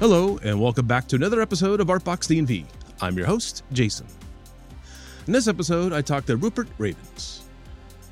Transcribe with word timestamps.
Hello, 0.00 0.38
and 0.42 0.58
welcome 0.58 0.86
back 0.86 1.06
to 1.08 1.16
another 1.16 1.42
episode 1.42 1.78
of 1.78 1.88
Artbox 1.88 2.26
DNV. 2.26 2.64
I'm 3.02 3.18
your 3.18 3.26
host, 3.26 3.64
Jason. 3.70 4.06
In 5.26 5.34
this 5.34 5.46
episode, 5.46 5.92
I 5.92 6.00
talked 6.00 6.28
to 6.28 6.38
Rupert 6.38 6.68
Ravens. 6.78 7.42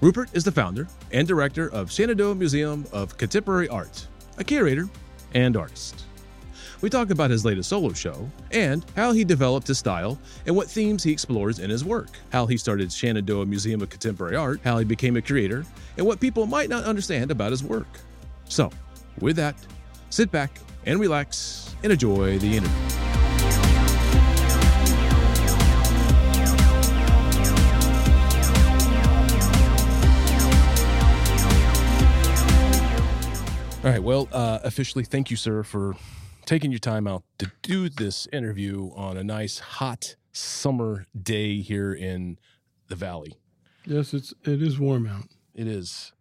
Rupert 0.02 0.28
is 0.34 0.44
the 0.44 0.52
founder 0.52 0.86
and 1.12 1.26
director 1.26 1.72
of 1.72 1.90
Shenandoah 1.90 2.34
Museum 2.34 2.84
of 2.92 3.16
Contemporary 3.16 3.70
Art, 3.70 4.06
a 4.36 4.44
curator 4.44 4.86
and 5.32 5.56
artist. 5.56 6.04
We 6.82 6.90
talk 6.90 7.08
about 7.08 7.30
his 7.30 7.46
latest 7.46 7.70
solo 7.70 7.94
show 7.94 8.30
and 8.50 8.84
how 8.94 9.12
he 9.12 9.24
developed 9.24 9.68
his 9.68 9.78
style 9.78 10.18
and 10.44 10.54
what 10.54 10.68
themes 10.68 11.02
he 11.02 11.10
explores 11.10 11.58
in 11.58 11.70
his 11.70 11.86
work, 11.86 12.10
how 12.30 12.44
he 12.44 12.58
started 12.58 12.92
Shenandoah 12.92 13.46
Museum 13.46 13.80
of 13.80 13.88
Contemporary 13.88 14.36
Art, 14.36 14.60
how 14.62 14.76
he 14.76 14.84
became 14.84 15.16
a 15.16 15.22
curator, 15.22 15.64
and 15.96 16.06
what 16.06 16.20
people 16.20 16.44
might 16.44 16.68
not 16.68 16.84
understand 16.84 17.30
about 17.30 17.50
his 17.50 17.64
work. 17.64 17.88
So, 18.44 18.70
with 19.20 19.36
that, 19.36 19.54
sit 20.10 20.30
back 20.30 20.58
and 20.84 21.00
relax 21.00 21.67
and 21.82 21.92
enjoy 21.92 22.38
the 22.38 22.56
interview. 22.56 22.98
All 33.84 33.94
right. 33.94 34.02
Well, 34.02 34.28
uh, 34.32 34.58
officially, 34.64 35.04
thank 35.04 35.30
you, 35.30 35.36
sir, 35.36 35.62
for 35.62 35.94
taking 36.44 36.72
your 36.72 36.80
time 36.80 37.06
out 37.06 37.22
to 37.38 37.50
do 37.62 37.88
this 37.88 38.26
interview 38.32 38.90
on 38.94 39.16
a 39.16 39.24
nice 39.24 39.60
hot 39.60 40.16
summer 40.32 41.06
day 41.20 41.60
here 41.60 41.94
in 41.94 42.38
the 42.88 42.96
valley. 42.96 43.38
Yes, 43.86 44.12
it's 44.12 44.34
it 44.44 44.60
is 44.62 44.78
warm 44.78 45.06
out. 45.06 45.28
It 45.54 45.66
is. 45.66 46.12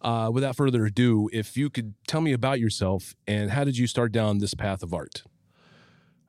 Uh, 0.00 0.30
without 0.32 0.54
further 0.54 0.86
ado, 0.86 1.28
if 1.32 1.56
you 1.56 1.68
could 1.68 1.94
tell 2.06 2.20
me 2.20 2.32
about 2.32 2.60
yourself 2.60 3.14
and 3.26 3.50
how 3.50 3.64
did 3.64 3.76
you 3.76 3.86
start 3.86 4.12
down 4.12 4.38
this 4.38 4.54
path 4.54 4.82
of 4.82 4.94
art? 4.94 5.24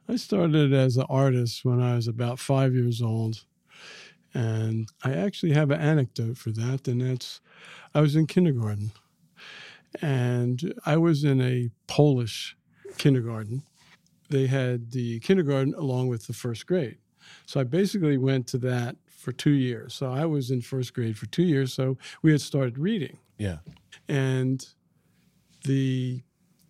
I 0.08 0.16
started 0.16 0.74
as 0.74 0.98
an 0.98 1.06
artist 1.08 1.64
when 1.64 1.80
I 1.80 1.96
was 1.96 2.08
about 2.08 2.40
five 2.40 2.74
years 2.74 3.00
old. 3.00 3.46
And 4.34 4.92
I 5.04 5.14
actually 5.14 5.54
have 5.54 5.72
an 5.72 5.80
anecdote 5.80 6.38
for 6.38 6.52
that, 6.52 6.88
and 6.88 7.02
that's 7.02 7.42
I 7.94 8.02
was 8.02 8.16
in 8.16 8.28
kindergarten. 8.28 8.92
And 10.02 10.74
I 10.86 10.98
was 10.98 11.24
in 11.24 11.42
a 11.42 11.70
Polish 11.88 12.56
kindergarten. 12.98 13.64
They 14.30 14.46
had 14.46 14.92
the 14.92 15.20
kindergarten 15.22 15.74
along 15.76 16.10
with 16.10 16.28
the 16.28 16.34
first 16.34 16.68
grade. 16.68 16.98
So 17.48 17.60
I 17.60 17.64
basically 17.64 18.18
went 18.18 18.46
to 18.48 18.60
that 18.60 18.96
for 19.08 19.32
two 19.32 19.52
years. 19.52 19.96
So 19.96 20.12
I 20.12 20.26
was 20.26 20.52
in 20.52 20.62
first 20.62 20.94
grade 20.94 21.18
for 21.18 21.26
two 21.28 21.44
years. 21.44 21.74
So 21.74 21.98
we 22.22 22.32
had 22.32 22.42
started 22.42 22.78
reading. 22.78 23.18
Yeah. 23.40 23.58
And 24.08 24.64
the 25.66 26.22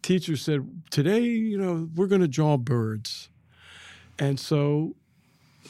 teacher 0.02 0.38
said, 0.38 0.66
Today, 0.90 1.22
you 1.22 1.58
know, 1.58 1.90
we're 1.96 2.08
going 2.08 2.22
to 2.22 2.28
draw 2.28 2.56
birds. 2.56 3.30
And 4.18 4.40
so 4.40 4.96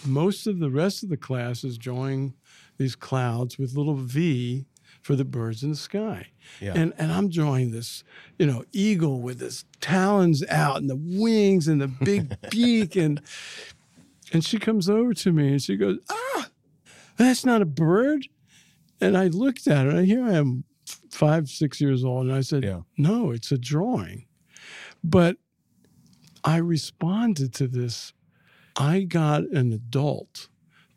most 0.06 0.46
of 0.46 0.60
the 0.60 0.70
rest 0.70 1.04
of 1.04 1.10
the 1.10 1.18
class 1.18 1.64
is 1.64 1.78
drawing 1.78 2.36
these 2.78 2.96
clouds 2.96 3.58
with 3.58 3.76
little 3.76 3.96
V 3.96 4.66
for 5.02 5.16
the 5.16 5.26
birds 5.26 5.64
in 5.64 5.72
the 5.72 5.76
sky. 5.76 6.28
Yeah. 6.60 6.74
And 6.76 6.94
and 6.98 7.12
I'm 7.12 7.30
drawing 7.30 7.72
this, 7.72 8.04
you 8.38 8.46
know, 8.46 8.64
eagle 8.72 9.22
with 9.22 9.42
its 9.42 9.66
talons 9.82 10.44
out 10.50 10.78
and 10.78 10.90
the 10.90 11.00
wings 11.00 11.68
and 11.68 11.82
the 11.82 11.88
big 11.88 12.36
beak 12.50 12.96
and 12.96 13.22
and 14.32 14.44
she 14.44 14.60
comes 14.60 14.90
over 14.90 15.14
to 15.14 15.32
me 15.32 15.50
and 15.50 15.62
she 15.62 15.76
goes, 15.76 15.98
"Ah, 16.10 16.50
that's 17.18 17.46
not 17.46 17.62
a 17.62 17.66
bird." 17.66 18.28
And 19.02 19.18
I 19.18 19.28
looked 19.28 19.68
at 19.68 19.86
her 19.86 19.92
and 19.92 20.06
here 20.06 20.24
I 20.24 20.34
am 20.34 20.66
5 21.10 21.50
6 21.50 21.82
years 21.82 22.04
old 22.04 22.28
and 22.28 22.36
I 22.36 22.42
said, 22.42 22.64
Yeah. 22.64 22.82
"No, 22.98 23.32
it's 23.32 23.52
a 23.52 23.58
drawing." 23.58 24.26
But 25.04 25.38
I 26.44 26.58
responded 26.58 27.54
to 27.56 27.68
this. 27.68 28.14
I 28.76 29.02
got 29.02 29.44
an 29.50 29.72
adult 29.74 30.48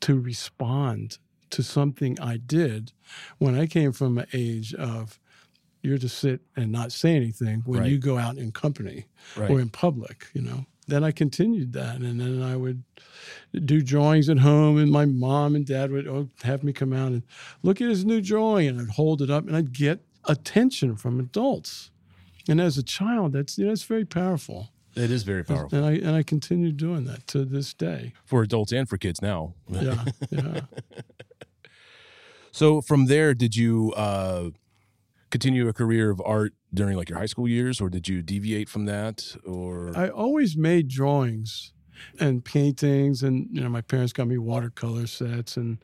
to 0.01 0.19
respond 0.19 1.19
to 1.51 1.63
something 1.63 2.19
I 2.21 2.37
did 2.37 2.93
when 3.39 3.55
I 3.55 3.67
came 3.67 3.93
from 3.93 4.19
an 4.19 4.27
age 4.33 4.73
of 4.75 5.19
you're 5.83 5.99
to 5.99 6.09
sit 6.09 6.41
and 6.55 6.71
not 6.71 6.93
say 6.93 7.17
anything 7.17 7.63
when 7.67 7.81
Right. 7.81 7.91
you 7.91 7.99
go 7.99 8.17
out 8.19 8.39
in 8.39 8.53
company 8.53 9.07
Right. 9.37 9.51
or 9.51 9.61
in 9.61 9.69
public, 9.69 10.29
you 10.33 10.41
know. 10.43 10.67
Then 10.89 11.05
I 11.05 11.13
continued 11.13 11.73
that, 11.75 11.97
and 11.97 12.21
then 12.21 12.43
I 12.43 12.57
would 12.57 12.83
do 13.65 13.81
drawings 13.83 14.29
at 14.29 14.39
home, 14.39 14.79
and 14.79 14.91
my 14.91 15.05
mom 15.05 15.55
and 15.55 15.65
dad 15.65 15.91
would 15.93 16.09
oh, 16.09 16.29
have 16.43 16.65
me 16.65 16.73
come 16.73 16.93
out 16.93 17.13
and 17.13 17.23
look 17.63 17.81
at 17.81 17.89
his 17.89 18.05
new 18.05 18.21
drawing, 18.21 18.69
and 18.69 18.81
I'd 18.81 18.95
hold 18.95 19.23
it 19.23 19.31
up, 19.31 19.47
and 19.47 19.57
I'd 19.57 19.73
get 19.73 20.01
attention 20.25 20.97
from 20.97 21.21
adults. 21.21 21.91
And 22.49 22.61
as 22.61 22.77
a 22.77 22.83
child, 22.83 23.33
that's 23.33 23.59
you 23.59 23.67
know, 23.67 23.73
it's 23.73 23.85
very 23.85 24.05
powerful, 24.05 24.71
It 24.97 25.13
is 25.13 25.23
very 25.23 25.45
powerful 25.45 25.79
and 25.79 25.87
I 25.87 25.93
and 25.93 26.17
I 26.17 26.25
continue 26.25 26.73
doing 26.73 27.05
that 27.05 27.27
to 27.29 27.45
this 27.45 27.73
day. 27.73 28.13
for 28.25 28.43
adults 28.43 28.73
and 28.73 28.89
for 28.89 28.99
kids 28.99 29.23
now. 29.23 29.55
Yeah, 29.69 30.05
yeah. 30.31 30.61
So 32.55 32.83
from 32.83 33.07
there, 33.07 33.33
did 33.33 33.57
you 33.57 33.93
uh, 33.97 34.51
continue 35.31 35.69
a 35.69 35.73
career 35.73 36.11
of 36.11 36.21
art 36.25 36.53
during 36.75 36.97
like 36.97 37.09
your 37.09 37.19
high 37.19 37.27
school 37.27 37.49
years, 37.49 37.81
or 37.81 37.89
did 37.89 38.09
you 38.09 38.23
deviate 38.23 38.69
from 38.69 38.87
that? 38.87 39.37
Or 39.45 39.93
I 39.97 40.09
always 40.09 40.57
made 40.57 40.89
drawings 40.89 41.73
and 42.19 42.45
paintings, 42.45 43.23
and 43.23 43.49
you 43.53 43.61
know, 43.61 43.69
my 43.69 43.83
parents 43.83 44.13
got 44.13 44.27
me 44.27 44.39
watercolor 44.39 45.07
sets, 45.07 45.57
and 45.57 45.79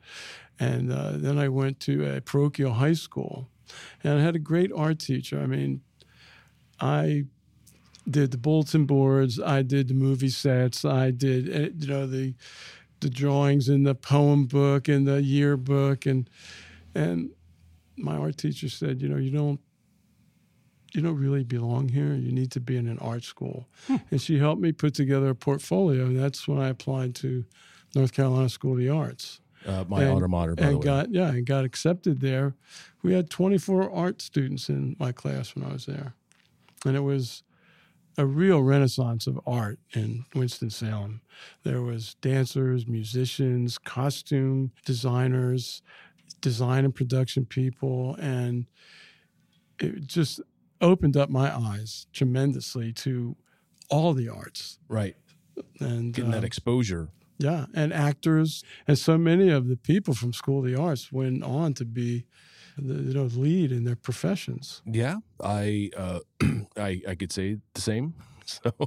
and 0.59 0.91
uh, 0.91 1.13
then 1.13 1.37
I 1.37 1.49
went 1.49 1.79
to 1.81 2.15
a 2.15 2.21
parochial 2.21 2.73
high 2.73 2.93
school, 2.93 3.49
and 4.03 4.19
I 4.19 4.23
had 4.23 4.35
a 4.35 4.39
great 4.39 4.71
art 4.75 4.99
teacher. 4.99 5.39
I 5.39 5.45
mean, 5.45 5.81
I 6.79 7.25
did 8.09 8.31
the 8.31 8.37
bulletin 8.37 8.85
boards, 8.85 9.39
I 9.39 9.61
did 9.61 9.87
the 9.87 9.93
movie 9.93 10.29
sets, 10.29 10.83
I 10.83 11.11
did 11.11 11.49
eh, 11.49 11.69
you 11.77 11.87
know 11.87 12.07
the 12.07 12.33
the 13.01 13.09
drawings 13.09 13.69
in 13.69 13.83
the 13.83 13.95
poem 13.95 14.45
book 14.45 14.87
and 14.87 15.07
the 15.07 15.21
yearbook, 15.21 16.05
and 16.05 16.29
and 16.95 17.29
my 17.95 18.17
art 18.17 18.37
teacher 18.37 18.69
said, 18.69 19.01
you 19.01 19.09
know, 19.09 19.17
you 19.17 19.29
don't 19.29 19.59
you 20.93 21.01
don't 21.01 21.17
really 21.17 21.43
belong 21.43 21.89
here. 21.89 22.13
You 22.13 22.31
need 22.31 22.51
to 22.51 22.59
be 22.59 22.77
in 22.77 22.87
an 22.87 22.99
art 22.99 23.23
school. 23.23 23.67
And 24.11 24.21
she 24.21 24.39
helped 24.39 24.61
me 24.61 24.71
put 24.71 24.93
together 24.93 25.29
a 25.29 25.35
portfolio. 25.35 26.05
And 26.05 26.19
that's 26.19 26.47
when 26.47 26.59
I 26.59 26.69
applied 26.69 27.15
to 27.15 27.45
North 27.95 28.13
Carolina 28.13 28.49
School 28.49 28.73
of 28.73 28.79
the 28.79 28.89
Arts. 28.89 29.41
uh, 29.65 29.83
my 29.87 30.03
and, 30.03 30.11
alma 30.11 30.27
mater, 30.27 30.55
by 30.55 30.63
the 30.63 30.69
and 30.69 30.81
got 30.81 31.11
yeah, 31.11 31.29
and 31.29 31.45
got 31.45 31.65
accepted 31.65 32.21
there. 32.21 32.55
We 33.03 33.13
had 33.13 33.29
24 33.29 33.91
art 33.91 34.21
students 34.21 34.69
in 34.69 34.95
my 34.99 35.11
class 35.11 35.55
when 35.55 35.65
I 35.65 35.73
was 35.73 35.85
there. 35.85 36.13
And 36.85 36.95
it 36.95 37.01
was 37.01 37.43
a 38.17 38.25
real 38.25 38.61
renaissance 38.61 39.27
of 39.27 39.39
art 39.45 39.79
in 39.93 40.25
Winston-Salem. 40.35 41.21
There 41.63 41.81
was 41.81 42.15
dancers, 42.15 42.87
musicians, 42.87 43.77
costume 43.77 44.71
designers, 44.85 45.81
design 46.41 46.85
and 46.85 46.93
production 46.93 47.45
people, 47.45 48.15
and 48.15 48.65
it 49.79 50.05
just 50.05 50.41
opened 50.81 51.17
up 51.17 51.29
my 51.29 51.55
eyes 51.55 52.07
tremendously 52.13 52.93
to 52.93 53.35
all 53.89 54.13
the 54.13 54.29
arts 54.29 54.79
right, 54.87 55.15
and 55.79 56.13
getting 56.13 56.31
that 56.31 56.43
uh, 56.43 56.45
exposure. 56.45 57.09
yeah, 57.37 57.65
and 57.73 57.91
actors, 57.93 58.63
and 58.87 58.97
so 58.97 59.17
many 59.17 59.49
of 59.49 59.67
the 59.67 59.77
people 59.77 60.13
from 60.13 60.31
School 60.33 60.59
of 60.59 60.65
the 60.65 60.79
Arts 60.79 61.11
went 61.11 61.43
on 61.43 61.73
to 61.75 61.85
be, 61.85 62.25
the, 62.77 62.93
you 62.93 63.13
know, 63.13 63.23
lead 63.23 63.71
in 63.71 63.83
their 63.83 63.95
professions. 63.95 64.81
Yeah, 64.85 65.17
I 65.43 65.89
uh, 65.97 66.19
I 66.77 67.01
I 67.07 67.15
could 67.15 67.31
say 67.31 67.57
the 67.73 67.81
same. 67.81 68.13
So. 68.45 68.71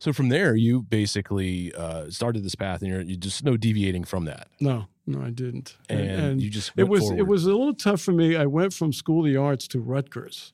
So 0.00 0.12
from 0.12 0.28
there, 0.28 0.54
you 0.54 0.82
basically 0.82 1.72
uh, 1.74 2.10
started 2.10 2.44
this 2.44 2.54
path, 2.54 2.82
and 2.82 2.90
you're 2.90 3.00
you 3.00 3.16
just 3.16 3.42
no 3.42 3.56
deviating 3.56 4.04
from 4.04 4.26
that, 4.26 4.48
No, 4.60 4.84
no, 5.06 5.20
I 5.20 5.30
didn't. 5.30 5.76
and, 5.88 6.40
you 6.40 6.50
just 6.50 6.72
it 6.76 6.84
was 6.84 7.10
it 7.10 7.26
was 7.26 7.44
a 7.44 7.50
little 7.50 7.74
tough 7.74 8.00
for 8.00 8.12
me. 8.12 8.36
I 8.36 8.46
went 8.46 8.72
from 8.72 8.92
School 8.92 9.20
of 9.20 9.26
the 9.26 9.36
Arts 9.36 9.68
to 9.68 9.80
Rutgers. 9.80 10.52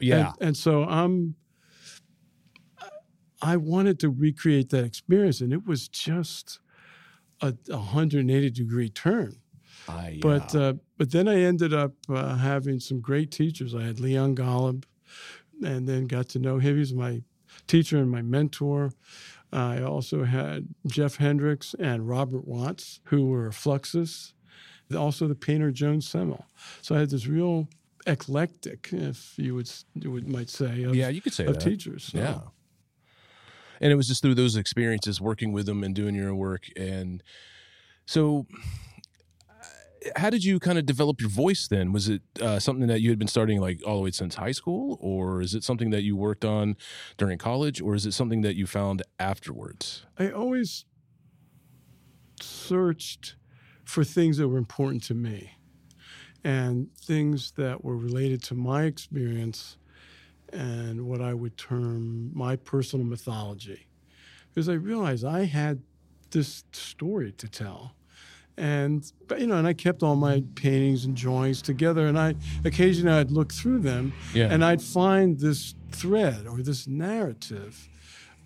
yeah 0.00 0.32
and, 0.40 0.48
and 0.48 0.56
so 0.56 0.84
I'm. 0.84 1.36
I 3.44 3.56
wanted 3.56 3.98
to 4.00 4.08
recreate 4.08 4.70
that 4.70 4.84
experience, 4.84 5.40
and 5.40 5.52
it 5.52 5.66
was 5.66 5.88
just 5.88 6.60
a 7.40 7.52
180 7.68 8.50
degree 8.50 8.88
turn. 8.88 9.36
I 9.88 10.18
But 10.22 10.54
uh, 10.54 10.60
uh, 10.60 10.72
but 10.96 11.10
then 11.10 11.28
I 11.28 11.40
ended 11.40 11.74
up 11.74 11.92
uh, 12.08 12.36
having 12.36 12.78
some 12.78 13.00
great 13.00 13.30
teachers. 13.30 13.74
I 13.74 13.82
had 13.82 13.98
Leon 13.98 14.36
Golub, 14.36 14.84
and 15.62 15.88
then 15.88 16.04
got 16.06 16.28
to 16.30 16.38
know 16.38 16.58
him. 16.58 16.74
He 16.74 16.80
was 16.80 16.94
my 16.94 17.22
teacher 17.66 17.98
and 17.98 18.10
my 18.10 18.22
mentor. 18.22 18.92
I 19.52 19.82
also 19.82 20.24
had 20.24 20.68
Geoff 20.86 21.16
Hendricks 21.16 21.74
and 21.78 22.08
Robert 22.08 22.46
Watts, 22.46 23.00
who 23.04 23.26
were 23.26 23.50
Fluxus. 23.50 24.32
Also, 24.96 25.26
the 25.26 25.34
painter 25.34 25.70
Joan 25.70 26.00
Semmel. 26.00 26.44
So 26.82 26.94
I 26.94 26.98
had 26.98 27.10
this 27.10 27.26
real 27.26 27.68
eclectic, 28.06 28.90
if 28.92 29.34
you 29.38 29.54
would 29.54 29.70
you 29.94 30.10
would 30.10 30.28
might 30.28 30.50
say, 30.50 30.82
of, 30.82 30.94
yeah, 30.94 31.08
you 31.08 31.20
could 31.20 31.32
say 31.32 31.46
of 31.46 31.54
that. 31.54 31.60
teachers. 31.62 32.04
So, 32.12 32.18
Yeah. 32.18 32.40
And 33.80 33.90
it 33.90 33.96
was 33.96 34.06
just 34.06 34.22
through 34.22 34.36
those 34.36 34.54
experiences 34.56 35.20
working 35.20 35.52
with 35.52 35.66
them 35.66 35.82
and 35.82 35.94
doing 35.94 36.14
your 36.14 36.34
work. 36.34 36.68
And 36.76 37.22
so, 38.06 38.46
how 40.16 40.30
did 40.30 40.44
you 40.44 40.58
kind 40.58 40.78
of 40.78 40.86
develop 40.86 41.20
your 41.20 41.30
voice 41.30 41.68
then? 41.68 41.92
Was 41.92 42.08
it 42.08 42.22
uh, 42.40 42.58
something 42.58 42.86
that 42.88 43.00
you 43.00 43.10
had 43.10 43.18
been 43.18 43.28
starting 43.28 43.60
like 43.60 43.80
all 43.86 43.96
the 43.96 44.02
way 44.02 44.10
since 44.10 44.36
high 44.36 44.52
school, 44.52 44.98
or 45.00 45.40
is 45.40 45.54
it 45.54 45.64
something 45.64 45.90
that 45.90 46.02
you 46.02 46.16
worked 46.16 46.44
on 46.44 46.76
during 47.16 47.38
college, 47.38 47.80
or 47.80 47.94
is 47.94 48.06
it 48.06 48.12
something 48.12 48.42
that 48.42 48.56
you 48.56 48.66
found 48.66 49.02
afterwards? 49.18 50.06
I 50.18 50.30
always 50.30 50.84
searched 52.40 53.36
for 53.84 54.04
things 54.04 54.38
that 54.38 54.48
were 54.48 54.58
important 54.58 55.02
to 55.04 55.14
me 55.14 55.52
and 56.44 56.92
things 56.96 57.52
that 57.52 57.84
were 57.84 57.96
related 57.96 58.42
to 58.42 58.54
my 58.54 58.84
experience 58.84 59.76
and 60.52 61.06
what 61.06 61.20
I 61.20 61.34
would 61.34 61.56
term 61.56 62.30
my 62.34 62.56
personal 62.56 63.06
mythology. 63.06 63.86
Because 64.48 64.68
I 64.68 64.74
realized 64.74 65.24
I 65.24 65.44
had 65.44 65.82
this 66.30 66.64
story 66.72 67.32
to 67.32 67.48
tell. 67.48 67.94
And 68.58 69.10
but, 69.28 69.40
you 69.40 69.46
know, 69.46 69.56
and 69.56 69.66
I 69.66 69.72
kept 69.72 70.02
all 70.02 70.14
my 70.16 70.42
paintings 70.56 71.04
and 71.06 71.16
drawings 71.16 71.62
together, 71.62 72.06
and 72.06 72.18
I 72.18 72.34
occasionally 72.64 73.16
I'd 73.18 73.30
look 73.30 73.52
through 73.52 73.80
them, 73.80 74.12
Yeah. 74.34 74.48
and 74.52 74.62
I'd 74.64 74.82
find 74.82 75.38
this 75.40 75.74
thread 75.90 76.46
or 76.46 76.62
this 76.62 76.86
narrative 76.86 77.88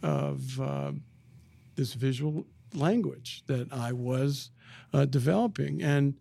of 0.03 0.61
uh, 0.61 0.93
this 1.75 1.95
visual 1.95 2.47
language 2.75 3.43
that 3.47 3.73
I 3.73 3.93
was 3.93 4.51
uh, 4.93 5.07
developing. 5.07 5.83
And 5.83 6.15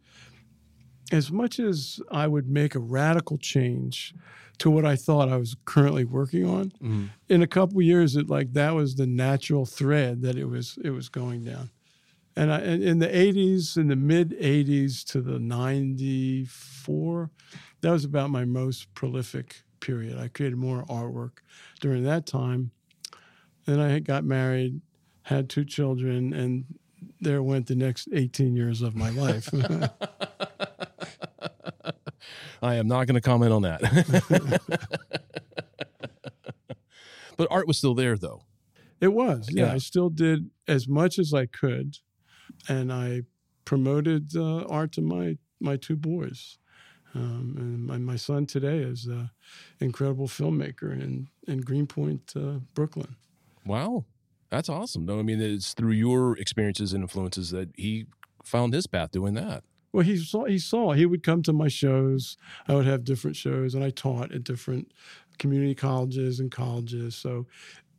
as 1.11 1.31
much 1.31 1.59
as 1.59 1.99
I 2.11 2.27
would 2.27 2.49
make 2.49 2.73
a 2.75 2.79
radical 2.79 3.37
change 3.37 4.13
to 4.57 4.69
what 4.71 4.85
I 4.85 4.95
thought 4.95 5.29
I 5.29 5.37
was 5.37 5.55
currently 5.65 6.05
working 6.05 6.45
on, 6.45 6.71
Mhm. 6.81 7.09
in 7.29 7.41
a 7.43 7.47
couple 7.47 7.81
years, 7.81 8.15
it 8.15 8.29
like 8.29 8.53
that 8.53 8.73
was 8.73 8.95
the 8.95 9.05
natural 9.05 9.65
thread 9.65 10.21
that 10.23 10.35
it 10.37 10.45
was 10.45 10.79
it 10.83 10.89
was 10.91 11.09
going 11.09 11.43
down. 11.43 11.69
And 12.35 12.51
I, 12.51 12.59
in 12.61 12.99
the 12.99 13.07
80s, 13.07 13.77
in 13.77 13.87
the 13.87 13.95
mid 13.95 14.31
80s 14.31 15.05
to 15.11 15.21
the 15.21 15.39
94, 15.39 17.29
that 17.81 17.91
was 17.91 18.03
about 18.03 18.29
my 18.29 18.43
most 18.43 18.93
prolific 18.93 19.63
period. 19.79 20.17
I 20.17 20.27
created 20.27 20.57
more 20.57 20.83
artwork 20.85 21.37
during 21.79 22.03
that 22.03 22.25
time. 22.25 22.71
Then 23.65 23.79
I 23.79 23.99
got 23.99 24.23
married, 24.25 24.81
had 25.23 25.49
two 25.49 25.63
children, 25.65 26.33
and 26.33 26.65
there 27.21 27.41
went 27.41 27.67
the 27.67 27.75
next 27.75 28.09
18 28.11 28.55
years 28.55 28.81
of 28.81 28.95
my 28.95 29.09
life. 29.11 29.49
I 32.61 32.75
am 32.75 32.87
not 32.87 33.07
going 33.07 33.15
to 33.15 33.21
comment 33.21 33.53
on 33.53 33.61
that. 33.63 33.81
but 37.37 37.47
art 37.49 37.67
was 37.67 37.77
still 37.77 37.93
there, 37.93 38.17
though. 38.17 38.41
It 38.99 39.09
was, 39.09 39.49
yeah. 39.51 39.67
Yeah. 39.67 39.73
I 39.73 39.77
still 39.77 40.09
did 40.09 40.49
as 40.67 40.87
much 40.87 41.19
as 41.19 41.33
I 41.33 41.45
could, 41.45 41.97
and 42.67 42.91
I 42.91 43.23
promoted 43.65 44.35
uh, 44.35 44.65
art 44.65 44.91
to 44.93 45.01
my 45.01 45.37
my 45.59 45.77
two 45.77 45.95
boys. 45.95 46.57
Um, 47.13 47.55
and 47.57 47.87
my, 47.87 47.97
my 47.97 48.17
son 48.17 48.45
today 48.45 48.79
is 48.79 49.05
an 49.05 49.29
incredible 49.79 50.27
filmmaker 50.27 50.91
in 50.91 51.29
in 51.47 51.61
Greenpoint, 51.61 52.33
uh, 52.35 52.59
Brooklyn. 52.73 53.15
Wow, 53.65 54.05
that's 54.49 54.69
awesome. 54.69 55.05
No, 55.05 55.19
I 55.19 55.23
mean 55.23 55.41
it's 55.41 55.73
through 55.73 55.93
your 55.93 56.37
experiences 56.37 56.93
and 56.93 57.03
influences 57.03 57.51
that 57.51 57.69
he 57.75 58.05
found 58.43 58.73
his 58.73 58.87
path 58.87 59.11
doing 59.11 59.33
that. 59.35 59.63
Well, 59.93 60.03
he 60.03 60.17
saw 60.17 60.43
he 60.43 60.59
saw 60.59 60.91
he 60.91 61.05
would 61.05 61.23
come 61.23 61.41
to 61.43 61.53
my 61.53 61.69
shows. 61.69 62.37
I 62.67 62.75
would 62.75 62.85
have 62.85 63.05
different 63.05 63.37
shows, 63.37 63.75
and 63.75 63.83
I 63.83 63.91
taught 63.91 64.33
at 64.33 64.43
different 64.43 64.91
community 65.37 65.75
colleges 65.75 66.39
and 66.39 66.51
colleges. 66.51 67.15
So 67.15 67.45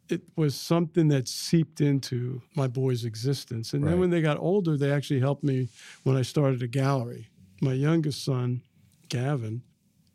it 0.09 0.23
was 0.37 0.55
something 0.55 1.09
that 1.09 1.29
seeped 1.29 1.81
into 1.81 2.43
my 2.55 2.67
boys' 2.69 3.05
existence. 3.05 3.73
And 3.75 3.85
Right. 3.85 3.91
then 3.93 4.01
when 4.01 4.11
they 4.11 4.21
got 4.21 4.39
older, 4.39 4.77
they 4.77 4.91
actually 4.91 5.21
helped 5.21 5.43
me 5.45 5.69
when 6.05 6.17
I 6.17 6.23
started 6.23 6.63
a 6.63 6.69
gallery. 6.69 7.29
My 7.61 7.73
youngest 7.73 8.25
son, 8.25 8.63
Gavin, 9.09 9.63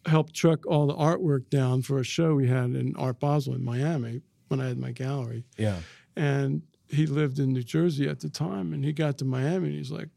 helped 0.06 0.34
truck 0.34 0.66
all 0.66 0.88
the 0.88 0.96
artwork 0.96 1.50
down 1.50 1.82
for 1.82 2.00
a 2.00 2.04
show 2.04 2.36
we 2.36 2.48
had 2.48 2.72
in 2.76 2.96
Art 2.96 3.20
Basel 3.20 3.54
in 3.54 3.64
Miami 3.64 4.22
when 4.48 4.60
I 4.60 4.68
had 4.68 4.78
my 4.78 4.92
gallery. 4.92 5.46
Yeah. 5.58 5.80
And 6.16 6.64
he 6.88 7.06
lived 7.06 7.40
in 7.40 7.54
New 7.54 7.64
Jersey 7.64 8.08
at 8.08 8.20
the 8.20 8.30
time. 8.30 8.74
And 8.74 8.84
he 8.84 8.94
got 8.94 9.18
to 9.20 9.26
Miami 9.26 9.68
and 9.70 9.78
he's 9.78 9.92
like, 9.92 10.10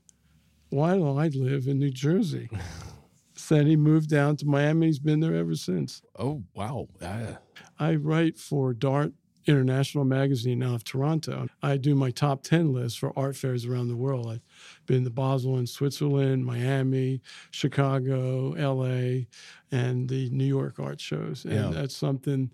why 0.70 0.94
do 0.94 1.06
I 1.18 1.28
live 1.28 1.66
in 1.68 1.78
New 1.78 1.90
Jersey? 1.90 2.48
then 3.48 3.66
he 3.66 3.76
moved 3.76 4.08
down 4.10 4.36
to 4.36 4.46
Miami. 4.46 4.86
He's 4.86 4.98
been 4.98 5.20
there 5.20 5.34
ever 5.34 5.54
since. 5.54 6.02
Oh 6.18 6.42
wow. 6.54 6.88
I 7.78 7.94
write 7.96 8.38
for 8.38 8.72
Dart 8.72 9.12
International 9.46 10.05
Magazine 10.05 10.62
out 10.62 10.75
of 10.75 10.85
Toronto. 10.85 11.49
I 11.62 11.76
do 11.76 11.94
my 11.94 12.11
top 12.11 12.43
10 12.43 12.73
list 12.73 12.99
for 12.99 13.12
art 13.19 13.37
fairs 13.37 13.64
around 13.67 13.88
the 13.88 13.96
world. 13.96 14.26
I've 14.31 14.41
been 14.87 15.05
to 15.05 15.11
Basel 15.11 15.58
in 15.58 15.67
Switzerland, 15.67 16.44
Miami, 16.44 17.20
Chicago, 17.50 18.50
LA, 18.56 19.25
and 19.70 20.08
the 20.08 20.29
New 20.31 20.44
York 20.44 20.79
art 20.79 21.00
shows. 21.00 21.44
And 21.44 21.55
Yeah. 21.55 21.70
that's 21.70 21.96
something 21.96 22.50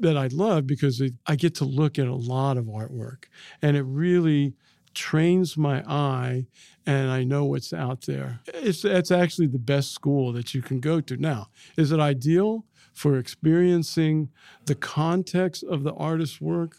that 0.00 0.16
I 0.16 0.26
love 0.28 0.66
because 0.66 1.00
it, 1.00 1.14
I 1.26 1.36
get 1.36 1.54
to 1.56 1.64
look 1.64 1.98
at 1.98 2.08
a 2.08 2.14
lot 2.14 2.56
of 2.56 2.64
artwork 2.64 3.24
and 3.62 3.76
it 3.76 3.82
really 3.84 4.54
trains 4.92 5.56
my 5.56 5.82
eye 5.88 6.46
and 6.86 7.10
I 7.10 7.24
know 7.24 7.44
what's 7.44 7.72
out 7.72 8.02
there. 8.02 8.40
It's, 8.46 8.84
it's 8.84 9.10
actually 9.10 9.46
the 9.48 9.58
best 9.58 9.92
school 9.92 10.32
that 10.32 10.54
you 10.54 10.62
can 10.62 10.80
go 10.80 11.00
to. 11.00 11.16
Now, 11.16 11.48
is 11.76 11.92
it 11.92 12.00
ideal 12.00 12.64
for 12.94 13.18
experiencing 13.18 14.30
the 14.64 14.74
context 14.74 15.62
of 15.64 15.82
the 15.82 15.92
artist's 15.94 16.40
work? 16.40 16.78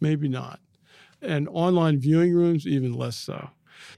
Maybe 0.00 0.28
not. 0.28 0.60
And 1.22 1.48
online 1.50 2.00
viewing 2.00 2.34
rooms, 2.34 2.66
even 2.66 2.94
less 2.94 3.16
so. 3.16 3.50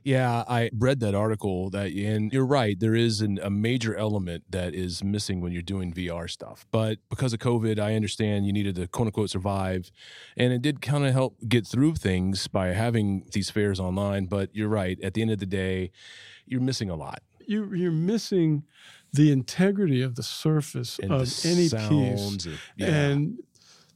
Yeah, 0.04 0.44
I 0.48 0.70
read 0.76 1.00
that 1.00 1.14
article 1.14 1.70
that, 1.70 1.92
and 1.92 2.32
you're 2.32 2.46
right. 2.46 2.78
There 2.78 2.94
is 2.94 3.20
an, 3.20 3.38
a 3.42 3.50
major 3.50 3.96
element 3.96 4.44
that 4.50 4.74
is 4.74 5.02
missing 5.02 5.40
when 5.40 5.52
you're 5.52 5.62
doing 5.62 5.92
VR 5.92 6.30
stuff. 6.30 6.66
But 6.70 6.98
because 7.10 7.32
of 7.32 7.38
COVID, 7.40 7.78
I 7.78 7.94
understand 7.94 8.46
you 8.46 8.52
needed 8.52 8.76
to 8.76 8.86
quote 8.88 9.06
unquote 9.06 9.30
survive, 9.30 9.90
and 10.36 10.52
it 10.52 10.62
did 10.62 10.80
kind 10.80 11.06
of 11.06 11.12
help 11.12 11.36
get 11.48 11.66
through 11.66 11.96
things 11.96 12.48
by 12.48 12.68
having 12.68 13.26
these 13.32 13.50
fairs 13.50 13.80
online. 13.80 14.26
But 14.26 14.50
you're 14.52 14.68
right. 14.68 14.98
At 15.02 15.14
the 15.14 15.22
end 15.22 15.30
of 15.30 15.38
the 15.38 15.46
day, 15.46 15.90
you're 16.46 16.60
missing 16.60 16.90
a 16.90 16.96
lot. 16.96 17.22
You, 17.46 17.72
you're 17.74 17.90
missing 17.92 18.64
the 19.12 19.30
integrity 19.30 20.02
of 20.02 20.14
the 20.14 20.22
surface 20.22 20.98
And 20.98 21.12
of 21.12 21.20
the 21.20 21.48
any 21.48 21.68
piece. 21.68 22.46
of- 22.46 22.60
yeah. 22.76 22.86
And 22.86 23.38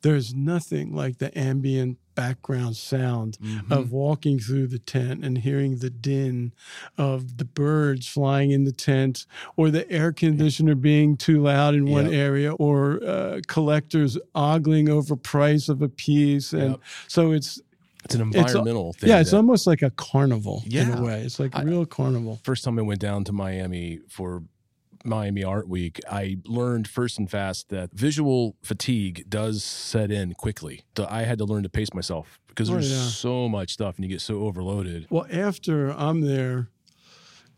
there's 0.02 0.34
nothing 0.34 0.94
like 0.94 1.18
the 1.18 1.36
ambient 1.36 1.98
background 2.14 2.76
sound 2.76 3.36
Mhm. 3.42 3.70
of 3.70 3.92
walking 3.92 4.38
through 4.38 4.68
the 4.68 4.78
tent 4.78 5.24
and 5.24 5.38
hearing 5.38 5.78
the 5.78 5.90
din 5.90 6.52
of 6.96 7.36
the 7.38 7.44
birds 7.44 8.06
flying 8.06 8.50
in 8.52 8.64
the 8.64 8.72
tent 8.72 9.26
or 9.56 9.70
the 9.70 9.90
air 9.90 10.12
conditioner 10.12 10.74
being 10.74 11.16
too 11.16 11.42
loud 11.42 11.74
in 11.74 11.86
one 11.90 12.06
area 12.12 12.52
or 12.54 13.02
uh, 13.04 13.40
collectors 13.48 14.16
ogling 14.34 14.88
over 14.88 15.14
price 15.16 15.68
of 15.68 15.82
a 15.82 15.88
piece 15.88 16.52
and 16.52 16.70
Yep. 16.72 16.80
so 17.08 17.32
it's 17.32 17.60
it's 18.04 18.14
an 18.14 18.20
environmental 18.20 18.92
thing. 18.92 19.10
yeah 19.10 19.18
it's 19.20 19.32
that- 19.32 19.36
almost 19.38 19.66
like 19.66 19.82
a 19.82 19.90
carnival 19.90 20.62
in 20.70 20.88
a 20.90 21.02
way 21.02 21.22
it's 21.22 21.38
like 21.40 21.52
a 21.54 21.58
I- 21.58 21.62
real 21.64 21.84
carnival 21.84 22.38
first 22.44 22.62
time 22.64 22.78
I 22.78 22.82
went 22.82 23.00
down 23.00 23.24
to 23.24 23.32
Miami 23.32 23.98
for 24.08 24.42
Miami 25.06 25.42
Art 25.44 25.68
Week, 25.68 26.00
I 26.10 26.38
learned 26.44 26.88
first 26.88 27.18
and 27.18 27.30
fast 27.30 27.68
that 27.70 27.90
visual 27.92 28.56
fatigue 28.62 29.24
does 29.28 29.62
set 29.64 30.10
in 30.10 30.34
quickly. 30.34 30.82
So 30.96 31.06
I 31.10 31.22
had 31.22 31.38
to 31.38 31.44
learn 31.44 31.62
to 31.62 31.68
pace 31.68 31.92
myself 31.94 32.38
because 32.48 32.68
Oh, 32.70 32.74
there's 32.74 32.90
yeah. 32.90 33.02
so 33.08 33.48
much 33.48 33.72
stuff 33.72 33.96
and 33.96 34.04
you 34.04 34.08
get 34.10 34.20
so 34.20 34.40
overloaded. 34.40 35.06
Well, 35.10 35.26
after 35.32 35.90
I'm 35.92 36.20
there 36.22 36.68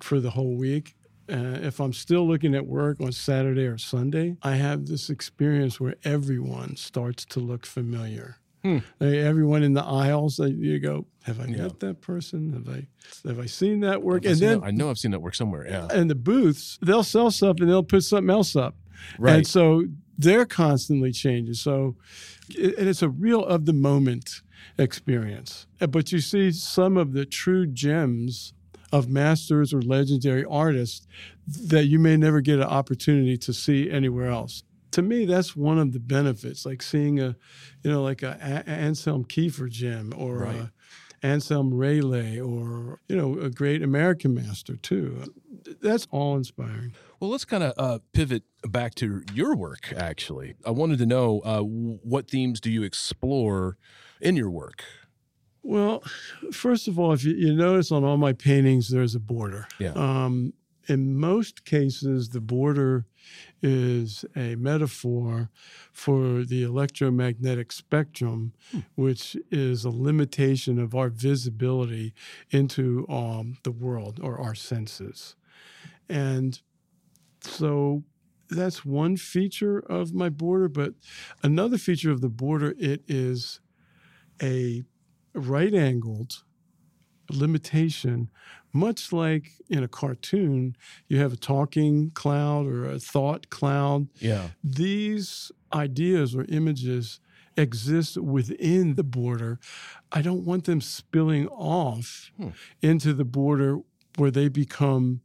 for 0.00 0.20
the 0.20 0.30
whole 0.30 0.56
week, 0.56 0.94
uh, 1.30 1.58
if 1.62 1.78
I'm 1.80 1.92
still 1.92 2.26
looking 2.26 2.54
at 2.54 2.66
work 2.66 3.00
on 3.00 3.12
Saturday 3.12 3.66
or 3.66 3.76
Sunday, 3.78 4.36
I 4.42 4.54
have 4.56 4.86
this 4.86 5.10
experience 5.10 5.78
where 5.78 5.94
everyone 6.04 6.76
starts 6.76 7.24
to 7.26 7.40
look 7.40 7.66
familiar. 7.66 8.36
Hmm. 8.68 9.04
Everyone 9.04 9.62
in 9.62 9.72
the 9.74 9.82
aisles, 9.84 10.38
you 10.38 10.78
go, 10.78 11.06
"Have 11.24 11.40
I 11.40 11.46
Yeah. 11.46 11.56
met 11.62 11.80
that 11.80 12.00
person? 12.00 12.52
Have 12.52 12.68
I 12.68 12.86
have 13.28 13.38
I 13.38 13.46
seen 13.46 13.80
that 13.80 14.02
work?" 14.02 14.24
I've 14.26 14.32
and 14.32 14.40
then 14.40 14.60
that- 14.60 14.66
I 14.66 14.70
know 14.70 14.90
I've 14.90 14.98
seen 14.98 15.10
that 15.12 15.20
work 15.22 15.34
somewhere. 15.34 15.66
Yeah. 15.66 15.88
and 15.92 16.10
the 16.10 16.14
booths, 16.14 16.78
they'll 16.82 17.02
sell 17.04 17.30
stuff 17.30 17.56
and 17.60 17.68
they'll 17.68 17.82
put 17.82 18.02
something 18.04 18.30
else 18.30 18.54
up. 18.56 18.76
Right. 19.18 19.36
And 19.36 19.46
so 19.46 19.84
they're 20.18 20.44
constantly 20.46 21.12
changing. 21.12 21.54
So, 21.54 21.96
and 22.56 22.88
it's 22.88 23.02
a 23.02 23.08
real 23.08 23.44
of 23.44 23.64
the 23.66 23.72
moment 23.72 24.42
experience. 24.78 25.66
Uh, 25.80 25.86
But 25.86 26.12
you 26.12 26.20
see 26.20 26.50
some 26.50 26.96
of 26.96 27.12
the 27.12 27.24
true 27.24 27.66
gems 27.66 28.54
of 28.92 29.08
masters 29.08 29.74
or 29.74 29.82
legendary 29.82 30.44
artists 30.44 31.06
that 31.46 31.86
you 31.86 31.98
may 31.98 32.16
never 32.16 32.40
get 32.40 32.56
an 32.58 32.64
opportunity 32.64 33.36
to 33.36 33.52
see 33.52 33.90
anywhere 33.90 34.28
else. 34.28 34.62
To 34.92 35.02
me, 35.02 35.26
that's 35.26 35.54
one 35.54 35.78
of 35.78 35.92
the 35.92 36.00
benefits, 36.00 36.64
like 36.64 36.82
seeing 36.82 37.20
a, 37.20 37.36
you 37.82 37.90
know, 37.90 38.02
like 38.02 38.22
a, 38.22 38.38
a- 38.40 38.68
Anselm 38.70 39.24
Kiefer 39.24 39.68
gem 39.68 40.12
or 40.16 40.38
Right. 40.38 40.56
a 40.56 40.72
Anselm 41.20 41.74
Rayleigh 41.74 42.38
or, 42.40 43.00
you 43.08 43.16
know, 43.16 43.38
a 43.38 43.50
great 43.50 43.82
American 43.82 44.34
master 44.34 44.76
too. 44.76 45.24
That's 45.82 46.06
all 46.12 46.36
inspiring. 46.36 46.94
Well, 47.18 47.28
let's 47.30 47.44
kind 47.44 47.64
of 47.64 47.72
uh, 47.76 47.98
pivot 48.12 48.44
back 48.68 48.94
to 48.96 49.22
your 49.34 49.56
work, 49.56 49.92
actually. 49.96 50.54
I 50.64 50.70
wanted 50.70 50.98
to 50.98 51.06
know 51.06 51.40
uh, 51.40 51.60
what 51.62 52.30
themes 52.30 52.60
do 52.60 52.70
you 52.70 52.84
explore 52.84 53.76
in 54.20 54.36
your 54.36 54.48
work? 54.50 54.84
Well, 55.62 56.02
first 56.52 56.86
of 56.88 56.98
all, 56.98 57.12
if 57.12 57.24
you, 57.24 57.34
you 57.34 57.52
notice 57.52 57.90
on 57.90 58.04
all 58.04 58.16
my 58.16 58.32
paintings, 58.32 58.88
there's 58.88 59.16
a 59.16 59.20
border. 59.20 59.66
Yeah. 59.80 59.92
Um, 59.96 60.54
in 60.88 61.16
most 61.18 61.64
cases, 61.64 62.30
the 62.30 62.40
border 62.40 63.04
is 63.62 64.24
a 64.36 64.54
metaphor 64.56 65.50
for 65.92 66.44
the 66.44 66.62
electromagnetic 66.62 67.72
spectrum, 67.72 68.52
hmm. 68.70 68.80
which 68.94 69.36
is 69.50 69.84
a 69.84 69.90
limitation 69.90 70.78
of 70.78 70.94
our 70.94 71.08
visibility 71.08 72.14
into 72.50 73.06
um, 73.08 73.58
the 73.64 73.72
world 73.72 74.20
or 74.22 74.40
our 74.40 74.54
senses. 74.54 75.34
And 76.08 76.60
so 77.40 78.04
that's 78.50 78.84
one 78.84 79.16
feature 79.16 79.78
of 79.78 80.14
my 80.14 80.28
border, 80.28 80.68
but 80.68 80.94
another 81.42 81.78
feature 81.78 82.10
of 82.10 82.20
the 82.20 82.28
border, 82.28 82.74
it 82.78 83.02
is 83.06 83.60
a 84.42 84.84
right 85.34 85.74
angled 85.74 86.42
limitation, 87.30 88.30
much 88.72 89.12
like 89.12 89.52
in 89.68 89.82
a 89.82 89.88
cartoon, 89.88 90.76
you 91.06 91.18
have 91.18 91.32
a 91.32 91.36
talking 91.36 92.10
cloud 92.10 92.66
or 92.66 92.86
a 92.86 92.98
thought 92.98 93.50
cloud. 93.50 94.08
Yeah. 94.18 94.48
These 94.62 95.50
ideas 95.72 96.34
or 96.34 96.44
images 96.48 97.20
exist 97.56 98.16
within 98.16 98.94
the 98.94 99.04
border. 99.04 99.58
I 100.12 100.22
don't 100.22 100.44
want 100.44 100.64
them 100.64 100.80
spilling 100.80 101.48
off 101.48 102.30
hmm. 102.36 102.50
into 102.80 103.12
the 103.12 103.24
border 103.24 103.78
where 104.16 104.30
they 104.30 104.48
become 104.48 105.20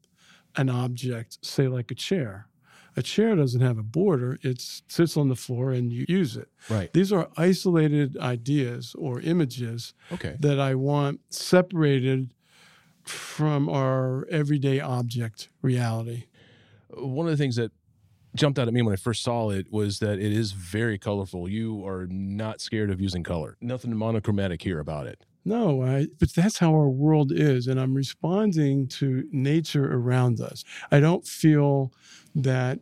an 0.56 0.70
object, 0.70 1.46
say 1.46 1.68
like 1.68 1.92
a 1.92 1.96
chair. 1.96 2.48
A 2.96 3.02
chair 3.02 3.36
doesn't 3.36 3.62
have 3.62 3.80
a 3.80 3.84
border, 3.84 4.38
it 4.44 4.62
sits 4.62 5.18
on 5.18 5.28
the 5.28 5.36
floor 5.36 5.72
and 5.72 5.92
you 5.92 6.06
use 6.08 6.38
it. 6.38 6.50
Right. 6.70 6.94
These 6.94 7.12
are 7.12 7.30
isolated 7.38 8.18
ideas 8.18 8.96
or 9.00 9.20
images 9.22 9.96
okay. 10.12 10.36
that 10.40 10.60
I 10.60 10.76
want 10.76 11.22
separated 11.30 12.34
from 13.04 13.70
our 13.70 14.26
everyday 14.30 14.80
object 14.80 15.50
reality. 15.62 16.26
One 16.90 17.28
of 17.28 17.32
the 17.32 17.38
things 17.38 17.56
that 17.56 17.72
jumped 18.36 18.58
out 18.58 18.68
at 18.68 18.74
me 18.74 18.82
when 18.82 18.94
I 18.94 18.98
first 18.98 19.24
saw 19.24 19.50
it 19.50 19.72
was 19.72 20.00
that 20.00 20.20
it 20.20 20.34
is 20.34 20.52
very 20.52 20.98
colorful. 20.98 21.48
You 21.48 21.86
are 21.86 22.08
not 22.08 22.62
scared 22.62 22.90
of 22.90 23.00
using 23.00 23.24
color. 23.24 23.58
Nothing 23.62 23.96
monochromatic 23.96 24.62
here 24.62 24.80
about 24.80 25.08
it. 25.08 25.26
No, 25.46 25.84
I, 25.84 26.08
but 26.20 26.34
that's 26.34 26.58
how 26.58 26.72
our 26.72 26.90
world 26.90 27.32
is. 27.32 27.68
And 27.68 27.80
I'm 27.80 27.94
responding 27.94 28.88
to 28.90 29.28
nature 29.32 29.94
around 29.94 30.40
us. 30.40 30.64
I 30.90 31.00
don't 31.00 31.28
feel 31.28 31.92
that 32.36 32.80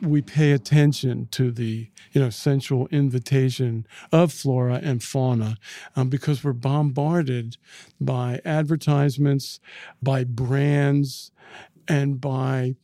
we 0.00 0.22
pay 0.22 0.52
attention 0.52 1.28
to 1.32 1.50
the 1.50 1.88
you 2.12 2.20
know 2.20 2.30
sensual 2.30 2.86
invitation 2.88 3.86
of 4.12 4.32
flora 4.32 4.80
and 4.82 5.02
fauna 5.02 5.56
um, 5.96 6.08
because 6.08 6.44
we're 6.44 6.52
bombarded 6.52 7.56
by 8.00 8.40
advertisements 8.44 9.60
by 10.02 10.24
brands 10.24 11.32
and 11.88 12.20
by 12.20 12.74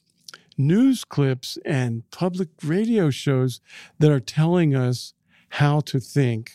news 0.57 1.05
clips 1.05 1.59
and 1.65 2.09
public 2.11 2.49
radio 2.63 3.11
shows 3.11 3.61
that 3.99 4.11
are 4.11 4.21
telling 4.21 4.75
us 4.75 5.15
how 5.51 5.81
to 5.81 6.01
think. 6.01 6.53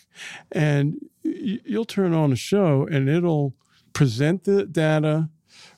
And 0.52 0.98
you'll 1.24 1.86
turn 1.86 2.14
on 2.14 2.32
a 2.32 2.38
show 2.38 2.88
and 2.90 3.10
it'll 3.10 3.54
present 3.94 4.44
the 4.44 4.66
data 4.66 5.30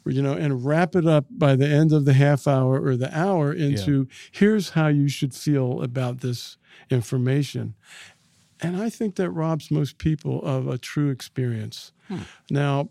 you 0.06 0.22
know 0.22 0.34
and 0.34 0.66
wrap 0.66 0.96
it 0.96 1.06
up 1.06 1.26
by 1.30 1.56
the 1.56 1.68
end 1.68 1.92
of 1.92 2.06
the 2.06 2.14
half 2.14 2.48
hour 2.48 2.82
or 2.82 2.96
the 2.96 3.18
hour 3.18 3.54
into 3.54 4.08
yeah. 4.10 4.16
here's 4.32 4.70
how 4.72 4.88
you 4.88 5.08
should 5.08 5.34
feel 5.34 5.82
about 5.82 6.22
this 6.22 6.58
information 6.90 7.76
and 8.60 8.82
i 8.82 8.90
think 8.90 9.16
that 9.16 9.30
robs 9.30 9.70
most 9.70 9.98
people 9.98 10.42
of 10.44 10.68
a 10.68 10.78
true 10.78 11.10
experience 11.10 11.92
hmm. 12.08 12.20
now 12.50 12.90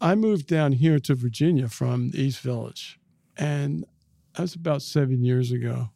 i 0.00 0.14
moved 0.14 0.46
down 0.46 0.72
here 0.72 0.98
to 0.98 1.14
virginia 1.14 1.68
from 1.68 2.10
east 2.14 2.40
village 2.40 2.98
and 3.36 3.84
that 4.34 4.42
was 4.42 4.54
about 4.54 4.82
seven 4.82 5.22
years 5.22 5.52
ago 5.52 5.90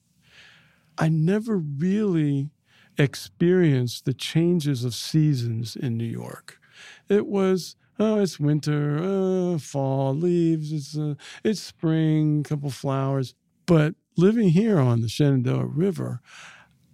i 0.98 1.08
never 1.08 1.56
really 1.56 2.50
experienced 2.98 4.04
the 4.04 4.14
changes 4.14 4.84
of 4.84 4.94
seasons 4.94 5.76
in 5.76 5.96
New 5.96 6.04
York. 6.04 6.60
It 7.08 7.26
was 7.26 7.76
oh, 8.02 8.18
it's 8.20 8.40
winter, 8.40 8.98
oh, 9.00 9.58
fall, 9.58 10.14
leaves, 10.14 10.72
it's 10.72 10.98
uh, 10.98 11.14
it's 11.44 11.60
spring, 11.60 12.40
a 12.44 12.48
couple 12.48 12.70
flowers. 12.70 13.34
But 13.66 13.94
living 14.16 14.48
here 14.48 14.78
on 14.78 15.00
the 15.00 15.08
Shenandoah 15.08 15.66
River, 15.66 16.20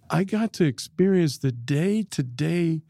I 0.09 0.23
got 0.23 0.53
to 0.53 0.65
experience 0.65 1.37
the 1.37 1.51
day 1.51 2.03
to 2.03 2.23
day 2.23 2.83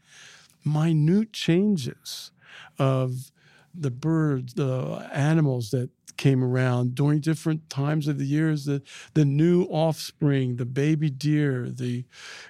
minute 0.64 1.32
changes 1.32 2.30
of 2.78 3.32
the 3.74 3.90
birds, 3.90 4.54
the 4.54 5.08
animals 5.12 5.70
that 5.70 5.90
came 6.16 6.44
around 6.44 6.94
during 6.94 7.18
different 7.18 7.70
times 7.70 8.06
of 8.06 8.18
the 8.18 8.26
years 8.26 8.66
the 8.66 8.82
the 9.14 9.24
new 9.24 9.62
offspring 9.70 10.56
the 10.56 10.66
baby 10.66 11.08
deer 11.08 11.70
the 11.70 12.04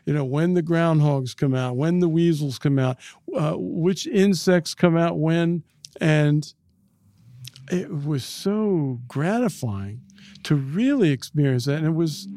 you 0.06 0.12
know 0.12 0.24
when 0.24 0.54
the 0.54 0.62
groundhogs 0.62 1.36
come 1.36 1.54
out 1.54 1.76
when 1.76 2.00
the 2.00 2.08
weasels 2.08 2.58
come 2.58 2.80
out 2.80 2.98
uh, 3.36 3.54
which 3.56 4.06
insects 4.06 4.74
come 4.74 4.96
out 4.96 5.18
when. 5.18 5.62
And 6.00 6.52
it 7.70 8.04
was 8.04 8.24
so 8.24 9.00
gratifying 9.08 10.00
to 10.44 10.54
really 10.54 11.10
experience 11.10 11.66
that. 11.66 11.78
And 11.78 11.86
it 11.86 11.94
was 11.94 12.28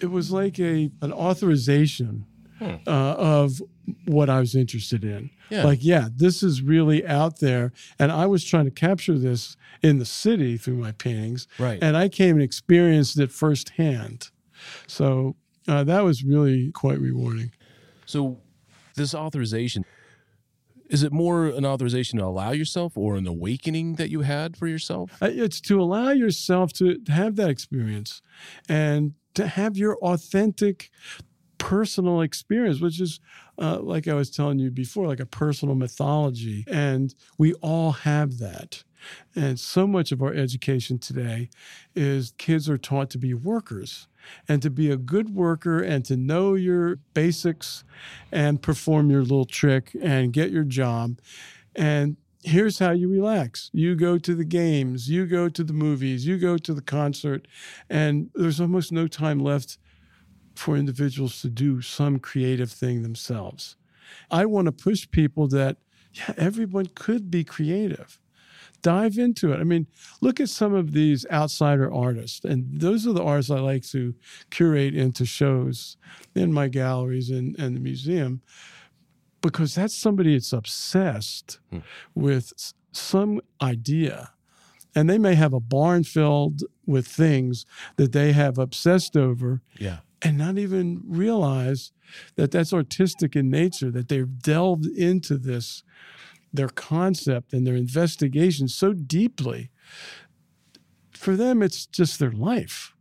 it 0.00 0.10
was 0.10 0.30
like 0.30 0.58
a 0.58 0.90
an 1.02 1.12
authorization 1.12 2.26
hmm. 2.58 2.76
uh, 2.86 3.14
of 3.14 3.62
what 4.06 4.28
I 4.28 4.40
was 4.40 4.54
interested 4.54 5.04
in. 5.04 5.30
Yeah. 5.50 5.64
Like, 5.64 5.78
yeah, 5.82 6.08
this 6.14 6.42
is 6.42 6.62
really 6.62 7.06
out 7.06 7.40
there. 7.40 7.72
And 7.98 8.12
I 8.12 8.26
was 8.26 8.44
trying 8.44 8.66
to 8.66 8.70
capture 8.70 9.18
this 9.18 9.56
in 9.82 9.98
the 9.98 10.04
city 10.04 10.56
through 10.56 10.76
my 10.76 10.92
paintings. 10.92 11.46
Right. 11.58 11.78
And 11.80 11.96
I 11.96 12.08
came 12.08 12.36
and 12.36 12.42
experienced 12.42 13.18
it 13.18 13.32
firsthand. 13.32 14.30
So 14.86 15.36
uh, 15.66 15.84
that 15.84 16.02
was 16.02 16.24
really 16.24 16.72
quite 16.72 16.98
rewarding. 16.98 17.52
So, 18.06 18.38
this 18.96 19.14
authorization, 19.14 19.84
is 20.88 21.02
it 21.02 21.12
more 21.12 21.46
an 21.46 21.64
authorization 21.64 22.18
to 22.18 22.24
allow 22.24 22.50
yourself 22.50 22.96
or 22.96 23.16
an 23.16 23.26
awakening 23.26 23.94
that 23.94 24.10
you 24.10 24.22
had 24.22 24.56
for 24.56 24.66
yourself? 24.66 25.12
Uh, 25.22 25.28
it's 25.30 25.60
to 25.62 25.80
allow 25.80 26.10
yourself 26.10 26.72
to 26.74 26.98
have 27.08 27.36
that 27.36 27.50
experience 27.50 28.22
and 28.68 29.12
to 29.34 29.46
have 29.46 29.76
your 29.76 29.96
authentic 29.98 30.90
personal 31.58 32.20
experience, 32.22 32.80
which 32.80 33.00
is 33.00 33.20
uh, 33.58 33.80
like 33.80 34.08
I 34.08 34.14
was 34.14 34.30
telling 34.30 34.58
you 34.58 34.70
before, 34.70 35.06
like 35.06 35.20
a 35.20 35.26
personal 35.26 35.74
mythology. 35.74 36.64
And 36.68 37.14
we 37.36 37.54
all 37.54 37.92
have 37.92 38.38
that. 38.38 38.84
And 39.34 39.60
so 39.60 39.86
much 39.86 40.10
of 40.12 40.22
our 40.22 40.34
education 40.34 40.98
today 40.98 41.50
is 41.94 42.32
kids 42.38 42.68
are 42.68 42.78
taught 42.78 43.10
to 43.10 43.18
be 43.18 43.34
workers 43.34 44.08
and 44.48 44.60
to 44.62 44.70
be 44.70 44.90
a 44.90 44.96
good 44.96 45.34
worker 45.34 45.80
and 45.80 46.04
to 46.06 46.16
know 46.16 46.54
your 46.54 46.96
basics 47.14 47.84
and 48.32 48.60
perform 48.60 49.10
your 49.10 49.22
little 49.22 49.44
trick 49.44 49.96
and 50.02 50.32
get 50.32 50.50
your 50.50 50.64
job. 50.64 51.18
And 51.76 52.16
here's 52.42 52.78
how 52.78 52.90
you 52.90 53.08
relax 53.08 53.70
you 53.72 53.94
go 53.94 54.18
to 54.18 54.34
the 54.34 54.44
games, 54.44 55.08
you 55.08 55.26
go 55.26 55.48
to 55.48 55.64
the 55.64 55.72
movies, 55.72 56.26
you 56.26 56.38
go 56.38 56.58
to 56.58 56.74
the 56.74 56.82
concert, 56.82 57.46
and 57.88 58.30
there's 58.34 58.60
almost 58.60 58.92
no 58.92 59.06
time 59.06 59.38
left 59.38 59.78
for 60.58 60.76
individuals 60.76 61.40
to 61.40 61.48
do 61.48 61.80
some 61.80 62.18
creative 62.18 62.70
thing 62.70 63.02
themselves. 63.02 63.76
I 64.28 64.44
want 64.44 64.66
to 64.66 64.72
push 64.72 65.08
people 65.08 65.46
that, 65.48 65.76
yeah, 66.12 66.34
everyone 66.36 66.86
could 66.96 67.30
be 67.30 67.44
creative. 67.44 68.18
Dive 68.82 69.18
into 69.18 69.52
it. 69.52 69.60
I 69.60 69.64
mean, 69.64 69.86
look 70.20 70.40
at 70.40 70.48
some 70.48 70.74
of 70.74 70.92
these 70.92 71.24
outsider 71.30 71.92
artists, 71.92 72.44
and 72.44 72.80
those 72.80 73.06
are 73.06 73.12
the 73.12 73.22
artists 73.22 73.52
I 73.52 73.60
like 73.60 73.84
to 73.90 74.14
curate 74.50 74.96
into 74.96 75.24
shows 75.24 75.96
in 76.34 76.52
my 76.52 76.66
galleries 76.66 77.30
and, 77.30 77.56
and 77.58 77.76
the 77.76 77.80
museum 77.80 78.42
because 79.40 79.76
that's 79.76 79.94
somebody 79.94 80.34
that's 80.34 80.52
obsessed 80.52 81.60
hmm. 81.70 81.78
with 82.16 82.52
some 82.90 83.40
idea 83.62 84.32
and 84.96 85.08
they 85.08 85.18
may 85.18 85.36
have 85.36 85.52
a 85.52 85.60
barn 85.60 86.02
filled 86.02 86.62
with 86.84 87.06
things 87.06 87.64
that 87.96 88.10
they 88.10 88.32
have 88.32 88.58
obsessed 88.58 89.16
over 89.16 89.62
yeah 89.78 89.98
and 90.22 90.36
not 90.36 90.58
even 90.58 91.02
realize 91.06 91.92
that 92.36 92.50
that's 92.50 92.72
artistic 92.72 93.36
in 93.36 93.50
nature, 93.50 93.90
that 93.90 94.08
they've 94.08 94.38
delved 94.40 94.86
into 94.86 95.36
this, 95.36 95.82
their 96.52 96.68
concept 96.68 97.52
and 97.52 97.66
their 97.66 97.76
investigation 97.76 98.68
so 98.68 98.92
deeply. 98.92 99.70
For 101.12 101.36
them, 101.36 101.62
it's 101.62 101.86
just 101.86 102.18
their 102.18 102.32
life. 102.32 102.94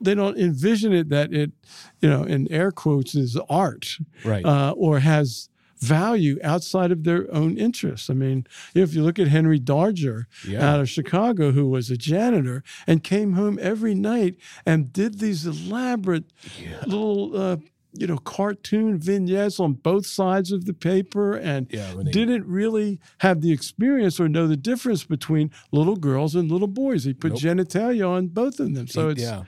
They 0.00 0.14
don't 0.14 0.38
envision 0.38 0.92
it 0.92 1.08
that 1.10 1.32
it, 1.32 1.52
you 2.00 2.08
know, 2.08 2.24
in 2.24 2.50
air 2.50 2.70
quotes, 2.70 3.14
is 3.14 3.38
art, 3.48 3.96
right, 4.24 4.44
uh, 4.44 4.72
or 4.76 4.98
has 5.00 5.48
value 5.84 6.38
outside 6.42 6.90
of 6.92 7.04
their 7.04 7.26
own 7.34 7.56
interests. 7.58 8.08
I 8.10 8.14
mean, 8.14 8.46
if 8.74 8.94
you 8.94 9.02
look 9.02 9.18
at 9.18 9.28
Henry 9.28 9.60
Darger 9.60 10.24
yeah. 10.46 10.74
out 10.74 10.80
of 10.80 10.88
Chicago, 10.88 11.52
who 11.52 11.68
was 11.68 11.90
a 11.90 11.96
janitor 11.96 12.62
and 12.86 13.02
came 13.04 13.34
home 13.34 13.58
every 13.60 13.94
night 13.94 14.36
and 14.66 14.92
did 14.92 15.18
these 15.18 15.46
elaborate 15.46 16.24
yeah. 16.60 16.80
little 16.86 17.36
uh, 17.36 17.56
you 17.96 18.08
know, 18.08 18.18
cartoon 18.18 18.98
vignettes 18.98 19.60
on 19.60 19.74
both 19.74 20.04
sides 20.04 20.50
of 20.50 20.64
the 20.64 20.74
paper 20.74 21.34
and 21.36 21.68
Yeah, 21.70 21.94
they- 21.94 22.10
didn't 22.10 22.44
really 22.46 22.98
have 23.18 23.40
the 23.40 23.52
experience 23.52 24.18
or 24.18 24.28
know 24.28 24.48
the 24.48 24.56
difference 24.56 25.04
between 25.04 25.50
little 25.70 25.94
girls 25.96 26.34
and 26.34 26.50
little 26.50 26.66
boys. 26.66 27.04
He 27.04 27.14
put 27.14 27.32
Nope. 27.32 27.40
genitalia 27.40 28.08
on 28.08 28.28
both 28.28 28.58
of 28.58 28.74
them. 28.74 28.88
So 28.88 29.10
it's, 29.10 29.22
yeah. 29.22 29.44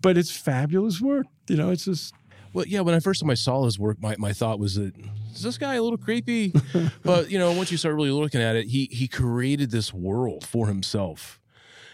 but 0.00 0.16
it's 0.16 0.30
fabulous 0.30 1.00
work. 1.00 1.26
You 1.48 1.56
know, 1.56 1.70
it's 1.70 1.84
just, 1.84 2.14
Well, 2.54 2.64
yeah. 2.66 2.80
When 2.80 2.94
I 2.94 3.00
first 3.00 3.20
time 3.20 3.30
I 3.30 3.34
saw 3.34 3.64
his 3.64 3.78
work, 3.78 4.00
my, 4.00 4.16
my 4.18 4.32
thought 4.32 4.58
was 4.58 4.76
that 4.76 4.94
is 5.34 5.42
this 5.42 5.58
guy 5.58 5.74
a 5.74 5.82
little 5.82 5.98
creepy? 5.98 6.52
but 7.04 7.30
you 7.30 7.38
know, 7.38 7.52
once 7.52 7.70
you 7.70 7.76
start 7.78 7.94
really 7.94 8.10
looking 8.10 8.40
at 8.40 8.56
it, 8.56 8.66
he 8.68 8.88
he 8.90 9.08
created 9.08 9.70
this 9.70 9.92
world 9.92 10.46
for 10.46 10.66
himself. 10.66 11.40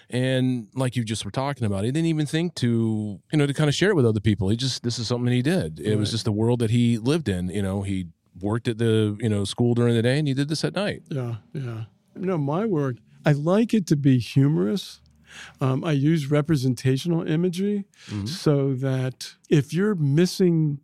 And 0.08 0.68
like 0.74 0.94
you 0.94 1.02
just 1.04 1.24
were 1.24 1.32
talking 1.32 1.64
about, 1.66 1.82
he 1.84 1.90
didn't 1.90 2.06
even 2.06 2.26
think 2.26 2.54
to, 2.56 3.18
you 3.32 3.38
know, 3.38 3.44
to 3.44 3.52
kind 3.52 3.68
of 3.68 3.74
share 3.74 3.90
it 3.90 3.96
with 3.96 4.06
other 4.06 4.20
people. 4.20 4.48
He 4.48 4.56
just, 4.56 4.84
this 4.84 5.00
is 5.00 5.08
something 5.08 5.32
he 5.32 5.42
did. 5.42 5.80
It 5.80 5.96
was 5.96 6.12
just 6.12 6.24
the 6.24 6.30
world 6.30 6.60
that 6.60 6.70
he 6.70 6.96
lived 6.96 7.28
in. 7.28 7.48
You 7.48 7.60
know, 7.62 7.82
he 7.82 8.06
worked 8.40 8.68
at 8.68 8.78
the, 8.78 9.16
you 9.20 9.28
know, 9.28 9.44
school 9.44 9.74
during 9.74 9.94
the 9.96 10.02
day 10.02 10.16
and 10.20 10.28
he 10.28 10.32
did 10.34 10.48
this 10.48 10.62
at 10.64 10.76
night. 10.76 11.02
yeah, 11.10 11.36
yeah. 11.52 11.86
You 12.14 12.24
know, 12.26 12.38
my 12.38 12.64
work, 12.66 12.96
I 13.24 13.32
like 13.32 13.74
it 13.74 13.86
to 13.88 13.96
be 13.96 14.18
humorous. 14.20 15.00
Um, 15.60 15.82
I 15.84 15.90
use 15.92 16.30
representational 16.30 17.26
imagery 17.26 17.84
Mhm. 18.08 18.28
so 18.28 18.74
that 18.74 19.34
if 19.50 19.74
you're 19.74 19.96
missing 19.96 20.78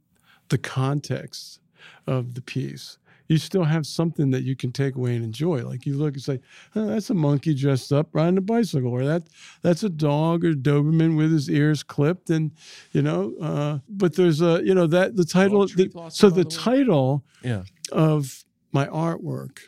the 0.49 0.59
context 0.59 1.61
of 2.07 2.35
the 2.35 2.43
piece, 2.43 2.99
you 3.29 3.39
still 3.39 3.65
have 3.65 3.87
something 3.87 4.31
that 4.33 4.43
you 4.43 4.55
can 4.57 4.73
take 4.73 4.97
away 4.97 5.15
and 5.17 5.25
enjoy. 5.25 5.63
Like 5.67 5.87
you 5.87 5.97
look 5.97 6.15
and 6.15 6.23
say, 6.23 6.41
oh, 6.75 6.87
"That's 6.87 7.09
a 7.11 7.15
monkey 7.15 7.55
dressed 7.55 7.93
up 7.93 8.09
riding 8.13 8.37
a 8.39 8.43
bicycle," 8.43 8.91
or 8.91 9.05
that 9.07 9.23
that's 9.63 9.83
a 9.85 9.89
dog 9.89 10.45
or 10.45 10.53
Doberman 10.55 11.17
with 11.17 11.33
his 11.33 11.49
ears 11.49 11.83
clipped, 11.83 12.29
and 12.31 12.51
you 12.93 13.01
know. 13.03 13.35
Uh, 13.41 13.79
but 13.89 14.15
there's 14.17 14.41
a 14.43 14.61
you 14.65 14.75
know 14.75 14.87
that 14.89 15.17
the 15.17 15.25
title. 15.25 15.67
tree 15.69 15.85
the- 15.85 15.91
blossom, 15.91 16.11
so 16.11 16.29
the 16.35 16.43
the 16.45 16.51
title 16.51 17.25
Yeah. 17.43 17.63
of 17.91 18.45
my 18.73 18.87
artwork, 18.89 19.59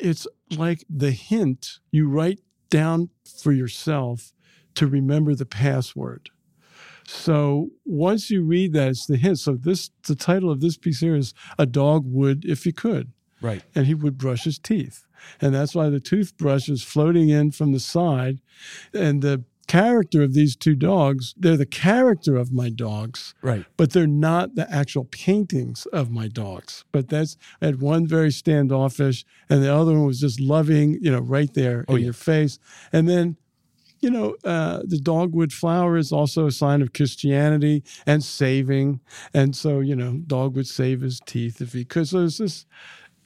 it's 0.00 0.26
like 0.56 0.84
the 0.90 1.10
hint 1.12 1.78
you 1.90 2.08
write 2.08 2.40
down 2.70 3.10
for 3.42 3.52
yourself 3.52 4.32
to 4.74 4.86
remember 4.86 5.34
the 5.34 5.46
password. 5.46 6.30
So 7.06 7.70
once 7.84 8.30
you 8.30 8.42
read 8.42 8.72
that, 8.72 8.88
it's 8.88 9.06
the 9.06 9.16
hint. 9.16 9.38
So 9.38 9.54
this 9.54 9.90
the 10.06 10.14
title 10.16 10.50
of 10.50 10.60
this 10.60 10.76
piece 10.76 11.00
here 11.00 11.14
is 11.16 11.34
a 11.58 11.66
dog 11.66 12.04
would 12.06 12.44
if 12.44 12.64
he 12.64 12.72
could, 12.72 13.12
Right. 13.40 13.62
and 13.74 13.86
he 13.86 13.94
would 13.94 14.18
brush 14.18 14.44
his 14.44 14.58
teeth, 14.58 15.06
and 15.40 15.54
that's 15.54 15.74
why 15.74 15.88
the 15.88 16.00
toothbrush 16.00 16.68
is 16.68 16.82
floating 16.82 17.28
in 17.28 17.52
from 17.52 17.72
the 17.72 17.80
side, 17.80 18.40
and 18.92 19.22
the 19.22 19.44
character 19.68 20.22
of 20.22 20.32
these 20.32 20.54
two 20.54 20.76
dogs 20.76 21.34
they're 21.36 21.56
the 21.56 21.66
character 21.66 22.36
of 22.36 22.52
my 22.52 22.68
dogs 22.68 23.34
Right. 23.42 23.64
but 23.76 23.90
they're 23.90 24.06
not 24.06 24.54
the 24.54 24.70
actual 24.72 25.04
paintings 25.06 25.86
of 25.86 26.08
my 26.08 26.28
dogs. 26.28 26.84
But 26.92 27.08
that's 27.08 27.36
I 27.60 27.66
had 27.66 27.80
one 27.80 28.06
very 28.06 28.30
standoffish, 28.30 29.24
and 29.50 29.62
the 29.64 29.74
other 29.74 29.92
one 29.94 30.06
was 30.06 30.20
just 30.20 30.38
loving, 30.40 30.98
you 31.02 31.10
know, 31.10 31.18
right 31.20 31.52
there 31.54 31.84
Oh, 31.88 31.94
in 31.96 32.00
yeah. 32.02 32.04
your 32.06 32.12
face. 32.14 32.58
And 32.92 33.08
then, 33.08 33.36
you 34.06 34.12
know, 34.12 34.36
uh, 34.44 34.82
the 34.84 34.98
dogwood 34.98 35.52
flower 35.52 35.96
is 35.96 36.12
also 36.12 36.46
a 36.46 36.52
sign 36.52 36.80
of 36.80 36.92
Christianity 36.92 37.82
and 38.06 38.22
saving. 38.22 39.00
And 39.34 39.56
so, 39.56 39.80
you 39.80 39.96
know, 39.96 40.18
dog 40.28 40.54
would 40.54 40.68
save 40.68 41.00
his 41.00 41.18
teeth 41.26 41.60
if 41.60 41.72
he 41.72 41.84
could. 41.84 42.06
So 42.06 42.20
it's 42.20 42.38
this, 42.38 42.66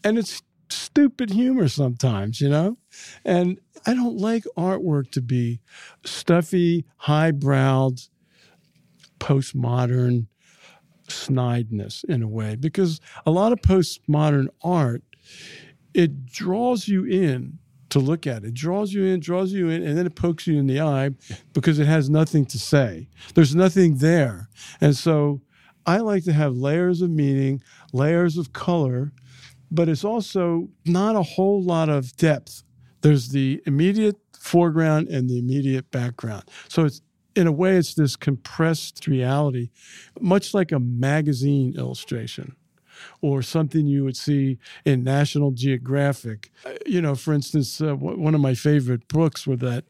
and 0.02 0.16
it's 0.16 0.40
stupid 0.70 1.28
humor 1.28 1.68
sometimes, 1.68 2.40
you 2.40 2.49
know? 2.49 2.78
And 3.26 3.60
I 3.87 3.92
don't 3.92 4.16
like 4.16 4.44
artwork 4.56 5.10
to 5.10 5.20
be 5.20 5.60
stuffy, 6.06 6.87
high-browed, 6.96 8.00
postmodern 9.18 10.28
snideness 11.08 12.04
in 12.04 12.22
a 12.22 12.28
way 12.28 12.56
because 12.56 13.02
a 13.26 13.30
lot 13.30 13.52
of 13.52 13.60
postmodern 13.60 14.46
art 14.62 15.02
it 15.92 16.25
draws 16.25 16.88
you 16.88 17.04
in 17.04 17.58
to 17.90 17.99
look 17.99 18.26
at. 18.26 18.44
It 18.44 18.54
draws 18.54 18.92
you 18.92 19.04
in 19.04 19.20
draws 19.20 19.52
you 19.52 19.68
in 19.68 19.82
and 19.82 19.97
then 19.97 20.06
it 20.06 20.14
pokes 20.14 20.47
you 20.47 20.59
in 20.59 20.66
the 20.66 20.80
eye 20.80 21.11
because 21.52 21.78
it 21.78 21.87
has 21.87 22.09
nothing 22.09 22.47
to 22.47 22.59
say. 22.59 23.09
There's 23.35 23.54
nothing 23.54 23.99
there. 23.99 24.49
And 24.80 24.97
so 24.97 25.42
i 25.87 25.97
like 25.97 26.23
to 26.23 26.32
have 26.32 26.54
layers 26.54 27.00
of 27.00 27.09
meaning 27.09 27.62
layers 27.94 28.36
of 28.36 28.52
color 28.52 29.12
but 29.71 29.88
it's 29.88 30.04
also 30.04 30.69
not 30.84 31.17
a 31.17 31.23
whole 31.23 31.62
lot 31.62 31.88
of 31.88 32.17
depth. 32.17 32.62
There's 33.02 33.28
the 33.28 33.62
immediate 33.67 34.17
foreground 34.36 35.08
and 35.08 35.28
the 35.28 35.38
immediate 35.38 35.91
background. 35.91 36.45
So 36.69 36.84
it's 36.84 37.02
in 37.36 37.47
a 37.47 37.52
way, 37.52 37.76
it's 37.76 37.95
this 37.95 38.17
compressed 38.17 39.06
reality, 39.06 39.71
much 40.21 40.52
like 40.52 40.73
a 40.73 40.80
magazine 40.80 41.75
illustration 41.78 42.56
or 43.21 43.43
something 43.43 43.86
you 43.86 44.04
would 44.04 44.17
see 44.17 44.58
in 44.84 45.02
National 45.04 45.50
Geographic. 45.50 46.50
Uh, 46.65 46.71
You 46.86 47.00
know, 47.00 47.15
for 47.15 47.32
instance, 47.34 47.80
uh, 47.80 47.86
w- 47.89 48.19
one 48.19 48.34
of 48.34 48.41
my 48.41 48.54
favorite 48.54 49.06
books 49.08 49.47
were 49.47 49.56
that 49.56 49.84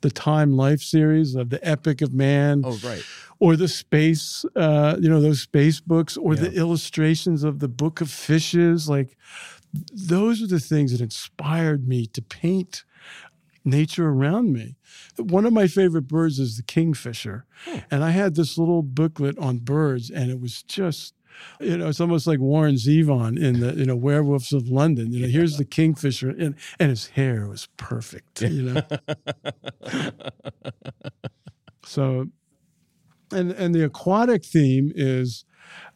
the 0.00 0.10
Time 0.10 0.56
Life 0.56 0.80
series 0.80 1.34
of 1.34 1.50
the 1.50 1.60
Epic 1.66 2.00
of 2.00 2.12
Man, 2.14 2.62
Oh, 2.64 2.78
right. 2.82 3.02
or 3.38 3.56
the 3.56 3.68
space, 3.68 4.44
uh, 4.56 4.96
you 4.98 5.08
know, 5.10 5.20
those 5.20 5.42
space 5.42 5.80
books, 5.80 6.16
or 6.16 6.34
the 6.34 6.52
illustrations 6.54 7.44
of 7.44 7.58
the 7.58 7.68
Book 7.68 8.00
of 8.00 8.10
Fishes. 8.10 8.88
Like, 8.88 9.16
those 9.92 10.42
are 10.42 10.46
the 10.46 10.60
things 10.60 10.92
that 10.92 11.02
inspired 11.02 11.86
me 11.86 12.06
to 12.06 12.22
paint 12.22 12.84
nature 13.66 14.08
around 14.08 14.52
me. 14.52 14.76
One 15.18 15.44
of 15.44 15.52
my 15.52 15.66
favorite 15.66 16.06
birds 16.08 16.38
is 16.38 16.56
the 16.56 16.62
kingfisher. 16.62 17.44
And 17.90 18.02
I 18.04 18.10
had 18.10 18.34
this 18.36 18.56
little 18.56 18.82
booklet 18.82 19.36
on 19.38 19.58
birds, 19.58 20.08
and 20.08 20.30
it 20.30 20.40
was 20.40 20.62
just, 20.62 21.12
you 21.60 21.76
know, 21.76 21.88
it's 21.88 22.00
almost 22.00 22.26
like 22.26 22.40
Warren 22.40 22.76
Zevon 22.76 23.38
in 23.38 23.60
the, 23.60 23.74
you 23.74 23.86
know, 23.86 23.96
Werewolves 23.96 24.52
of 24.52 24.68
London. 24.68 25.12
You 25.12 25.22
know, 25.22 25.28
here's 25.28 25.56
the 25.56 25.64
kingfisher, 25.64 26.30
and, 26.30 26.54
and 26.78 26.90
his 26.90 27.08
hair 27.08 27.48
was 27.48 27.68
perfect, 27.76 28.42
you 28.42 28.62
know. 28.62 28.82
so, 31.84 32.26
and, 33.32 33.52
and 33.52 33.74
the 33.74 33.84
aquatic 33.84 34.44
theme 34.44 34.92
is 34.94 35.44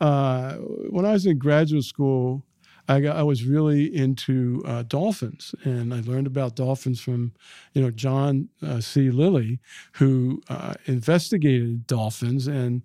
uh, 0.00 0.54
when 0.54 1.04
I 1.04 1.12
was 1.12 1.26
in 1.26 1.38
graduate 1.38 1.84
school, 1.84 2.44
I, 2.88 3.00
got, 3.00 3.16
I 3.16 3.22
was 3.22 3.44
really 3.44 3.94
into 3.94 4.62
uh, 4.66 4.82
dolphins, 4.82 5.54
and 5.62 5.94
I 5.94 6.00
learned 6.00 6.26
about 6.26 6.56
dolphins 6.56 7.00
from, 7.00 7.32
you 7.72 7.82
know, 7.82 7.90
John 7.90 8.48
uh, 8.66 8.80
C. 8.80 9.10
Lilly, 9.10 9.60
who 9.92 10.42
uh, 10.48 10.74
investigated 10.86 11.86
dolphins, 11.86 12.48
and 12.48 12.84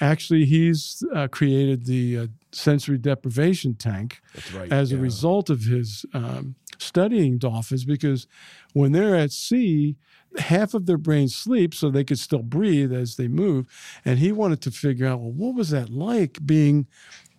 actually 0.00 0.44
he's 0.44 1.02
uh, 1.14 1.28
created 1.28 1.86
the 1.86 2.18
uh, 2.18 2.26
sensory 2.52 2.98
deprivation 2.98 3.74
tank 3.74 4.20
right. 4.54 4.72
as 4.72 4.92
a 4.92 4.96
result 4.96 5.50
of 5.50 5.62
his 5.62 6.04
um, 6.14 6.54
studying 6.78 7.38
dolphins 7.38 7.84
because 7.84 8.26
when 8.72 8.92
they're 8.92 9.16
at 9.16 9.32
sea, 9.32 9.96
half 10.38 10.74
of 10.74 10.86
their 10.86 10.98
brain 10.98 11.28
sleeps 11.28 11.78
so 11.78 11.90
they 11.90 12.04
could 12.04 12.18
still 12.18 12.42
breathe 12.42 12.92
as 12.92 13.16
they 13.16 13.28
move. 13.28 13.66
And 14.04 14.18
he 14.18 14.32
wanted 14.32 14.60
to 14.62 14.70
figure 14.70 15.06
out, 15.06 15.20
well, 15.20 15.32
what 15.32 15.54
was 15.54 15.70
that 15.70 15.90
like 15.90 16.44
being, 16.44 16.86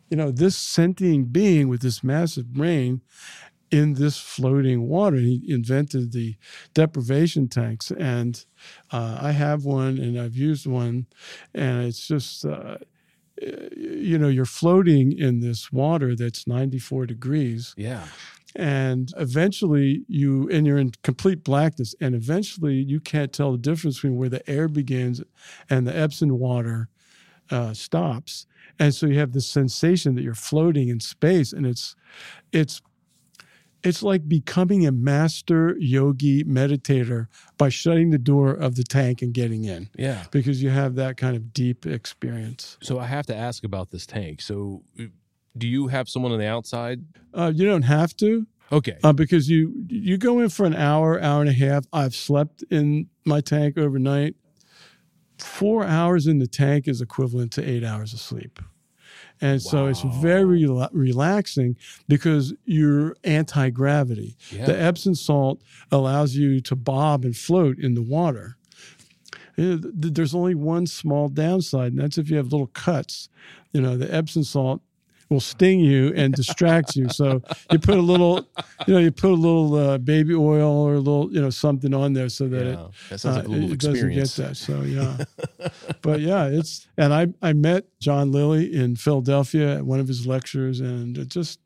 you 0.10 0.18
know, 0.18 0.32
this 0.32 0.58
sentient 0.58 1.32
being 1.32 1.68
with 1.68 1.82
this 1.82 2.04
massive 2.04 2.54
brain 2.54 3.02
in 3.72 3.94
this 3.94 4.18
floating 4.20 4.88
water? 4.88 5.18
He 5.18 5.44
invented 5.48 6.12
the 6.12 6.36
deprivation 6.74 7.48
tanks. 7.48 7.92
And 7.92 8.44
uh, 8.92 9.20
I 9.22 9.32
have 9.32 9.66
one 9.66 9.98
and 9.98 10.20
I've 10.20 10.36
used 10.36 10.68
one, 10.68 11.08
and 11.54 11.86
it's 11.86 12.08
just, 12.08 12.46
uh, 12.46 12.78
you 13.76 14.18
know, 14.18 14.28
you're 14.28 14.46
floating 14.46 15.18
in 15.18 15.40
this 15.40 15.72
water 15.72 16.16
that's 16.16 16.46
94 16.48 17.08
degrees 17.08 17.74
Yeah. 17.78 18.06
and 18.56 19.12
eventually 19.18 20.04
you 20.08 20.48
and 20.50 20.68
you're 20.68 20.78
in 20.78 20.92
complete 21.04 21.44
blackness 21.44 21.96
and 22.02 22.14
eventually 22.14 22.76
you 22.76 23.00
can't 23.00 23.34
tell 23.34 23.52
the 23.54 23.58
difference 23.58 23.96
between 23.98 24.18
where 24.18 24.30
the 24.30 24.48
air 24.50 24.68
begins 24.68 25.24
and 25.70 25.88
the 25.88 25.98
epsom 25.98 26.30
water 26.38 26.90
uh, 27.50 27.74
stops 27.74 28.46
and 28.78 28.94
so 28.94 29.08
you 29.08 29.18
have 29.18 29.32
this 29.32 29.48
sensation 29.48 30.16
that 30.16 30.22
you're 30.22 30.34
floating 30.36 30.90
in 30.90 31.00
space 31.00 31.52
and 31.54 31.66
it's 31.66 31.96
it's 32.52 32.82
it's 33.84 34.04
like 34.04 34.28
becoming 34.28 34.86
a 34.86 34.92
master 34.92 35.76
yogi 35.80 36.44
meditator 36.44 37.28
by 37.58 37.70
shutting 37.70 38.10
the 38.12 38.18
door 38.18 38.52
of 38.54 38.76
the 38.76 38.84
tank 38.84 39.22
and 39.22 39.34
getting 39.34 39.64
in 39.66 39.90
Yeah. 39.98 40.26
because 40.32 40.62
you 40.62 40.70
have 40.70 40.96
that 40.96 41.18
kind 41.18 41.36
of 41.36 41.54
deep 41.54 41.86
experience 41.86 42.78
So 42.82 43.00
I 43.00 43.06
have 43.08 43.26
to 43.28 43.36
ask 43.36 43.64
about 43.64 43.90
this 43.92 44.06
tank. 44.06 44.42
So 44.42 44.84
uh, 45.00 45.06
do 45.58 45.68
you 45.68 45.88
have 45.88 46.08
someone 46.10 46.32
on 46.32 46.40
the 46.40 46.48
outside? 46.48 47.04
uh, 47.34 47.52
you 47.54 47.66
don't 47.66 47.84
have 47.84 48.16
to 48.18 48.46
Okay. 48.72 48.98
uh, 49.04 49.12
because 49.14 49.50
you 49.50 49.74
you 49.90 50.18
go 50.18 50.40
in 50.40 50.48
for 50.50 50.66
an 50.66 50.76
hour, 50.76 51.22
hour 51.22 51.42
and 51.42 51.50
a 51.50 51.54
half. 51.54 51.84
I've 51.92 52.16
slept 52.16 52.64
in 52.70 53.08
my 53.26 53.42
tank 53.42 53.78
overnight. 53.78 54.36
Four 55.40 55.84
hours 55.86 56.28
in 56.28 56.38
the 56.40 56.48
tank 56.48 56.88
is 56.88 57.02
equivalent 57.02 57.52
to 57.54 57.68
eight 57.68 57.84
hours 57.84 58.14
of 58.14 58.20
sleep, 58.20 58.60
and 59.42 59.62
so 59.62 59.88
it's 59.88 60.02
very 60.22 60.62
rela- 60.62 60.90
relaxing 60.94 61.76
because 62.08 62.54
you're 62.66 63.16
anti 63.24 63.70
gravity. 63.72 64.36
yeah. 64.52 64.66
The 64.66 64.80
Epsom 64.80 65.16
salt 65.16 65.62
allows 65.92 66.36
you 66.36 66.62
to 66.62 66.76
bob 66.76 67.26
and 67.26 67.36
float 67.36 67.80
in 67.80 67.96
the 67.96 68.02
water. 68.04 68.58
Eh, 69.58 69.78
There's 69.82 70.34
only 70.36 70.56
one 70.56 70.86
small 70.88 71.28
downside, 71.28 71.94
and 71.94 72.02
that's 72.02 72.18
if 72.18 72.30
you 72.30 72.38
have 72.38 72.52
little 72.52 72.68
cuts. 72.68 73.30
You 73.74 73.82
know, 73.82 73.98
the 73.98 74.14
Epsom 74.14 74.44
salt 74.44 74.82
will 75.32 75.40
sting 75.40 75.80
you 75.80 76.14
and 76.16 76.34
distract 76.42 76.96
you. 76.96 77.10
So 77.10 77.42
you 77.72 77.80
put 77.80 77.98
a 77.98 78.02
little, 78.02 78.48
you 78.86 78.94
know, 78.94 79.00
you 79.00 79.12
put 79.12 79.32
a 79.32 79.34
little 79.34 79.74
uh, 79.76 79.98
baby 79.98 80.36
oil 80.36 80.70
or 80.70 80.96
a 80.96 81.00
little, 81.00 81.34
you 81.34 81.42
know, 81.42 81.50
something 81.50 81.94
on 81.94 82.14
there 82.14 82.30
so 82.30 82.48
that 82.50 82.68
it 82.68 82.80
that 83.10 83.20
sounds 83.20 83.38
like 83.38 83.48
a 83.48 83.52
uh, 83.52 83.72
it 83.72 83.80
doesn't 83.80 84.14
get 84.14 84.30
that. 84.30 84.58
So 84.58 84.82
yeah, 84.82 85.24
but 86.02 86.20
yeah, 86.20 86.46
it's 86.46 86.88
and 86.98 87.14
I 87.14 87.28
I 87.42 87.54
met 87.54 87.86
John 88.00 88.32
Lilly 88.32 88.74
in 88.76 88.96
Philadelphia 88.96 89.78
at 89.78 89.86
one 89.86 90.00
of 90.00 90.08
his 90.08 90.28
lectures, 90.28 90.80
and 90.80 91.18
it 91.18 91.30
just 91.30 91.60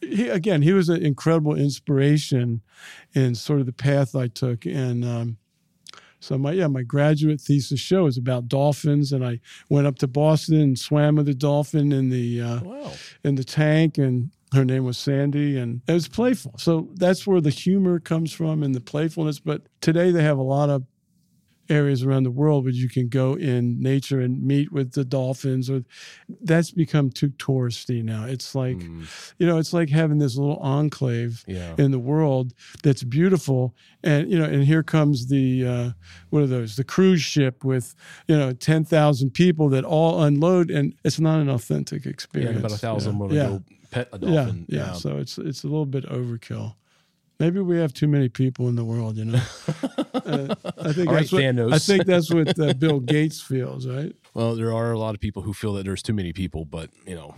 he 0.00 0.28
again 0.28 0.62
he 0.62 0.72
was 0.72 0.88
an 0.88 1.02
incredible 1.02 1.54
inspiration 1.54 2.60
in 3.14 3.34
sort 3.34 3.60
of 3.60 3.66
the 3.66 3.72
path 3.72 4.14
I 4.14 4.26
took, 4.26 4.66
and 4.66 5.04
um, 5.04 5.38
so 6.20 6.36
my 6.38 6.52
yeah 6.52 6.66
my 6.66 6.82
graduate 6.82 7.40
thesis 7.40 7.80
show 7.80 8.06
is 8.06 8.16
about 8.18 8.48
dolphins, 8.48 9.12
and 9.12 9.24
I 9.24 9.40
went 9.68 9.86
up 9.86 9.98
to 9.98 10.06
Boston 10.06 10.60
and 10.60 10.78
swam 10.78 11.16
with 11.16 11.28
a 11.28 11.34
dolphin 11.34 11.92
in 11.92 12.10
the 12.10 12.40
uh, 12.42 12.60
Wow. 12.64 12.92
in 13.24 13.34
the 13.36 13.44
tank 13.44 13.98
and 13.98 14.30
her 14.54 14.64
name 14.64 14.84
was 14.84 14.96
Sandy 14.96 15.58
and 15.58 15.82
it 15.86 15.92
was 15.92 16.08
playful. 16.08 16.54
So 16.56 16.88
that's 16.94 17.26
where 17.26 17.40
the 17.40 17.50
humor 17.50 18.00
comes 18.00 18.32
from 18.32 18.62
and 18.62 18.74
the 18.74 18.80
playfulness. 18.80 19.38
But 19.38 19.62
today 19.82 20.10
they 20.10 20.22
have 20.22 20.38
a 20.38 20.42
lot 20.42 20.70
of 20.70 20.84
areas 21.68 22.02
around 22.02 22.22
the 22.24 22.30
world 22.30 22.64
where 22.64 22.72
you 22.72 22.88
can 22.88 23.08
go 23.08 23.34
in 23.34 23.80
nature 23.80 24.20
and 24.20 24.42
meet 24.42 24.72
with 24.72 24.92
the 24.92 25.04
dolphins 25.04 25.68
or 25.68 25.82
that's 26.42 26.70
become 26.70 27.10
too 27.10 27.28
touristy 27.30 28.02
now. 28.02 28.24
It's 28.24 28.54
like, 28.54 28.76
Mm, 28.78 29.06
you 29.38 29.46
know, 29.46 29.58
it's 29.58 29.72
like 29.72 29.88
having 29.90 30.18
this 30.18 30.36
little 30.36 30.56
enclave 30.58 31.44
yeah. 31.46 31.74
in 31.78 31.90
the 31.90 31.98
world 31.98 32.54
that's 32.82 33.02
beautiful 33.02 33.74
and 34.02 34.30
you 34.30 34.38
know 34.38 34.44
and 34.44 34.64
here 34.64 34.82
comes 34.82 35.26
the 35.26 35.66
uh, 35.66 35.90
what 36.30 36.42
are 36.42 36.46
those 36.46 36.76
the 36.76 36.84
cruise 36.84 37.20
ship 37.20 37.64
with 37.64 37.94
you 38.28 38.36
know 38.36 38.52
10,000 38.52 39.30
people 39.30 39.68
that 39.70 39.84
all 39.84 40.22
unload 40.22 40.70
and 40.70 40.94
it's 41.04 41.18
not 41.18 41.40
an 41.40 41.48
authentic 41.48 42.04
Yeah, 42.04 42.10
experience 42.10 42.56
and 42.56 42.64
about 42.64 42.72
a 42.72 42.78
thousand 42.78 43.18
yeah. 43.32 43.42
yeah. 43.42 43.48
go 43.48 43.62
pet 43.90 44.08
a 44.12 44.18
dolphin 44.18 44.34
yeah, 44.34 44.44
dolphin. 44.44 44.66
yeah 44.68 44.92
so 44.92 45.16
it's 45.18 45.38
it's 45.38 45.64
a 45.64 45.66
little 45.66 45.86
bit 45.86 46.04
overkill 46.06 46.74
maybe 47.38 47.60
we 47.60 47.76
have 47.78 47.92
too 47.92 48.08
many 48.08 48.28
people 48.28 48.68
in 48.68 48.76
the 48.76 48.84
world 48.84 49.16
you 49.16 49.24
know 49.26 49.40
Uh, 50.28 50.54
I 50.82 50.92
think 50.92 51.08
All 51.08 51.14
right, 51.14 51.26
that's 51.30 51.32
what 51.32 51.72
I 51.72 51.78
think 51.78 52.04
that's 52.06 52.30
what 52.30 52.58
uh, 52.58 52.72
Bill 52.74 53.00
Gates 53.00 53.40
feels 53.40 53.86
right 53.86 54.14
Well, 54.34 54.56
there 54.56 54.74
are 54.74 54.92
a 54.92 54.98
lot 54.98 55.14
of 55.14 55.20
people 55.20 55.40
who 55.42 55.54
feel 55.54 55.72
that 55.74 55.84
there's 55.86 56.02
too 56.02 56.12
many 56.12 56.32
people, 56.34 56.66
but 56.66 56.90
you 57.06 57.14
know, 57.14 57.34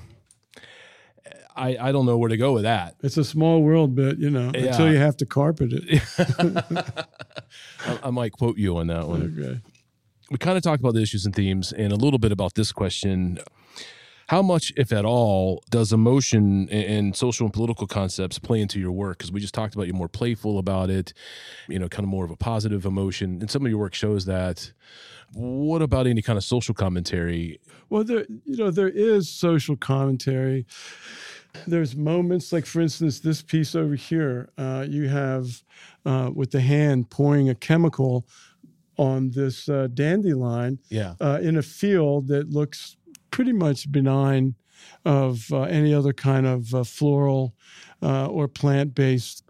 I 1.55 1.77
I 1.89 1.93
don't 1.93 2.05
know 2.07 2.19
where 2.19 2.29
to 2.31 2.37
go 2.37 2.53
with 2.53 2.65
that. 2.65 2.97
it's 3.03 3.17
a 3.17 3.23
small 3.25 3.63
world 3.63 3.95
but 3.95 4.19
you 4.19 4.31
know 4.31 4.51
Yeah. 4.55 4.71
until 4.71 4.91
you 4.91 4.99
have 4.99 5.17
to 5.19 5.27
carpet 5.27 5.71
it 5.73 6.03
I, 7.87 7.99
I 8.05 8.11
might 8.11 8.33
quote 8.33 8.59
you 8.59 8.77
on 8.79 8.87
that 8.89 9.07
one. 9.07 9.35
okay 9.39 9.61
we 10.31 10.39
kind 10.39 10.57
of 10.57 10.63
talked 10.63 10.81
about 10.81 10.95
the 10.95 11.03
issues 11.03 11.25
and 11.27 11.35
themes 11.35 11.73
and 11.73 11.93
a 11.93 11.97
little 11.97 12.19
bit 12.21 12.31
about 12.33 12.55
this 12.55 12.71
question. 12.73 13.39
How 14.31 14.43
much, 14.43 14.73
if 14.77 14.93
at 14.93 15.05
all, 15.05 15.61
does 15.71 15.93
emotion 15.93 16.69
and- 16.69 17.17
social 17.17 17.47
and 17.47 17.53
political 17.53 17.89
concepts 17.89 18.39
play 18.39 18.61
into 18.61 18.79
your 18.79 18.93
work? 18.93 19.19
Because 19.19 19.33
we 19.33 19.41
just 19.41 19.53
talked 19.53 19.75
about 19.75 19.89
you're 19.89 19.97
more 19.97 20.07
playful 20.09 20.61
about 20.61 20.89
it, 20.89 21.13
you 21.69 21.81
know, 21.81 21.89
kind 21.89 22.05
of 22.05 22.11
more 22.11 22.25
of 22.25 22.31
a 22.31 22.37
positive 22.37 22.87
emotion. 22.87 23.39
And 23.41 23.51
some 23.51 23.65
of 23.67 23.71
your 23.73 23.81
work 23.81 23.93
shows 23.93 24.27
that. 24.27 24.73
What 25.33 25.83
about 25.83 26.07
any 26.07 26.23
kind 26.23 26.37
of 26.37 26.45
social 26.45 26.77
commentary? 26.77 27.59
Well, 27.89 28.05
there 28.05 28.25
you 28.45 28.57
know 28.57 28.71
there 28.71 28.89
is 28.89 29.29
social 29.29 29.75
commentary. 29.77 30.65
There's 31.67 31.97
moments 31.97 32.53
like, 32.53 32.67
for 32.67 32.81
instance, 32.81 33.19
this 33.19 33.43
piece 33.43 33.75
over 33.75 33.97
here. 33.97 34.51
Uh, 34.57 34.87
you 34.89 35.09
have 35.09 35.61
uh, 36.07 36.31
with 36.33 36.53
the 36.53 36.61
hand 36.61 37.11
pouring 37.11 37.49
a 37.49 37.57
chemical 37.57 38.29
on 38.97 39.31
this 39.31 39.69
uh, 39.69 39.89
dandelion 39.95 40.79
Yeah. 40.89 41.15
uh, 41.21 41.41
in 41.43 41.57
a 41.57 41.63
field 41.63 42.29
that 42.29 42.51
looks 42.51 42.97
pretty 43.31 43.53
much 43.53 43.91
benign 43.91 44.55
of 45.05 45.47
uh, 45.53 45.63
any 45.63 45.93
other 45.95 46.13
kind 46.13 46.47
of 46.47 46.75
uh, 46.75 46.85
floral 46.85 47.55
uh, 48.03 48.27
or 48.27 48.49
plant 48.49 48.95
based. 48.95 49.45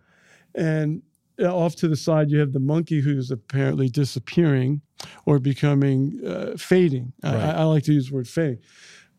And 0.55 1.03
uh, 1.41 1.55
off 1.55 1.77
to 1.77 1.89
the 1.89 1.97
side, 1.97 2.31
you 2.31 2.39
have 2.41 2.53
the 2.53 2.61
monkey 2.61 3.01
who's 3.01 3.31
apparently 3.31 3.89
disappearing 3.89 4.81
or 5.27 5.39
becoming 5.39 6.21
uh, 6.27 6.57
fading. 6.57 7.13
I- 7.23 7.35
Right. 7.35 7.45
I, 7.45 7.51
I 7.61 7.63
like 7.65 7.85
to 7.85 7.93
use 7.93 8.09
the 8.09 8.15
word 8.17 8.29
fading. 8.29 8.59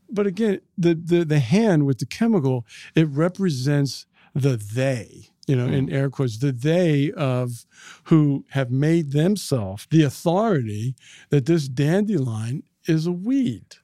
But 0.10 0.28
again, 0.28 0.60
the, 0.78 0.94
the, 0.94 1.24
the 1.24 1.40
hand 1.40 1.86
with 1.86 2.00
the 2.00 2.06
chemical, 2.06 2.66
it 2.96 3.08
represents 3.08 4.06
the 4.36 4.58
they, 4.58 5.30
you 5.48 5.56
know, 5.56 5.66
in 5.68 5.90
air 5.90 6.10
quotes, 6.10 6.38
the 6.40 6.52
they 6.52 7.12
of 7.14 7.66
who 8.06 8.46
have 8.50 8.70
made 8.72 9.12
themselves 9.14 9.88
the 9.90 10.04
authority 10.04 10.96
that 11.30 11.46
this 11.46 11.68
dandelion 11.70 12.64
is 12.88 13.08
a 13.08 13.12
weed 13.12 13.76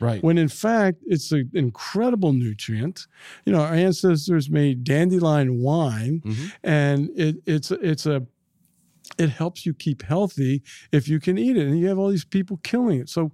Right. 0.00 0.22
when 0.22 0.38
in 0.38 0.48
fact 0.48 0.98
it's 1.06 1.30
an 1.32 1.50
incredible 1.54 2.32
nutrient. 2.32 3.06
You 3.46 3.52
know, 3.52 3.60
our 3.60 3.74
ancestors 3.74 4.50
made 4.50 4.84
dandelion 4.84 5.60
wine, 5.62 6.20
Mhm. 6.24 6.52
and 6.62 7.10
it, 7.16 7.36
it's 7.46 7.70
it's 7.70 8.06
a 8.06 8.26
it 9.18 9.28
helps 9.30 9.64
you 9.66 9.74
keep 9.74 10.02
healthy 10.02 10.62
if 10.90 11.08
you 11.08 11.20
can 11.20 11.38
eat 11.38 11.56
it. 11.56 11.66
And 11.66 11.78
you 11.78 11.86
have 11.88 11.98
all 11.98 12.08
these 12.10 12.24
people 12.24 12.58
killing 12.62 12.98
it. 13.00 13.08
So 13.08 13.32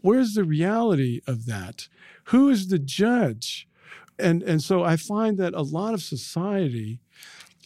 where's 0.00 0.34
the 0.34 0.44
reality 0.44 1.20
of 1.26 1.44
that? 1.46 1.88
Who 2.26 2.48
is 2.48 2.68
the 2.68 2.78
judge? 2.78 3.68
And 4.18 4.42
and 4.42 4.62
so 4.62 4.82
I 4.82 4.96
find 4.96 5.36
that 5.38 5.52
a 5.54 5.62
lot 5.62 5.92
of 5.92 6.02
society 6.02 7.00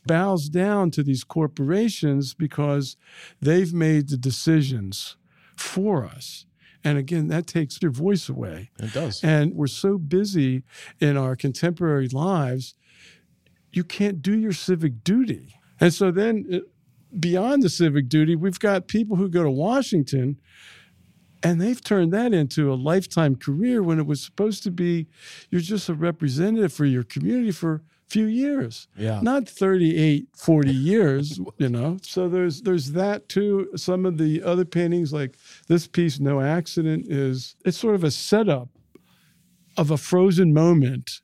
bows 0.06 0.48
down 0.48 0.90
to 0.92 1.02
these 1.02 1.22
corporations 1.24 2.34
because 2.34 2.96
they've 3.40 3.72
made 3.72 4.08
the 4.08 4.16
decisions 4.16 5.16
for 5.56 6.04
us. 6.06 6.46
And 6.82 6.98
again, 6.98 7.28
that 7.28 7.46
takes 7.46 7.80
your 7.82 7.90
voice 7.90 8.28
away. 8.28 8.70
It 8.78 8.92
does. 8.92 9.22
And 9.22 9.54
we're 9.54 9.66
so 9.66 9.98
busy 9.98 10.62
in 10.98 11.16
our 11.16 11.36
contemporary 11.36 12.08
lives, 12.08 12.74
you 13.72 13.84
can't 13.84 14.22
do 14.22 14.36
your 14.36 14.52
civic 14.52 15.04
duty. 15.04 15.54
And 15.78 15.92
so 15.92 16.10
then, 16.10 16.46
uh, 16.52 16.58
beyond 17.18 17.62
the 17.62 17.68
civic 17.68 18.08
duty, 18.08 18.36
we've 18.36 18.58
got 18.58 18.88
people 18.88 19.16
who 19.16 19.28
go 19.28 19.42
to 19.42 19.50
Washington 19.50 20.38
and 21.42 21.60
they've 21.60 21.82
turned 21.82 22.12
that 22.12 22.32
into 22.34 22.72
a 22.72 22.74
lifetime 22.74 23.36
career 23.36 23.82
when 23.82 23.98
it 23.98 24.06
was 24.06 24.22
supposed 24.22 24.62
to 24.64 24.70
be 24.70 25.06
you're 25.50 25.60
just 25.60 25.88
a 25.88 25.94
representative 25.94 26.72
for 26.72 26.84
your 26.84 27.02
community 27.02 27.50
for 27.50 27.82
few 28.10 28.26
years. 28.26 28.88
Yeah. 28.96 29.20
not 29.22 29.48
38 29.48 30.26
40 30.36 30.70
years 30.90 31.40
you 31.58 31.68
know? 31.68 31.96
So 32.02 32.28
there's 32.28 32.62
there's 32.62 32.92
that 32.92 33.28
too. 33.28 33.70
Some 33.76 34.04
of 34.04 34.18
the 34.18 34.42
other 34.42 34.64
paintings 34.64 35.12
like 35.12 35.36
this 35.68 35.86
piece 35.86 36.18
no 36.20 36.40
accident 36.40 37.06
is 37.08 37.54
it's 37.64 37.78
sort 37.78 37.94
of 37.94 38.04
a 38.04 38.10
setup 38.10 38.68
of 39.76 39.90
a 39.90 39.96
frozen 39.96 40.52
moment 40.52 41.20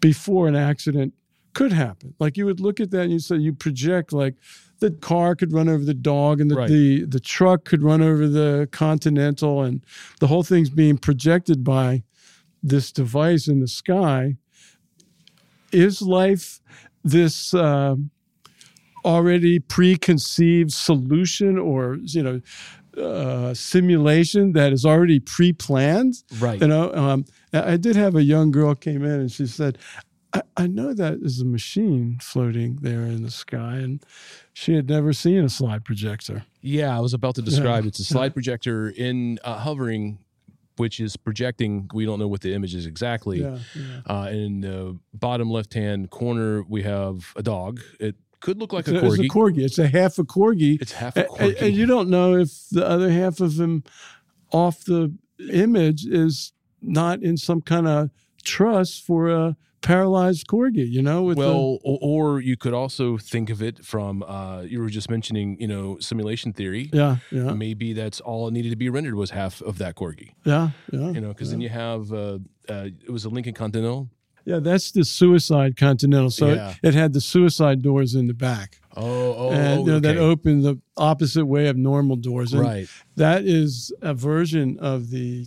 before 0.00 0.46
an 0.48 0.54
accident 0.56 1.14
could 1.54 1.72
happen. 1.72 2.14
Like 2.18 2.36
you 2.36 2.44
would 2.46 2.60
look 2.60 2.80
at 2.80 2.90
that 2.90 3.02
and 3.02 3.12
you 3.12 3.18
say 3.18 3.36
you 3.36 3.52
project 3.54 4.12
like 4.12 4.34
the 4.80 4.90
car 4.90 5.34
could 5.34 5.52
run 5.52 5.68
over 5.68 5.84
the 5.84 5.94
dog 5.94 6.40
and 6.40 6.50
the, 6.50 6.56
Right. 6.56 6.68
the 6.68 7.04
the 7.06 7.20
truck 7.20 7.64
could 7.64 7.82
run 7.82 8.02
over 8.02 8.28
the 8.28 8.68
continental 8.72 9.62
and 9.62 9.82
the 10.20 10.26
whole 10.26 10.42
thing's 10.42 10.68
being 10.70 10.98
projected 10.98 11.64
by 11.64 12.02
this 12.62 12.90
device 12.92 13.46
in 13.48 13.60
the 13.60 13.68
sky 13.68 14.36
is 15.74 16.00
life 16.00 16.60
this 17.02 17.52
um 17.54 18.10
already 19.04 19.58
preconceived 19.58 20.72
solution 20.72 21.58
or 21.58 21.98
you 22.02 22.22
know 22.22 22.40
uh, 23.02 23.52
simulation 23.52 24.52
that 24.52 24.72
is 24.72 24.84
already 24.86 25.18
pre-planned 25.20 26.14
Right. 26.38 26.60
you 26.60 26.68
know 26.68 26.92
um, 26.94 27.24
I 27.52 27.76
did 27.76 27.96
have 27.96 28.14
a 28.14 28.22
young 28.22 28.50
girl 28.50 28.74
came 28.74 29.04
in 29.04 29.20
and 29.20 29.30
she 29.32 29.46
said 29.46 29.78
I, 30.32 30.42
I 30.56 30.66
know 30.68 30.94
that 30.94 31.14
is 31.20 31.40
a 31.40 31.44
machine 31.44 32.18
floating 32.22 32.78
there 32.82 33.02
in 33.02 33.22
the 33.24 33.30
sky 33.30 33.76
and 33.76 34.02
she 34.52 34.74
had 34.74 34.88
never 34.88 35.12
seen 35.12 35.44
a 35.44 35.48
slide 35.48 35.84
projector 35.84 36.44
Yeah, 36.62 36.96
I 36.96 37.00
was 37.00 37.12
about 37.14 37.34
to 37.34 37.42
describe. 37.42 37.84
It's 37.84 37.98
a 38.00 38.04
slide 38.04 38.32
projector 38.32 38.88
in 38.88 39.38
uh, 39.44 39.58
hovering, 39.58 40.18
which 40.76 41.00
is 41.00 41.16
projecting. 41.16 41.88
We 41.94 42.04
don't 42.04 42.18
know 42.18 42.28
what 42.28 42.40
the 42.40 42.52
image 42.54 42.74
is 42.74 42.86
exactly. 42.86 43.40
yeah, 43.42 43.58
yeah. 43.74 44.00
Uh, 44.06 44.28
in 44.30 44.60
the 44.60 44.98
bottom 45.12 45.50
left 45.50 45.74
hand 45.74 46.10
corner, 46.10 46.62
we 46.68 46.82
have 46.82 47.32
a 47.36 47.42
dog. 47.42 47.80
It 48.00 48.16
could 48.40 48.58
look 48.58 48.72
like 48.72 48.86
It's, 48.88 49.02
a 49.02 49.04
a, 49.06 49.12
it's 49.12 49.18
corgi. 49.18 49.24
a 49.24 49.28
corgi 49.28 49.64
it's 49.64 49.78
a 49.78 49.86
half 49.88 50.18
a 50.18 50.24
corgi 50.24 50.80
It's 50.82 50.92
half 50.92 51.16
a- 51.16 51.24
corgi. 51.24 51.60
And 51.62 51.74
you 51.74 51.86
don't 51.86 52.08
know 52.10 52.34
if 52.36 52.50
the 52.70 52.86
other 52.86 53.10
half 53.10 53.40
of 53.40 53.58
him 53.58 53.84
off 54.52 54.84
the 54.84 55.14
image 55.50 56.04
is 56.04 56.52
not 56.82 57.22
in 57.22 57.36
some 57.38 57.60
kind 57.62 57.88
of 57.88 58.10
trust 58.42 59.02
for 59.06 59.28
a 59.30 59.56
paralyzed 59.84 60.46
corgi, 60.48 60.90
you 60.90 61.02
know? 61.02 61.22
With 61.22 61.36
the- 61.36 61.44
well, 61.44 61.78
or, 61.84 61.98
or 62.02 62.40
you 62.40 62.56
could 62.56 62.72
also 62.74 63.16
think 63.18 63.50
of 63.50 63.62
it 63.62 63.84
from 63.84 64.22
uh, 64.24 64.62
you 64.62 64.80
were 64.80 64.88
just 64.88 65.08
mentioning, 65.10 65.56
you 65.60 65.68
know, 65.68 65.98
simulation 66.00 66.52
theory. 66.52 66.90
yeah, 66.92 67.18
yeah, 67.30 67.52
Maybe 67.52 67.92
that's 67.92 68.18
all 68.20 68.48
it 68.48 68.52
needed 68.52 68.70
to 68.70 68.76
be 68.76 68.88
rendered 68.88 69.14
was 69.14 69.30
half 69.30 69.60
of 69.62 69.78
that 69.78 69.94
corgi. 69.94 70.30
yeah, 70.44 70.70
yeah. 70.90 71.10
You 71.10 71.20
know, 71.20 71.28
because 71.28 71.50
then 71.50 71.60
you 71.60 71.68
have 71.68 72.12
uh, 72.12 72.38
uh, 72.68 72.88
it 73.06 73.10
was 73.10 73.24
a 73.24 73.28
Lincoln 73.28 73.54
Continental. 73.54 74.08
Yeah, 74.46 74.58
that's 74.58 74.90
the 74.90 75.04
suicide 75.04 75.76
Continental. 75.76 76.30
So 76.30 76.48
Yeah. 76.52 76.70
it, 76.82 76.88
it 76.88 76.94
had 76.94 77.12
the 77.12 77.20
suicide 77.20 77.80
doors 77.82 78.14
in 78.14 78.26
the 78.26 78.34
back. 78.34 78.80
Oh, 78.96 79.34
oh, 79.34 79.50
and 79.52 79.80
you 79.86 79.92
know, 79.92 80.00
that 80.00 80.16
opened 80.18 80.64
the 80.64 80.78
opposite 80.96 81.46
way 81.46 81.66
of 81.68 81.76
normal 81.76 82.16
doors. 82.16 82.52
And 82.52 82.62
right. 82.62 82.88
That 83.16 83.44
is 83.44 83.92
a 84.02 84.12
version 84.14 84.78
of 84.80 85.10
the 85.10 85.46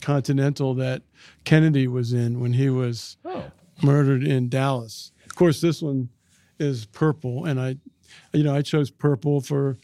Continental 0.00 0.74
that 0.74 1.02
Kennedy 1.44 1.86
was 1.88 2.12
in 2.12 2.40
when 2.40 2.52
he 2.52 2.68
was 2.68 3.16
Oh, 3.24 3.44
murdered 3.82 4.22
in 4.24 4.48
Dallas. 4.48 5.12
Of 5.26 5.34
course, 5.34 5.60
this 5.60 5.82
one 5.82 6.08
is 6.58 6.86
purple, 6.86 7.44
and 7.44 7.60
I, 7.60 7.76
you 8.32 8.44
know, 8.44 8.54
I 8.54 8.62
chose 8.62 8.90
purple 8.90 9.40
for 9.40 9.76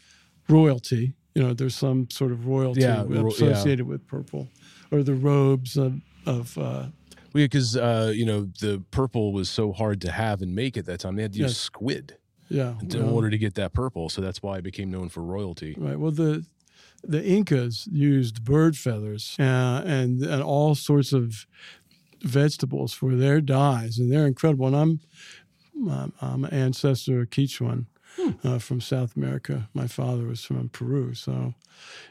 royalty. 0.49 1.15
You 1.35 1.43
know, 1.43 1.55
there's 1.55 1.75
some 1.75 2.09
sort 2.11 2.33
of 2.33 2.47
royalty 2.47 2.81
Yeah, 2.83 3.05
associated 3.05 3.87
with 3.87 4.07
purple, 4.07 4.49
or 4.91 5.03
the 5.03 5.15
robes 5.15 5.77
of, 5.77 6.01
of 6.27 6.57
uh, 6.59 6.87
because 7.33 7.77
uh, 7.77 8.13
you 8.15 8.27
know 8.27 8.49
the 8.61 8.83
purple 8.91 9.33
was 9.33 9.49
so 9.49 9.73
hard 9.73 10.01
to 10.03 10.11
have 10.11 10.43
and 10.43 10.55
make 10.55 10.77
at 10.77 10.87
that 10.87 11.01
time. 11.01 11.17
They 11.17 11.23
had 11.23 11.33
to 11.35 11.39
use 11.39 11.51
Yes. 11.51 11.59
squid 11.59 12.17
yeah. 12.49 12.75
in 12.81 13.05
well, 13.05 13.15
order 13.15 13.31
to 13.31 13.39
get 13.39 13.55
that 13.55 13.73
purple, 13.73 14.09
so 14.09 14.21
that's 14.21 14.43
why 14.43 14.59
it 14.59 14.63
became 14.63 14.91
known 14.91 15.09
for 15.09 15.23
royalty. 15.23 15.75
Right. 15.79 15.99
Well, 15.99 16.11
the 16.11 16.45
the 17.03 17.25
Incas 17.25 17.89
used 17.91 18.45
bird 18.45 18.77
feathers 18.77 19.37
uh, 19.39 19.83
and 19.87 20.23
and 20.23 20.43
all 20.43 20.75
sorts 20.75 21.13
of 21.13 21.47
vegetables 22.23 22.93
for 22.93 23.15
their 23.15 23.41
dyes, 23.41 23.99
and 23.99 24.11
they're 24.13 24.27
incredible. 24.27 24.67
And 24.67 24.77
I'm 24.77 25.01
I'm, 25.91 26.13
I'm 26.21 26.45
an 26.45 26.53
ancestor 26.53 27.21
of 27.23 27.31
Quechuan 27.31 27.87
uh, 28.45 28.59
from 28.59 28.81
South 28.81 29.17
America. 29.17 29.69
My 29.73 29.87
father 29.87 30.27
was 30.27 30.45
from 30.45 30.69
Peru, 30.69 31.15
so 31.15 31.55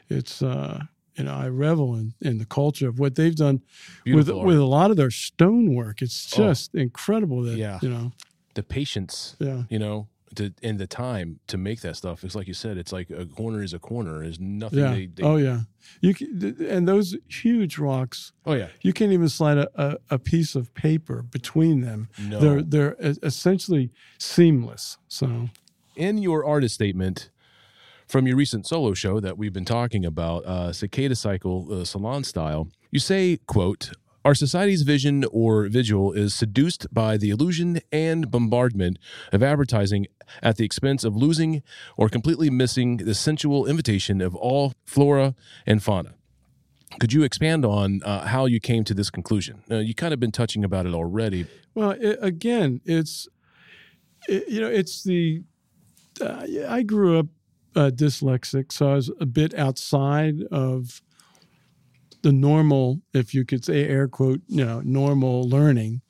it's. 0.08 0.42
Uh, 0.42 0.84
you 1.16 1.24
know, 1.24 1.34
I 1.34 1.48
revel 1.48 1.96
in, 1.96 2.14
in 2.22 2.38
the 2.38 2.46
culture 2.46 2.88
of 2.88 2.98
what 2.98 3.14
they've 3.16 3.34
done 3.34 3.56
with 3.56 4.04
Beautiful 4.04 4.44
with 4.44 4.56
art. 4.56 4.62
a 4.62 4.66
lot 4.66 4.90
of 4.90 4.96
their 4.96 5.10
stonework. 5.10 6.00
It's 6.00 6.32
Oh. 6.38 6.44
just 6.46 6.74
incredible 6.74 7.42
that 7.42 7.58
Yeah. 7.58 7.78
you 7.82 7.90
know, 7.90 8.12
the 8.54 8.62
patience, 8.62 9.36
yeah. 9.38 9.64
you 9.68 9.78
know, 9.78 10.06
to, 10.36 10.52
and 10.62 10.78
the 10.78 10.86
time 10.86 11.40
to 11.48 11.58
make 11.58 11.80
that 11.80 11.96
stuff. 11.96 12.24
It's 12.24 12.34
like 12.34 12.46
you 12.46 12.54
said. 12.54 12.78
It's 12.78 12.92
like 12.92 13.10
a 13.10 13.26
corner 13.26 13.62
is 13.62 13.74
a 13.74 13.78
corner. 13.78 14.22
There's 14.22 14.40
nothing. 14.40 14.78
Yeah. 14.78 14.94
They, 14.94 15.06
they, 15.06 15.22
oh 15.22 15.36
yeah. 15.36 15.60
You 16.00 16.14
can, 16.14 16.56
and 16.68 16.86
those 16.86 17.16
huge 17.26 17.78
rocks 17.78 18.32
oh 18.46 18.52
yeah. 18.52 18.68
you 18.82 18.92
can't 18.92 19.12
even 19.12 19.28
slide 19.28 19.58
a, 19.58 19.98
a, 20.10 20.18
piece 20.18 20.54
of 20.54 20.72
paper 20.74 21.22
between 21.22 21.80
them. 21.80 22.08
No. 22.18 22.38
They're 22.38 22.62
they're 22.62 22.96
essentially 23.22 23.90
seamless. 24.18 24.98
So 25.08 25.48
in 25.96 26.18
your 26.18 26.44
artist 26.44 26.74
statement 26.74 27.30
from 28.06 28.26
your 28.26 28.36
recent 28.36 28.66
solo 28.66 28.92
show 28.92 29.20
that 29.20 29.38
we've 29.38 29.52
been 29.52 29.64
talking 29.64 30.04
about, 30.04 30.44
uh, 30.44 30.72
Cicada 30.72 31.14
Cycle 31.14 31.68
uh, 31.70 31.84
Salon 31.84 32.24
Style, 32.24 32.68
you 32.90 32.98
say, 32.98 33.38
quote, 33.46 33.92
our 34.24 34.34
society's 34.34 34.82
vision 34.82 35.24
or 35.32 35.68
visual 35.68 36.12
is 36.12 36.34
seduced 36.34 36.92
by 36.92 37.16
the 37.16 37.30
illusion 37.30 37.80
and 37.90 38.30
bombardment 38.30 38.98
of 39.32 39.42
advertising 39.42 40.06
at 40.42 40.56
the 40.56 40.64
expense 40.64 41.04
of 41.04 41.16
losing 41.16 41.62
or 41.96 42.08
completely 42.08 42.50
missing 42.50 42.98
the 42.98 43.14
sensual 43.14 43.66
invitation 43.66 44.20
of 44.20 44.34
all 44.34 44.74
flora 44.84 45.34
and 45.66 45.82
fauna. 45.82 46.14
Could 46.98 47.12
you 47.12 47.22
expand 47.22 47.64
on 47.64 48.02
uh, 48.02 48.26
how 48.26 48.46
you 48.46 48.60
came 48.60 48.84
to 48.84 48.94
this 48.94 49.10
conclusion? 49.10 49.62
Uh, 49.70 49.76
you 49.76 49.94
kind 49.94 50.12
of 50.12 50.20
been 50.20 50.32
touching 50.32 50.64
about 50.64 50.86
it 50.86 50.92
already. 50.92 51.46
well, 51.74 51.92
it, 51.92 52.18
again, 52.20 52.80
it's 52.84 53.28
it, 54.28 54.48
you 54.48 54.60
know 54.60 54.66
it's 54.66 55.04
the 55.04 55.42
uh, 56.20 56.44
I 56.68 56.82
grew 56.82 57.18
up 57.18 57.26
uh, 57.76 57.90
dyslexic, 57.94 58.72
so 58.72 58.90
I 58.90 58.94
was 58.94 59.10
a 59.20 59.26
bit 59.26 59.54
outside 59.54 60.42
of 60.50 61.00
the 62.22 62.32
normal, 62.32 63.00
if 63.14 63.32
you 63.34 63.44
could 63.44 63.64
say 63.64 63.86
air 63.86 64.08
quote, 64.08 64.40
you 64.48 64.64
know, 64.64 64.80
normal 64.84 65.48
learning, 65.48 66.02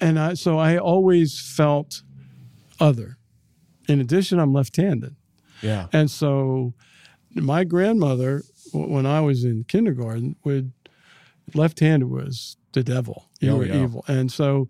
and 0.00 0.18
I 0.18 0.34
so 0.34 0.58
I 0.58 0.78
always 0.78 1.40
felt 1.40 2.02
other. 2.80 3.18
In 3.88 4.00
addition, 4.00 4.38
I'm 4.38 4.52
left-handed. 4.52 5.14
Yeah. 5.62 5.88
And 5.92 6.10
so 6.10 6.72
my 7.34 7.64
grandmother, 7.64 8.42
when 8.72 9.04
I 9.06 9.20
was 9.20 9.44
in 9.44 9.64
kindergarten, 9.64 10.36
would 10.44 10.72
left-handed 11.54 12.08
was 12.08 12.56
the 12.72 12.82
devil. 12.82 13.28
You 13.40 13.50
Oh, 13.52 13.56
were 13.58 13.66
yeah. 13.66 13.82
evil. 13.82 14.04
And 14.08 14.32
so 14.32 14.68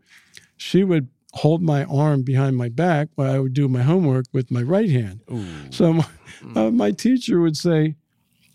she 0.56 0.82
would 0.84 1.08
hold 1.32 1.62
my 1.62 1.84
arm 1.84 2.22
behind 2.22 2.56
my 2.56 2.68
back 2.68 3.08
while 3.14 3.32
I 3.32 3.38
would 3.38 3.54
do 3.54 3.68
my 3.68 3.82
homework 3.82 4.26
with 4.32 4.50
my 4.50 4.62
right 4.62 4.90
hand. 4.90 5.20
Ooh. 5.32 5.44
So 5.70 5.92
my, 5.94 6.06
uh, 6.54 6.70
my 6.70 6.90
teacher 6.90 7.40
would 7.40 7.56
say, 7.56 7.94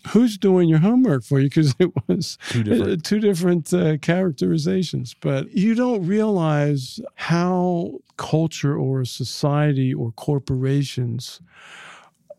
"Who's 0.08 0.38
doing 0.38 0.68
your 0.68 0.78
homework 0.80 1.24
for 1.24 1.38
you?" 1.40 1.48
Because 1.48 1.74
it 1.78 1.90
was 2.08 2.38
Two 2.48 2.62
different. 2.62 2.92
uh, 2.92 2.96
two 3.02 3.20
different 3.20 3.72
uh, 3.72 3.96
characterizations. 3.98 5.14
But 5.20 5.52
you 5.52 5.74
don't 5.74 6.06
realize 6.06 7.00
how 7.16 8.00
culture 8.16 8.76
or 8.76 9.04
society 9.04 9.92
or 9.94 10.12
corporations 10.12 11.40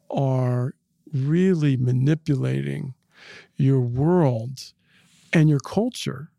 are 0.10 0.74
really 1.14 1.78
manipulating 1.78 2.94
your 3.58 3.80
world 3.82 4.74
and 5.34 5.50
your 5.50 5.60
culture. 5.60 6.30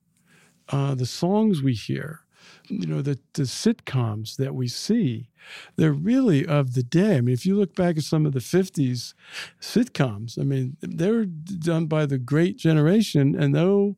Uh, 0.69 0.95
the 0.95 1.07
songs 1.07 1.63
we 1.63 1.75
hear, 1.75 2.22
you 2.69 2.87
know, 2.87 3.03
the, 3.03 3.19
the 3.35 3.43
sitcoms 3.43 4.37
that 4.37 4.55
we 4.55 4.69
see, 4.69 5.29
they're 5.77 5.93
really 5.93 6.47
of 6.47 6.75
the 6.75 6.83
day. 6.83 7.17
I 7.17 7.21
mean, 7.21 7.35
if 7.35 7.45
you 7.47 7.57
look 7.57 7.75
back 7.75 7.97
at 7.97 8.05
some 8.05 8.25
of 8.27 8.33
the 8.33 8.41
50s 8.41 9.15
sitcoms, 9.61 10.39
I 10.39 10.43
mean, 10.45 10.77
they're 10.81 11.25
done 11.25 11.87
by 11.87 12.07
the 12.07 12.19
great 12.19 12.57
generation, 12.59 13.35
and 13.35 13.55
though 13.55 13.97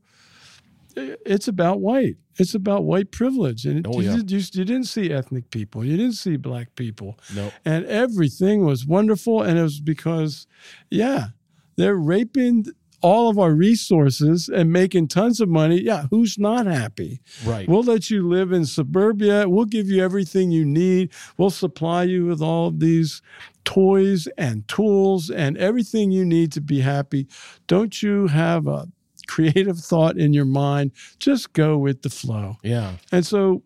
it's 0.97 1.49
about 1.49 1.81
white, 1.81 2.17
it's 2.39 2.55
about 2.55 2.85
white 2.85 3.11
privilege. 3.11 3.65
And 3.65 3.87
Oh, 3.87 4.01
you, 4.01 4.11
yeah. 4.11 4.17
did- 4.17 4.31
you, 4.31 4.39
you 4.39 4.65
didn't 4.65 4.85
see 4.87 5.11
ethnic 5.11 5.51
people, 5.51 5.85
you 5.85 5.97
didn't 5.97 6.15
see 6.15 6.37
black 6.37 6.75
people, 6.77 7.19
No. 7.35 7.51
and 7.65 7.85
everything 7.87 8.65
was 8.65 8.87
wonderful. 8.87 9.43
And 9.43 9.59
it 9.59 9.63
was 9.63 9.81
because, 9.81 10.47
yeah, 10.91 11.29
they're 11.77 11.97
raping 11.97 12.67
all 13.05 13.29
of 13.29 13.39
our 13.39 13.53
resources 13.53 14.49
and 14.49 14.73
making 14.73 15.07
tons 15.07 15.39
of 15.39 15.47
money. 15.47 15.79
Yeah, 15.83 16.07
who's 16.11 16.39
not 16.39 16.65
happy? 16.65 17.21
Right. 17.45 17.69
We'll 17.69 17.83
let 17.83 18.09
you 18.09 18.27
live 18.27 18.51
in 18.51 18.65
suburbia. 18.65 19.47
We'll 19.47 19.67
give 19.67 19.89
you 19.89 20.03
everything 20.03 20.51
you 20.51 20.65
need. 20.65 21.13
We'll 21.37 21.51
supply 21.51 22.05
you 22.05 22.25
with 22.25 22.41
all 22.41 22.69
of 22.69 22.81
these 22.81 23.21
toys 23.67 24.27
and 24.39 24.67
tools 24.69 25.29
and 25.29 25.59
everything 25.59 26.13
you 26.13 26.25
need 26.25 26.51
to 26.53 26.63
be 26.63 26.81
happy. 26.81 27.29
Don't 27.67 28.03
you 28.03 28.27
have 28.29 28.67
a 28.67 28.89
creative 29.27 29.79
thought 29.79 30.17
in 30.17 30.33
your 30.33 30.47
mind? 30.47 30.93
Just 31.19 31.53
go 31.53 31.77
with 31.77 32.01
the 32.01 32.11
flow. 32.11 32.57
yeah. 32.63 32.95
And 33.13 33.27
so, 33.27 33.63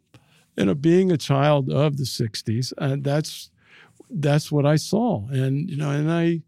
you 0.56 0.64
know, 0.64 0.74
being 0.74 1.12
a 1.12 1.16
child 1.16 1.70
of 1.70 1.96
the 1.96 2.04
'60s, 2.04 2.72
uh, 2.78 2.96
that's 2.98 3.50
that's 4.10 4.50
what 4.50 4.66
I 4.66 4.76
saw, 4.76 5.28
and 5.28 5.70
you 5.70 5.76
know, 5.76 5.90
and 5.90 6.10
I 6.10 6.42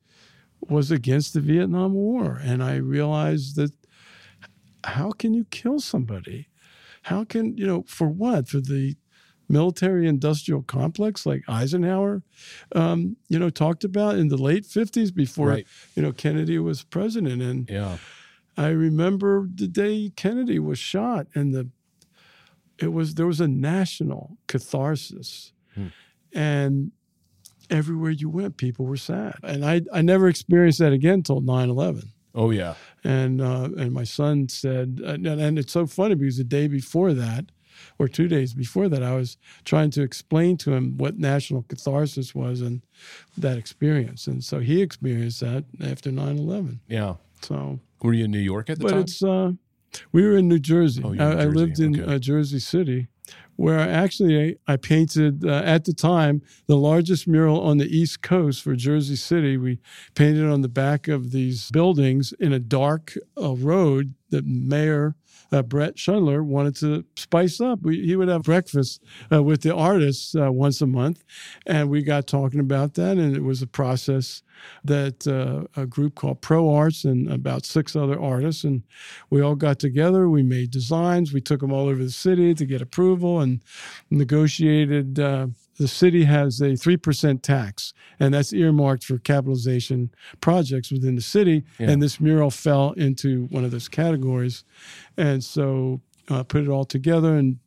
was 0.69 0.91
against 0.91 1.35
the 1.35 1.41
Vietnam 1.41 1.95
War, 1.95 2.39
and 2.43 2.63
I 2.63 2.77
realized 2.77 3.57
that 3.57 3.73
how 4.85 5.11
can 5.13 5.35
you 5.35 5.45
kill 5.51 5.81
somebody? 5.81 6.49
How 7.03 7.25
can 7.25 7.57
you 7.57 7.67
know 7.67 7.85
for 7.87 8.09
what? 8.09 8.49
For 8.49 8.61
the 8.61 8.97
military-industrial 9.49 10.63
complex, 10.63 11.27
like 11.27 11.43
Eisenhower, 11.49 12.23
um, 12.75 13.17
you 13.29 13.39
know, 13.39 13.51
talked 13.51 13.83
about 13.85 14.17
in 14.17 14.29
the 14.29 14.37
late 14.37 14.65
'50s 14.65 15.13
before 15.15 15.49
Right. 15.49 15.67
you 15.97 16.03
know 16.03 16.13
Kennedy 16.13 16.59
was 16.59 16.83
president, 16.85 17.43
and 17.43 17.69
Yeah. 17.69 17.99
I 18.57 18.69
remember 18.69 19.49
the 19.53 19.67
day 19.69 20.11
Kennedy 20.17 20.59
was 20.59 20.79
shot, 20.79 21.27
and 21.35 21.53
the 21.55 21.69
it 22.79 22.93
was 22.93 23.15
there 23.17 23.27
was 23.27 23.41
a 23.41 23.49
national 23.49 24.39
catharsis, 24.47 25.53
Hmm. 25.75 25.89
and 26.33 26.93
everywhere 27.71 28.11
you 28.11 28.29
went, 28.29 28.57
people 28.57 28.85
were 28.87 28.97
sad, 28.97 29.35
and 29.43 29.65
I 29.65 29.83
I 29.93 30.03
never 30.03 30.29
experienced 30.29 30.79
that 30.81 30.93
again 30.93 31.15
until 31.15 31.41
9-11. 31.43 32.09
Oh 32.35 32.51
yeah. 32.51 32.75
And 33.05 33.41
uh, 33.41 33.69
and 33.79 33.93
my 33.93 34.05
son 34.05 34.49
said, 34.49 35.01
and, 35.05 35.27
and 35.27 35.59
it's 35.59 35.73
so 35.73 35.87
funny 35.87 36.15
because 36.15 36.37
the 36.39 36.45
day 36.45 36.69
before 36.69 37.13
that, 37.15 37.47
or 37.99 38.07
two 38.09 38.29
days 38.29 38.55
before 38.55 38.89
that, 38.89 39.03
I 39.03 39.15
was 39.17 39.37
trying 39.65 39.91
to 39.93 40.03
explain 40.03 40.57
to 40.59 40.73
him 40.73 40.97
what 40.99 41.19
national 41.19 41.63
catharsis 41.63 42.35
was 42.35 42.61
and 42.61 42.83
that 43.39 43.57
experience, 43.59 44.27
and 44.27 44.45
so 44.45 44.59
he 44.61 44.81
experienced 44.83 45.41
that 45.41 45.65
after 45.83 46.11
9-11. 46.11 46.79
Yeah. 46.89 47.15
So 47.43 47.81
Were 48.03 48.13
you 48.13 48.27
in 48.27 48.31
New 48.31 48.39
York 48.39 48.69
at 48.71 48.79
the 48.79 48.85
but 48.85 48.91
time? 48.93 49.01
it's 49.01 49.23
uh, 49.23 49.53
we 50.13 50.23
were 50.23 50.37
in 50.37 50.47
New 50.47 50.59
Jersey. 50.61 51.03
Oh, 51.05 51.15
I, 51.15 51.33
I 51.33 51.35
Jersey. 51.45 51.49
lived 51.59 51.81
in 51.81 52.01
Okay. 52.01 52.15
uh, 52.15 52.19
Jersey 52.19 52.59
City, 52.61 53.09
where 53.61 53.79
actually 53.79 54.57
I, 54.67 54.77
painted 54.79 55.45
uh, 55.45 55.63
at 55.67 55.85
the 55.85 55.93
time 55.93 56.41
the 56.67 56.79
largest 56.79 57.29
mural 57.29 57.61
on 57.61 57.77
the 57.77 57.95
East 57.95 58.23
Coast 58.23 58.63
for 58.63 58.75
Jersey 58.75 59.17
City. 59.17 59.59
We 59.59 59.81
painted 60.15 60.51
on 60.51 60.63
the 60.63 60.69
back 60.69 61.09
of 61.09 61.31
these 61.31 61.71
buildings 61.71 62.33
in 62.41 62.55
a 62.55 62.59
dark 62.59 63.13
uh, 63.39 63.55
road 63.57 64.15
that 64.31 64.47
mayor 64.47 65.15
uh, 65.53 65.63
Bret 65.63 65.97
Schundler 65.97 66.45
wanted 66.45 66.77
to 66.77 67.05
spice 67.17 67.61
up. 67.61 67.81
We, 67.83 68.05
he 68.05 68.17
would 68.17 68.29
have 68.29 68.43
breakfast 68.43 69.03
uh, 69.33 69.43
with 69.43 69.63
the 69.63 69.75
artists 69.75 70.35
uh, 70.35 70.53
once 70.53 70.81
a 70.81 70.87
month, 70.87 71.25
and 71.67 71.91
we 71.91 72.03
got 72.03 72.27
talking 72.27 72.61
about 72.61 72.95
that. 72.95 73.19
And 73.19 73.37
it 73.37 73.43
was 73.43 73.63
a 73.63 73.67
process 73.67 74.43
that 74.85 75.27
uh, 75.27 75.81
a 75.81 75.87
group 75.87 76.15
called 76.15 76.41
Pro 76.41 76.73
Arts 76.73 77.05
and 77.05 77.31
about 77.31 77.65
six 77.65 77.97
other 77.97 78.21
artists, 78.21 78.65
and 78.65 78.83
we 79.31 79.41
all 79.41 79.55
got 79.57 79.79
together. 79.79 80.29
We 80.29 80.43
made 80.43 80.71
designs. 80.71 81.33
We 81.33 81.41
took 81.41 81.61
them 81.61 81.73
all 81.73 81.89
over 81.89 82.03
the 82.03 82.11
city 82.11 82.55
to 82.55 82.67
get 82.67 82.83
approval 82.83 83.41
and 83.41 83.61
negotiated 84.11 85.19
uh, 85.19 85.49
the 85.81 85.89
city 85.89 86.25
has 86.25 86.61
a 86.61 86.73
3% 86.73 87.41
tax, 87.41 87.95
and 88.21 88.35
that's 88.35 88.53
earmarked 88.53 89.03
for 89.03 89.17
capitalization 89.17 90.11
projects 90.43 90.93
within 90.93 91.15
the 91.15 91.23
city. 91.23 91.65
Yeah. 91.79 91.89
And 91.89 92.03
this 92.03 92.21
mural 92.21 92.51
fell 92.51 92.93
into 92.93 93.47
one 93.47 93.65
of 93.65 93.71
those 93.71 93.89
categories. 93.89 94.63
And 95.17 95.43
so 95.43 96.03
uh, 96.29 96.43
put 96.43 96.65
it 96.65 96.69
all 96.69 96.85
together 96.85 97.35
and 97.35 97.59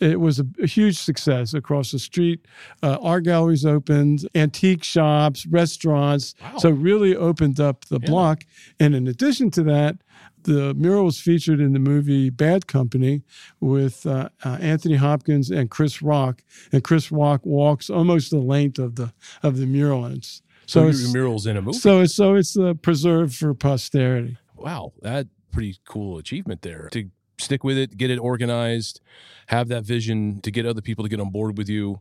it 0.00 0.18
was 0.18 0.40
a, 0.40 0.46
a, 0.60 0.66
huge 0.66 0.98
success 0.98 1.54
across 1.54 1.92
the 1.92 1.98
street. 2.00 2.44
Uh, 2.82 2.98
art 3.00 3.22
galleries 3.22 3.64
opened, 3.64 4.28
antique 4.34 4.82
shops, 4.82 5.46
restaurants. 5.46 6.34
Wow. 6.42 6.58
So 6.58 6.70
really 6.70 7.14
opened 7.14 7.60
up 7.60 7.84
the 7.84 8.00
yeah. 8.02 8.08
block. 8.08 8.42
And 8.80 8.96
in 8.96 9.06
addition 9.06 9.52
to 9.52 9.62
that, 9.62 9.98
the 10.44 10.74
mural 10.74 11.04
was 11.04 11.20
featured 11.20 11.60
in 11.60 11.72
the 11.72 11.78
movie 11.78 12.30
Bad 12.30 12.66
Company 12.66 13.22
with 13.60 14.06
uh, 14.06 14.28
uh, 14.44 14.58
Anthony 14.60 14.96
Hopkins 14.96 15.50
and 15.50 15.70
Chris 15.70 16.02
Rock, 16.02 16.42
and 16.72 16.82
Chris 16.82 17.12
Rock 17.12 17.44
walks 17.44 17.90
almost 17.90 18.30
the 18.30 18.38
length 18.38 18.78
of 18.78 18.96
the 18.96 19.12
of 19.42 19.56
the 19.58 19.66
mural, 19.66 20.04
and 20.04 20.18
it's, 20.18 20.42
so, 20.66 20.90
so 20.90 20.98
your 20.98 21.12
murals 21.12 21.46
in 21.46 21.56
a 21.56 21.62
movie. 21.62 21.78
So 21.78 22.00
it's 22.00 22.14
so 22.14 22.34
it's 22.34 22.56
uh, 22.56 22.74
preserved 22.74 23.34
for 23.34 23.54
posterity. 23.54 24.38
Wow, 24.56 24.92
that 25.02 25.26
pretty 25.50 25.78
cool 25.86 26.18
achievement 26.18 26.62
there 26.62 26.88
to 26.92 27.10
stick 27.38 27.64
with 27.64 27.76
it, 27.76 27.96
get 27.96 28.10
it 28.10 28.18
organized, 28.18 29.00
have 29.48 29.68
that 29.68 29.84
vision 29.84 30.40
to 30.42 30.50
get 30.50 30.66
other 30.66 30.80
people 30.80 31.04
to 31.04 31.08
get 31.08 31.20
on 31.20 31.30
board 31.30 31.58
with 31.58 31.68
you 31.68 32.00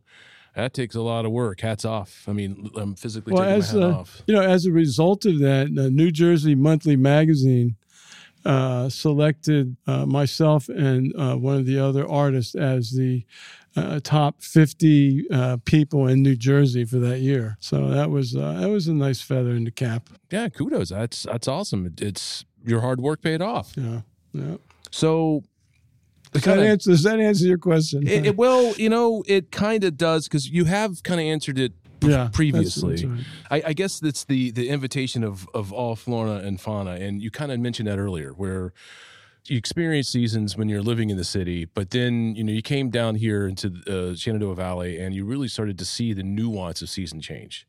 that 0.55 0.73
takes 0.73 0.95
a 0.95 1.01
lot 1.01 1.25
of 1.25 1.31
work. 1.31 1.61
Hats 1.61 1.85
off. 1.85 2.25
I 2.27 2.33
mean, 2.33 2.69
I'm 2.75 2.95
physically 2.95 3.33
well, 3.33 3.43
taking 3.43 3.57
as, 3.57 3.73
my 3.73 3.81
hat 3.81 3.89
uh, 3.89 3.99
off. 3.99 4.21
You 4.27 4.35
know, 4.35 4.41
as 4.41 4.65
a 4.65 4.71
result 4.71 5.25
of 5.25 5.39
that, 5.39 5.69
New 5.71 6.11
Jersey 6.11 6.55
Monthly 6.55 6.95
Magazine 6.95 7.77
uh, 8.45 8.89
selected 8.89 9.75
uh, 9.87 10.05
myself 10.05 10.69
and 10.69 11.13
uh, 11.17 11.35
one 11.35 11.57
of 11.57 11.65
the 11.65 11.79
other 11.79 12.07
artists 12.07 12.55
as 12.55 12.91
the 12.91 13.25
uh, 13.75 13.99
top 14.03 14.41
50 14.41 15.25
uh, 15.31 15.57
people 15.63 16.07
in 16.07 16.21
New 16.21 16.35
Jersey 16.35 16.83
for 16.83 16.97
that 16.99 17.19
year. 17.19 17.57
So 17.59 17.89
that 17.89 18.09
was 18.09 18.33
that 18.33 18.69
was 18.69 18.87
a 18.87 18.93
nice 18.93 19.21
feather 19.21 19.51
in 19.51 19.63
the 19.63 19.71
cap. 19.71 20.09
Yeah, 20.31 20.49
kudos. 20.49 20.89
That's 20.89 21.23
that's 21.23 21.47
awesome. 21.47 21.93
It's 21.99 22.45
your 22.65 22.81
hard 22.81 22.99
work 22.99 23.21
paid 23.21 23.41
off. 23.41 23.73
Yeah, 23.75 24.01
yeah. 24.33 24.57
So 24.91 25.43
does 26.31 26.43
that, 26.43 26.59
answer, 26.59 26.91
does 26.91 27.03
that 27.03 27.19
answer 27.19 27.45
your 27.45 27.57
question? 27.57 28.07
It, 28.07 28.25
it, 28.25 28.37
well, 28.37 28.73
you 28.75 28.89
know, 28.89 29.21
it 29.27 29.51
kind 29.51 29.83
of 29.83 29.97
does 29.97 30.27
because 30.27 30.49
you 30.49 30.65
have 30.65 31.03
kind 31.03 31.19
of 31.19 31.25
answered 31.25 31.59
it 31.59 31.73
yeah, 32.01 32.29
previously. 32.31 33.05
Right. 33.05 33.19
I, 33.49 33.63
I, 33.67 33.73
guess 33.73 33.99
that's 33.99 34.23
the 34.23 34.51
the 34.51 34.69
invitation 34.69 35.23
of 35.23 35.47
of 35.53 35.71
all 35.71 35.95
flora 35.95 36.35
and 36.35 36.59
fauna, 36.59 36.91
and 36.91 37.21
you 37.21 37.31
kind 37.31 37.51
of 37.51 37.59
mentioned 37.59 37.87
that 37.87 37.99
earlier, 37.99 38.31
where 38.31 38.73
you 39.45 39.57
experience 39.57 40.07
seasons 40.07 40.55
when 40.55 40.69
you're 40.69 40.81
living 40.81 41.09
in 41.09 41.17
the 41.17 41.23
city, 41.23 41.65
but 41.65 41.89
then 41.91 42.35
you 42.35 42.43
know 42.43 42.51
you 42.51 42.61
came 42.61 42.89
down 42.89 43.15
here 43.15 43.47
into 43.47 43.69
the 43.69 44.11
uh, 44.11 44.15
Shenandoah 44.15 44.55
Valley, 44.55 44.99
and 44.99 45.15
you 45.15 45.25
really 45.25 45.47
started 45.47 45.77
to 45.79 45.85
see 45.85 46.13
the 46.13 46.23
nuance 46.23 46.81
of 46.81 46.89
season 46.89 47.21
change. 47.21 47.67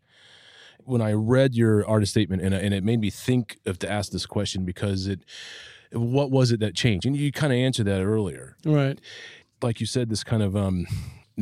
When 0.85 1.01
I 1.01 1.13
read 1.13 1.55
your 1.55 1.87
artist 1.89 2.13
statement, 2.13 2.43
and, 2.43 2.55
and 2.55 2.75
it 2.75 2.83
made 2.83 3.01
me 3.01 3.11
think 3.11 3.59
of 3.67 3.79
to 3.81 3.91
ask 3.91 4.11
this 4.11 4.27
question 4.27 4.65
because 4.65 5.07
it, 5.07 5.21
what 5.93 6.31
was 6.31 6.51
it 6.51 6.61
that 6.61 6.75
changed? 6.75 7.07
And 7.07 7.17
you 7.17 7.31
kind 7.33 7.53
of 7.53 7.59
answered 7.59 7.87
that 7.87 8.03
earlier, 8.03 8.57
right? 8.65 8.99
Like 9.63 9.81
you 9.81 9.87
said, 9.87 10.11
this 10.11 10.25
kind 10.25 10.43
of 10.43 10.57
um, 10.57 10.87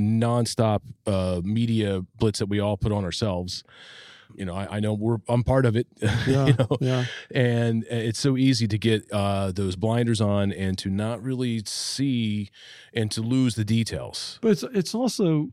nonstop 0.01 0.81
uh, 1.07 1.41
media 1.45 2.03
blitz 2.19 2.39
that 2.39 2.47
we 2.47 2.61
all 2.61 2.77
put 2.77 2.93
on 2.93 3.05
ourselves. 3.05 3.63
You 4.35 4.45
know, 4.45 4.55
I, 4.55 4.77
I 4.77 4.81
know 4.81 4.95
we're 4.95 5.19
I'm 5.29 5.43
part 5.43 5.67
of 5.67 5.77
it. 5.77 5.87
Yeah, 6.27 6.47
you 6.47 6.55
know? 6.55 6.69
yeah. 6.81 7.05
And 7.35 7.85
it's 7.91 8.21
so 8.21 8.37
easy 8.37 8.69
to 8.69 8.79
get 8.79 9.11
uh, 9.13 9.53
those 9.53 9.77
blinders 9.77 10.21
on 10.21 10.53
and 10.53 10.79
to 10.79 10.89
not 10.89 11.23
really 11.23 11.63
see 11.67 12.51
and 12.95 13.11
to 13.11 13.23
lose 13.23 13.57
the 13.57 13.65
details. 13.65 14.39
But 14.41 14.53
it's 14.53 14.63
it's 14.63 14.95
also 14.95 15.51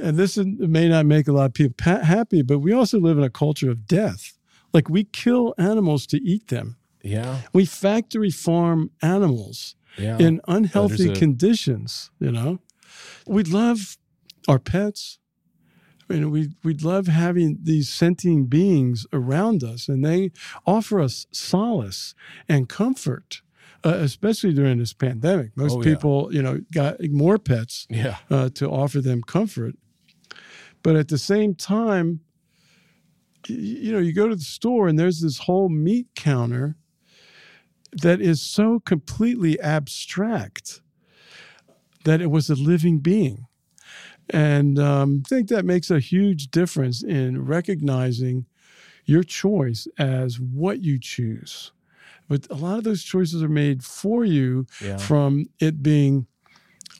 and 0.00 0.16
this 0.16 0.36
may 0.36 0.88
not 0.88 1.06
make 1.06 1.28
a 1.28 1.32
lot 1.32 1.46
of 1.46 1.54
people 1.54 1.74
happy, 1.84 2.42
but 2.42 2.60
we 2.60 2.72
also 2.72 2.98
live 2.98 3.18
in 3.18 3.24
a 3.24 3.30
culture 3.30 3.70
of 3.70 3.86
death. 3.86 4.38
Like 4.72 4.88
we 4.88 5.04
kill 5.04 5.54
animals 5.58 6.06
to 6.08 6.22
eat 6.22 6.48
them. 6.48 6.76
Yeah. 7.02 7.40
We 7.52 7.64
factory 7.64 8.30
farm 8.30 8.90
animals 9.02 9.76
yeah. 9.96 10.18
in 10.18 10.40
unhealthy 10.46 11.10
a- 11.10 11.14
conditions, 11.14 12.10
you 12.20 12.30
know? 12.30 12.60
We 13.26 13.42
love 13.44 13.96
our 14.46 14.58
pets. 14.58 15.18
I 16.08 16.14
mean, 16.14 16.30
we 16.30 16.50
we 16.64 16.74
love 16.74 17.06
having 17.06 17.58
these 17.62 17.88
sentient 17.88 18.48
beings 18.48 19.06
around 19.12 19.62
us, 19.62 19.88
and 19.88 20.04
they 20.04 20.32
offer 20.66 21.00
us 21.00 21.26
solace 21.32 22.14
and 22.48 22.68
comfort. 22.68 23.42
Uh, 23.84 23.90
especially 23.90 24.52
during 24.52 24.78
this 24.78 24.92
pandemic, 24.92 25.56
most 25.56 25.76
oh, 25.76 25.78
yeah. 25.78 25.84
people, 25.84 26.34
you 26.34 26.42
know, 26.42 26.58
got 26.72 26.96
more 27.10 27.38
pets 27.38 27.86
yeah. 27.88 28.16
uh, 28.28 28.48
to 28.48 28.68
offer 28.68 29.00
them 29.00 29.22
comfort. 29.22 29.76
But 30.82 30.96
at 30.96 31.06
the 31.06 31.16
same 31.16 31.54
time, 31.54 32.20
you 33.46 33.92
know, 33.92 34.00
you 34.00 34.12
go 34.12 34.28
to 34.28 34.34
the 34.34 34.42
store 34.42 34.88
and 34.88 34.98
there's 34.98 35.20
this 35.20 35.38
whole 35.38 35.68
meat 35.68 36.08
counter 36.16 36.76
that 37.92 38.20
is 38.20 38.42
so 38.42 38.80
completely 38.80 39.58
abstract 39.60 40.80
that 42.08 42.22
it 42.22 42.30
was 42.30 42.48
a 42.48 42.54
living 42.54 43.00
being. 43.00 43.46
And 44.30 44.78
um, 44.78 45.22
I 45.26 45.28
think 45.28 45.48
that 45.48 45.66
makes 45.66 45.90
a 45.90 46.00
huge 46.00 46.50
difference 46.50 47.02
in 47.02 47.44
recognizing 47.44 48.46
your 49.04 49.22
choice 49.22 49.86
as 49.98 50.40
what 50.40 50.82
you 50.82 50.98
choose. 50.98 51.72
But 52.26 52.46
a 52.48 52.54
lot 52.54 52.78
of 52.78 52.84
those 52.84 53.04
choices 53.04 53.42
are 53.42 53.48
made 53.48 53.84
for 53.84 54.24
you 54.24 54.66
yeah. 54.82 54.96
from 54.96 55.50
it 55.60 55.82
being 55.82 56.26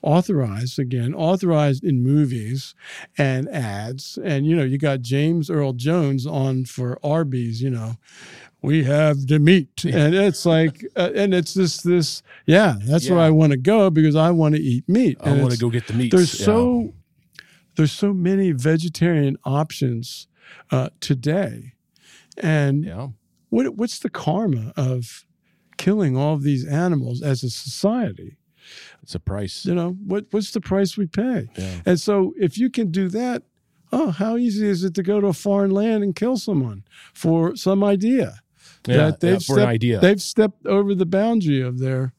authorized 0.02 0.78
again, 0.78 1.14
authorized 1.14 1.84
in 1.84 2.02
movies 2.02 2.74
and 3.16 3.48
ads. 3.48 4.18
And, 4.22 4.46
you 4.46 4.54
know, 4.54 4.64
you 4.64 4.76
got 4.76 5.00
James 5.00 5.48
Earl 5.48 5.72
Jones 5.72 6.26
on 6.26 6.66
for 6.66 6.98
Arby's, 7.02 7.62
you 7.62 7.70
know, 7.70 7.96
we 8.62 8.84
have 8.84 9.26
the 9.26 9.38
meat 9.38 9.84
and 9.84 10.14
it's 10.14 10.44
like 10.44 10.84
uh, 10.96 11.10
and 11.14 11.32
it's 11.32 11.54
this 11.54 11.82
this 11.82 12.22
yeah 12.46 12.76
that's 12.86 13.06
yeah. 13.06 13.14
where 13.14 13.24
i 13.24 13.30
want 13.30 13.52
to 13.52 13.58
go 13.58 13.90
because 13.90 14.16
i 14.16 14.30
want 14.30 14.54
to 14.54 14.60
eat 14.60 14.88
meat 14.88 15.16
i 15.22 15.32
want 15.32 15.52
to 15.52 15.58
go 15.58 15.70
get 15.70 15.86
the 15.86 15.92
meat 15.92 16.10
there's 16.10 16.38
yeah. 16.38 16.46
so 16.46 16.92
there's 17.76 17.92
so 17.92 18.12
many 18.12 18.50
vegetarian 18.50 19.36
options 19.44 20.26
uh, 20.70 20.88
today 21.00 21.72
and 22.38 22.84
yeah. 22.84 23.08
what 23.50 23.76
what's 23.76 23.98
the 23.98 24.10
karma 24.10 24.72
of 24.76 25.24
killing 25.76 26.16
all 26.16 26.34
of 26.34 26.42
these 26.42 26.66
animals 26.66 27.22
as 27.22 27.44
a 27.44 27.50
society 27.50 28.36
it's 29.02 29.14
a 29.14 29.20
price 29.20 29.64
you 29.64 29.74
know 29.74 29.90
what 30.04 30.26
what's 30.30 30.50
the 30.50 30.60
price 30.60 30.96
we 30.96 31.06
pay 31.06 31.48
yeah. 31.56 31.80
and 31.86 32.00
so 32.00 32.34
if 32.36 32.58
you 32.58 32.68
can 32.68 32.90
do 32.90 33.08
that 33.08 33.42
oh 33.92 34.10
how 34.10 34.36
easy 34.36 34.66
is 34.66 34.82
it 34.82 34.94
to 34.94 35.02
go 35.02 35.20
to 35.20 35.28
a 35.28 35.32
foreign 35.32 35.70
land 35.70 36.02
and 36.02 36.16
kill 36.16 36.36
someone 36.36 36.82
for 37.14 37.54
some 37.54 37.84
idea 37.84 38.40
yeah, 38.86 38.96
that 38.96 39.20
they've 39.20 39.42
stepped, 39.42 39.60
an 39.60 39.66
idea. 39.66 40.00
They've 40.00 40.22
stepped 40.22 40.66
over 40.66 40.94
the 40.94 41.06
boundary 41.06 41.60
of 41.60 41.78
their 41.78 42.12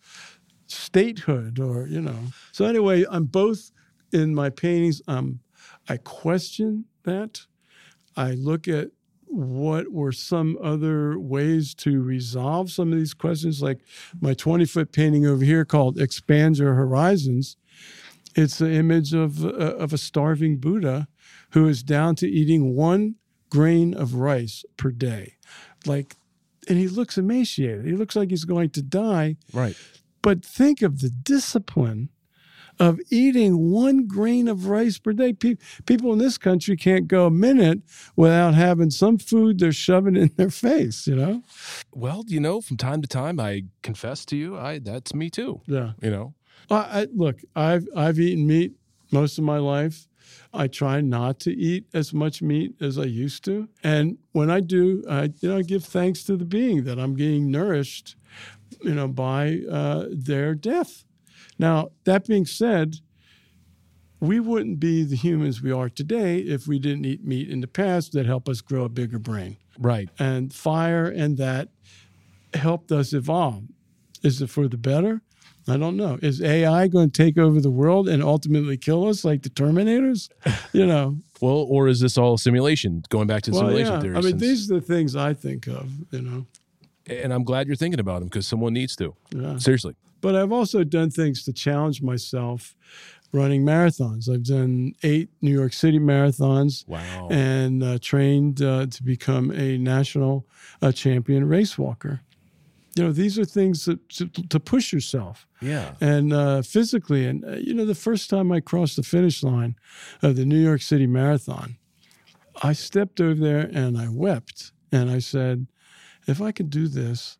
statehood, 0.68 1.60
or 1.60 1.88
you 1.88 2.02
know. 2.02 2.20
So 2.52 2.66
anyway, 2.66 3.06
I'm 3.10 3.26
both 3.26 3.72
in 4.12 4.36
my 4.36 4.50
paintings. 4.50 5.02
Um, 5.08 5.40
I 5.88 5.98
question 5.98 6.86
that. 7.04 7.42
I 8.16 8.32
look 8.32 8.68
at 8.68 8.90
what 9.28 9.92
were 9.92 10.12
some 10.12 10.58
other 10.62 11.18
ways 11.20 11.76
to 11.76 12.02
resolve 12.02 12.72
some 12.72 12.92
of 12.92 12.98
these 12.98 13.14
questions, 13.14 13.62
like 13.62 13.80
my 14.20 14.34
20 14.34 14.66
foot 14.66 14.92
painting 14.92 15.26
over 15.26 15.44
here 15.44 15.66
called 15.66 16.00
"Expand 16.00 16.58
Your 16.58 16.74
Horizons." 16.74 17.56
It's 18.36 18.62
an 18.62 18.72
image 18.72 19.14
of 19.14 19.44
uh, 19.44 19.50
of 19.50 19.94
a 19.94 19.98
starving 19.98 20.58
Buddha 20.58 21.08
who 21.52 21.68
is 21.68 21.84
down 21.84 22.16
to 22.16 22.28
eating 22.30 22.76
one 22.76 23.16
grain 23.50 23.94
of 23.94 24.16
rice 24.16 24.64
per 24.78 24.92
day. 24.92 25.34
Like 25.86 26.16
and 26.70 26.78
he 26.78 26.88
looks 26.88 27.18
emaciated. 27.18 27.86
He 27.86 27.94
looks 27.94 28.16
like 28.16 28.30
he's 28.30 28.46
going 28.46 28.70
to 28.72 28.82
die. 28.82 29.36
Right. 29.52 29.76
But 30.22 30.46
think 30.46 30.82
of 30.82 31.02
the 31.02 31.10
discipline 31.10 32.10
of 32.80 33.00
eating 33.10 33.72
one 33.72 34.08
grain 34.08 34.48
of 34.48 34.68
rice 34.68 34.98
per 34.98 35.12
day. 35.12 35.34
people 35.34 36.14
in 36.14 36.20
this 36.20 36.38
country 36.38 36.78
can't 36.78 37.08
go 37.08 37.26
a 37.26 37.32
minute 37.32 37.82
without 38.16 38.54
having 38.54 38.90
some 38.90 39.18
food 39.18 39.60
they're 39.60 39.74
shoving 39.74 40.16
in 40.16 40.32
their 40.38 40.50
face, 40.50 41.06
you 41.06 41.16
know? 41.16 41.44
Well, 41.94 42.24
you 42.28 42.40
know, 42.40 42.62
from 42.62 42.78
time 42.78 43.02
to 43.02 43.08
time, 43.08 43.40
I 43.40 43.64
confess 43.82 44.24
to 44.26 44.38
you, 44.38 44.58
I 44.58 44.80
that's 44.80 45.14
me 45.14 45.30
too. 45.30 45.62
Yeah. 45.66 45.92
You 46.02 46.12
know? 46.12 46.34
I, 46.70 46.76
I, 47.02 47.08
look, 47.14 47.42
I've, 47.56 47.88
I've 47.96 48.20
eaten 48.20 48.48
meat 48.48 48.74
most 49.12 49.38
of 49.38 49.44
my 49.44 49.58
life. 49.58 50.08
I 50.54 50.68
try 50.68 51.02
not 51.02 51.40
to 51.42 51.52
eat 51.52 51.86
as 51.94 52.14
much 52.14 52.42
meat 52.42 52.76
as 52.82 52.98
I 52.98 53.04
used 53.04 53.44
to. 53.46 53.70
And 53.84 54.18
when 54.32 54.50
I 54.50 54.60
do, 54.60 55.04
I 55.10 55.32
you 55.40 55.50
know 55.50 55.62
give 55.62 55.86
thanks 55.86 56.24
to 56.24 56.38
the 56.38 56.46
being 56.46 56.84
that 56.84 57.00
I'm 57.00 57.14
being 57.14 57.52
nourished 57.52 58.16
you 58.82 58.94
know, 58.94 59.08
by 59.08 59.62
uh, 59.70 60.06
their 60.12 60.56
death. 60.56 61.04
Now, 61.58 61.90
that 62.06 62.28
being 62.28 62.46
said, 62.46 62.98
we 64.20 64.40
wouldn't 64.40 64.80
be 64.80 65.04
the 65.04 65.16
humans 65.16 65.62
we 65.62 65.72
are 65.72 65.90
today 65.90 66.40
if 66.40 66.68
we 66.68 66.80
didn't 66.80 67.06
eat 67.06 67.24
meat 67.24 67.50
in 67.50 67.62
the 67.62 67.68
past 67.68 68.12
that 68.14 68.26
helped 68.26 68.50
us 68.50 68.62
grow 68.62 68.84
a 68.84 68.90
bigger 68.90 69.20
brain. 69.20 69.58
Right. 69.78 70.10
And 70.20 70.54
fire 70.54 71.06
and 71.06 71.38
that 71.38 71.70
helped 72.54 72.92
us 72.92 73.14
evolve. 73.14 73.64
Is 74.24 74.42
it 74.42 74.50
for 74.50 74.68
the 74.68 74.78
better? 74.78 75.22
I 75.68 75.78
don't 75.78 75.98
know. 75.98 76.18
Is 76.22 76.42
AI 76.42 76.88
going 76.88 77.12
to 77.12 77.24
take 77.24 77.38
over 77.38 77.62
the 77.62 77.70
world 77.70 78.08
and 78.10 78.24
ultimately 78.24 78.78
kill 78.78 79.08
us 79.08 79.24
like 79.24 79.44
the 79.44 79.50
Terminators? 79.50 80.30
You 80.74 80.86
know. 80.88 81.18
well, 81.42 81.66
or 81.70 81.88
is 81.88 82.00
this 82.00 82.18
all 82.18 82.38
simulation? 82.38 83.04
Going 83.10 83.28
back 83.28 83.44
to 83.44 83.52
well, 83.52 83.62
simulation 83.62 83.94
yeah. 83.94 84.00
theory. 84.02 84.16
I 84.16 84.22
mean, 84.22 84.30
since- 84.32 84.42
these 84.42 84.72
are 84.72 84.76
the 84.76 84.82
things 84.82 85.16
I 85.16 85.34
think 85.34 85.68
of. 85.68 85.92
You 86.12 86.22
know. 86.22 86.46
and 87.08 87.34
I'm 87.34 87.44
glad 87.44 87.68
you're 87.68 87.76
thinking 87.76 88.00
about 88.00 88.20
them 88.20 88.30
because 88.30 88.48
someone 88.48 88.74
needs 88.74 88.96
to. 88.98 89.16
Yeah. 89.36 89.58
Seriously. 89.58 89.96
But 90.22 90.36
I've 90.36 90.52
also 90.52 90.84
done 90.84 91.12
things 91.12 91.44
to 91.44 91.54
challenge 91.54 92.02
myself 92.02 92.76
running 93.32 93.64
marathons. 93.64 94.30
I've 94.30 94.44
done 94.44 94.94
eight 95.04 95.30
New 95.42 95.52
York 95.52 95.74
City 95.74 96.00
marathons 96.00 96.88
Wow. 96.88 97.28
and 97.30 97.84
uh, 97.84 98.00
trained 98.02 98.62
uh, 98.62 98.88
to 98.88 99.04
become 99.04 99.52
a 99.52 99.78
national 99.78 100.46
uh, 100.82 100.92
champion 100.92 101.48
race 101.48 101.78
walker. 101.78 102.22
You 102.96 103.04
know, 103.06 103.12
these 103.12 103.38
are 103.38 103.46
things 103.46 103.86
that, 103.86 104.10
to, 104.10 104.28
to 104.28 104.60
push 104.60 104.92
yourself 104.92 105.48
yeah. 105.62 105.94
and 106.02 106.34
uh, 106.34 106.62
physically. 106.64 107.26
And, 107.26 107.46
uh, 107.46 107.52
you 107.58 107.74
know, 107.74 107.86
the 107.86 107.96
first 107.96 108.30
time 108.30 108.52
I 108.52 108.60
crossed 108.60 108.96
the 108.96 109.04
finish 109.04 109.44
line 109.44 109.76
of 110.22 110.36
the 110.36 110.46
New 110.46 110.58
York 110.58 110.82
City 110.82 111.08
Marathon, 111.08 111.78
I 112.64 112.74
stepped 112.74 113.22
over 113.22 113.40
there 113.40 113.70
and 113.74 113.98
I 113.98 114.08
wept. 114.10 114.72
And 114.92 115.10
I 115.10 115.20
said, 115.20 115.68
if 116.28 116.42
I 116.42 116.52
could 116.52 116.70
do 116.70 116.88
this, 116.88 117.38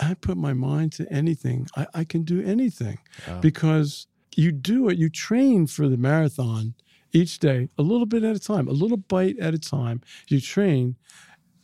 I 0.00 0.14
put 0.14 0.36
my 0.38 0.54
mind 0.54 0.92
to 0.92 1.12
anything. 1.12 1.66
I, 1.76 1.86
I 1.94 2.04
can 2.04 2.22
do 2.22 2.42
anything 2.42 2.98
Wow. 3.28 3.40
because 3.40 4.06
you 4.34 4.50
do 4.50 4.88
it, 4.88 4.96
you 4.96 5.10
train 5.10 5.66
for 5.66 5.88
the 5.88 5.98
marathon 5.98 6.74
each 7.12 7.38
day, 7.38 7.68
a 7.76 7.82
little 7.82 8.06
bit 8.06 8.22
at 8.24 8.36
a 8.36 8.38
time, 8.38 8.68
a 8.68 8.72
little 8.72 8.96
bite 8.96 9.38
at 9.38 9.52
a 9.52 9.58
time. 9.58 10.00
You 10.28 10.40
train. 10.40 10.96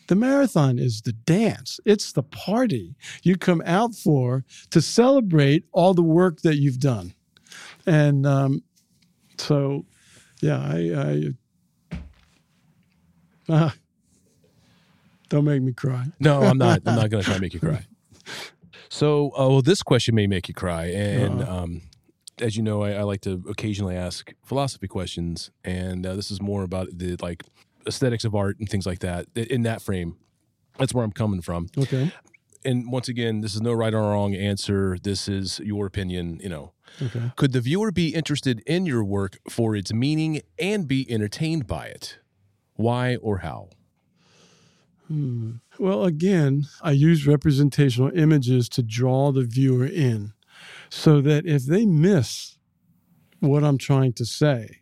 The 0.07 0.15
marathon 0.15 0.79
is 0.79 1.03
the 1.03 1.13
dance, 1.13 1.81
it's 1.85 2.13
the 2.13 2.23
party 2.23 2.95
you 3.23 3.37
come 3.37 3.63
out 3.67 3.95
for 3.95 4.45
to 4.71 4.81
celebrate 4.81 5.65
all 5.73 5.95
the 5.95 6.03
work 6.03 6.43
that 6.43 6.57
you've 6.57 6.81
done. 6.81 7.15
And 7.87 8.27
um, 8.27 8.63
so, 9.39 9.85
yeah, 10.41 10.59
I, 10.59 11.33
I 11.99 11.99
ah, 13.49 13.75
don't 15.29 15.45
make 15.45 15.63
me 15.63 15.73
cry. 15.73 16.07
No, 16.21 16.43
I'm 16.43 16.59
not. 16.59 16.83
I'm 16.87 16.97
not 16.97 17.11
going 17.11 17.23
to 17.23 17.27
try 17.27 17.35
to 17.35 17.41
make 17.41 17.55
you 17.55 17.61
cry. 17.61 17.87
So, 18.89 19.33
uh, 19.39 19.49
well, 19.49 19.63
this 19.63 19.83
question 19.83 20.15
may 20.15 20.27
make 20.27 20.49
you 20.49 20.55
cry, 20.55 20.87
and 20.87 21.43
Uh-oh. 21.43 21.65
um, 21.65 21.83
as 22.41 22.57
you 22.57 22.63
know, 22.63 22.83
I, 22.83 22.93
I 22.93 23.03
like 23.03 23.21
to 23.23 23.43
occasionally 23.49 23.97
ask 23.97 24.33
philosophy 24.45 24.87
questions, 24.89 25.51
and 25.65 26.07
uh, 26.07 26.15
this 26.15 26.31
is 26.31 26.41
more 26.41 26.63
about 26.63 26.89
the 26.93 27.17
like 27.21 27.43
aesthetics 27.87 28.25
of 28.25 28.35
art 28.35 28.59
and 28.59 28.69
things 28.69 28.87
like 28.87 28.99
that. 29.01 29.27
In 29.35 29.63
that 29.63 29.83
frame, 29.83 30.17
that's 30.79 30.93
where 30.95 31.05
I'm 31.05 31.13
coming 31.13 31.41
from. 31.43 31.69
Okay. 31.79 32.13
And 32.65 32.91
once 32.91 33.09
again, 33.09 33.43
this 33.43 33.55
is 33.55 33.61
no 33.61 33.73
right 33.73 33.95
or 33.95 34.01
wrong 34.01 34.35
answer. 34.35 34.97
This 35.03 35.29
is 35.29 35.61
your 35.61 35.87
opinion. 35.87 36.41
You 36.43 36.49
know, 36.49 36.73
Okay. 37.01 37.31
could 37.37 37.53
the 37.53 37.61
viewer 37.61 37.93
be 37.93 38.09
interested 38.15 38.61
in 38.67 38.87
your 38.87 39.05
work 39.05 39.39
for 39.49 39.77
its 39.77 39.93
meaning 39.93 40.41
and 40.59 40.89
be 40.89 41.11
entertained 41.11 41.67
by 41.67 41.87
it? 41.87 42.19
Why 42.75 43.17
or 43.17 43.39
how? 43.39 43.69
Hmm. 45.07 45.53
Well, 45.79 46.05
again, 46.05 46.65
I 46.83 46.91
use 46.93 47.27
representational 47.27 48.11
images 48.19 48.69
to 48.71 48.83
draw 48.83 49.31
the 49.31 49.45
viewer 49.45 49.87
in 49.87 50.33
so 50.91 51.21
that 51.21 51.47
if 51.47 51.65
they 51.65 51.87
miss 51.87 52.59
what 53.41 53.63
I'm 53.63 53.79
trying 53.79 54.13
to 54.15 54.25
say 54.25 54.81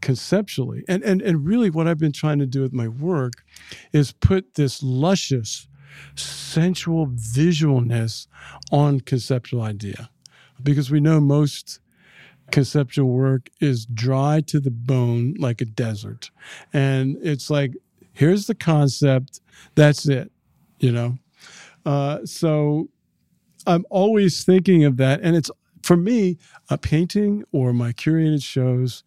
conceptually, 0.00 0.84
and, 0.88 1.02
and, 1.02 1.22
and 1.22 1.46
really 1.46 1.70
what 1.70 1.86
I've 1.86 1.98
been 1.98 2.12
trying 2.12 2.38
to 2.38 2.46
do 2.46 2.62
with 2.62 2.72
my 2.72 2.88
work 2.88 3.44
is 3.92 4.12
put 4.12 4.54
this 4.54 4.82
luscious, 4.82 5.68
sensual 6.16 7.06
visualness 7.06 8.26
on 8.70 9.00
conceptual 9.00 9.62
idea. 9.62 10.10
Because 10.62 10.90
we 10.90 11.00
know 11.00 11.20
most 11.20 11.80
conceptual 12.50 13.08
work 13.08 13.50
is 13.60 13.86
dry 13.86 14.40
to 14.46 14.60
the 14.60 14.70
bone 14.70 15.34
like 15.38 15.60
a 15.60 15.64
desert. 15.64 16.30
And 16.72 17.16
it's 17.22 17.50
like, 17.50 17.72
here's 18.12 18.46
the 18.46 18.54
concept, 18.54 19.40
that's 19.74 20.06
it, 20.08 20.30
you 20.78 20.92
know? 20.92 21.18
Uh, 21.84 22.24
so 22.24 22.88
I'm 23.66 23.84
always 23.90 24.44
thinking 24.44 24.84
of 24.84 24.96
that. 24.98 25.20
And 25.22 25.36
it's 25.36 25.50
for 25.82 25.96
me, 25.96 26.38
a 26.70 26.78
painting 26.78 27.44
or 27.52 27.72
my 27.72 27.92
curated 27.92 28.42
shows, 28.42 29.04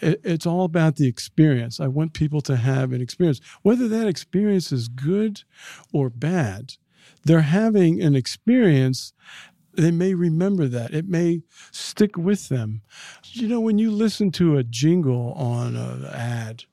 it, 0.00 0.20
it's 0.24 0.46
all 0.46 0.64
about 0.64 0.96
the 0.96 1.08
experience. 1.08 1.80
I 1.80 1.88
want 1.88 2.12
people 2.12 2.40
to 2.42 2.56
have 2.56 2.92
an 2.92 3.00
experience, 3.00 3.40
whether 3.62 3.88
that 3.88 4.06
experience 4.08 4.72
is 4.72 4.88
good 4.88 5.42
or 5.92 6.10
bad. 6.10 6.74
They're 7.24 7.40
having 7.40 8.00
an 8.02 8.14
experience. 8.14 9.12
They 9.74 9.90
may 9.90 10.14
remember 10.14 10.68
that. 10.68 10.94
It 10.94 11.08
may 11.08 11.42
stick 11.70 12.16
with 12.16 12.48
them. 12.48 12.82
You 13.32 13.48
know, 13.48 13.60
when 13.60 13.78
you 13.78 13.90
listen 13.90 14.30
to 14.32 14.56
a 14.56 14.64
jingle 14.64 15.32
on 15.32 15.76
an 15.76 16.04
ad 16.06 16.64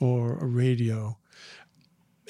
or 0.00 0.38
a 0.38 0.46
radio 0.46 1.18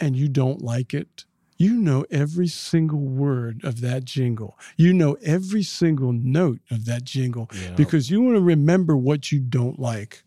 and 0.01 0.17
you 0.17 0.29
don't 0.29 0.63
like 0.63 0.95
it, 0.95 1.25
you 1.57 1.75
know 1.75 2.05
every 2.11 2.49
single 2.49 2.99
word 2.99 3.65
of 3.65 3.81
that 3.81 4.05
jingle. 4.05 4.59
You 4.77 4.93
know 4.93 5.17
every 5.23 5.63
single 5.63 6.13
note 6.13 6.61
of 6.71 6.85
that 6.87 7.05
jingle 7.05 7.49
Yeah. 7.53 7.75
because 7.77 8.11
you 8.11 8.21
want 8.21 8.37
to 8.37 8.43
remember 8.43 8.97
what 8.97 9.31
you 9.31 9.41
don't 9.41 9.79
like. 9.79 10.23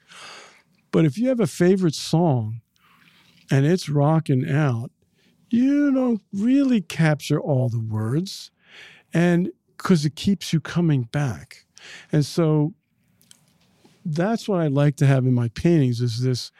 But 0.92 1.06
if 1.06 1.18
you 1.18 1.28
have 1.30 1.40
a 1.40 1.48
favorite 1.48 1.96
song 1.96 2.62
and 3.52 3.66
it's 3.66 3.90
rocking 3.90 4.50
out, 4.50 4.92
you 5.50 5.92
don't 5.94 6.22
really 6.34 6.82
capture 6.82 7.40
all 7.40 7.70
the 7.70 7.80
words 7.80 8.52
and 9.14 9.50
because 9.78 10.06
it 10.06 10.16
keeps 10.16 10.52
you 10.54 10.60
coming 10.60 11.04
back. 11.04 11.66
And 12.12 12.26
so 12.26 12.74
that's 14.06 14.48
what 14.48 14.60
I 14.62 14.68
like 14.68 14.96
to 14.98 15.06
have 15.06 15.26
in 15.26 15.34
my 15.34 15.50
paintings 15.50 16.02
is 16.02 16.22
this 16.22 16.52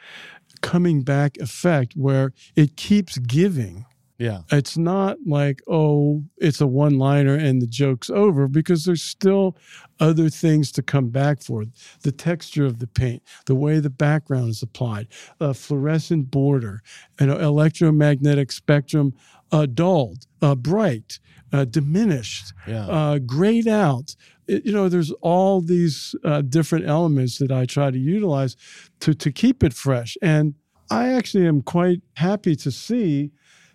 coming 0.60 1.02
back 1.02 1.36
effect 1.38 1.94
where 1.96 2.32
it 2.54 2.76
keeps 2.76 3.18
giving. 3.18 3.86
Yeah. 4.18 4.40
It's 4.50 4.76
not 4.76 5.16
like, 5.26 5.62
oh, 5.68 6.24
it's 6.38 6.60
a 6.60 6.66
one 6.66 6.98
liner 6.98 7.34
and 7.36 7.62
the 7.62 7.68
joke's 7.68 8.10
over 8.10 8.48
because 8.48 8.84
there's 8.84 9.02
still 9.02 9.56
other 10.00 10.28
things 10.28 10.72
to 10.72 10.82
come 10.82 11.08
back 11.10 11.40
for. 11.40 11.64
The 12.02 12.10
texture 12.10 12.66
of 12.66 12.80
the 12.80 12.88
paint, 12.88 13.22
the 13.46 13.54
way 13.54 13.78
the 13.78 13.90
background 13.90 14.48
is 14.50 14.60
applied, 14.62 15.06
a 15.40 15.54
fluorescent 15.54 16.32
border, 16.32 16.82
an 17.20 17.30
electromagnetic 17.30 18.50
spectrum, 18.50 19.14
uh, 19.52 19.66
dulled, 19.66 20.26
uh, 20.42 20.56
bright, 20.56 21.20
uh, 21.52 21.64
diminished, 21.64 22.52
Yeah. 22.66 22.86
uh, 22.88 23.18
grayed 23.20 23.68
out. 23.68 24.16
It- 24.48 24.66
you 24.66 24.72
know, 24.72 24.88
there's 24.88 25.12
all 25.22 25.60
these 25.60 26.14
uh, 26.24 26.42
different 26.42 26.86
elements 26.86 27.38
that 27.38 27.52
I 27.52 27.66
try 27.66 27.90
to 27.92 27.98
utilize 27.98 28.56
to, 29.00 29.14
to 29.14 29.30
keep 29.30 29.62
it 29.62 29.72
fresh. 29.74 30.16
And 30.20 30.54
I 30.90 31.10
actually 31.12 31.46
am 31.46 31.62
quite 31.62 32.02
happy 32.14 32.56
to 32.56 32.70
see 32.72 33.30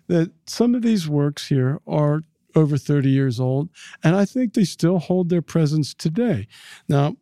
that 0.08 0.32
some 0.46 0.74
of 0.74 0.82
these 0.82 1.08
works 1.08 1.48
here 1.48 1.80
are 1.86 2.22
over 2.54 2.76
30 2.76 3.10
years 3.10 3.40
old, 3.40 3.68
and 4.02 4.14
I 4.14 4.24
think 4.24 4.54
they 4.54 4.64
still 4.64 4.98
hold 4.98 5.28
their 5.28 5.42
presence 5.42 5.92
today. 5.94 6.46
Now, 6.88 7.16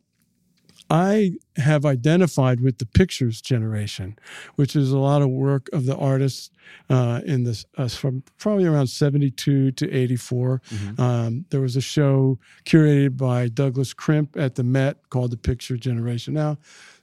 I 0.90 1.36
have 1.56 1.86
identified 1.86 2.60
with 2.60 2.76
the 2.76 2.84
pictures 2.84 3.40
generation, 3.40 4.18
which 4.56 4.76
is 4.76 4.90
a 4.92 4.98
lot 4.98 5.22
of 5.22 5.30
work 5.30 5.70
of 5.72 5.86
the 5.86 5.96
artists 5.96 6.50
uh, 6.90 7.22
in 7.24 7.44
this 7.44 7.64
uh, 7.78 7.88
from 7.88 8.22
probably 8.36 8.66
around 8.66 8.88
72 8.88 9.72
to 9.72 9.90
84. 9.90 10.60
Mhm. 10.68 11.00
Um, 11.00 11.44
there 11.48 11.62
was 11.62 11.76
a 11.76 11.80
show 11.80 12.38
curated 12.66 13.16
by 13.16 13.48
Douglas 13.48 13.94
Crimp 13.94 14.36
at 14.36 14.56
the 14.56 14.64
Met 14.64 14.98
called 15.08 15.30
The 15.30 15.38
Picture 15.38 15.78
Generation. 15.78 16.34
Now, 16.34 16.58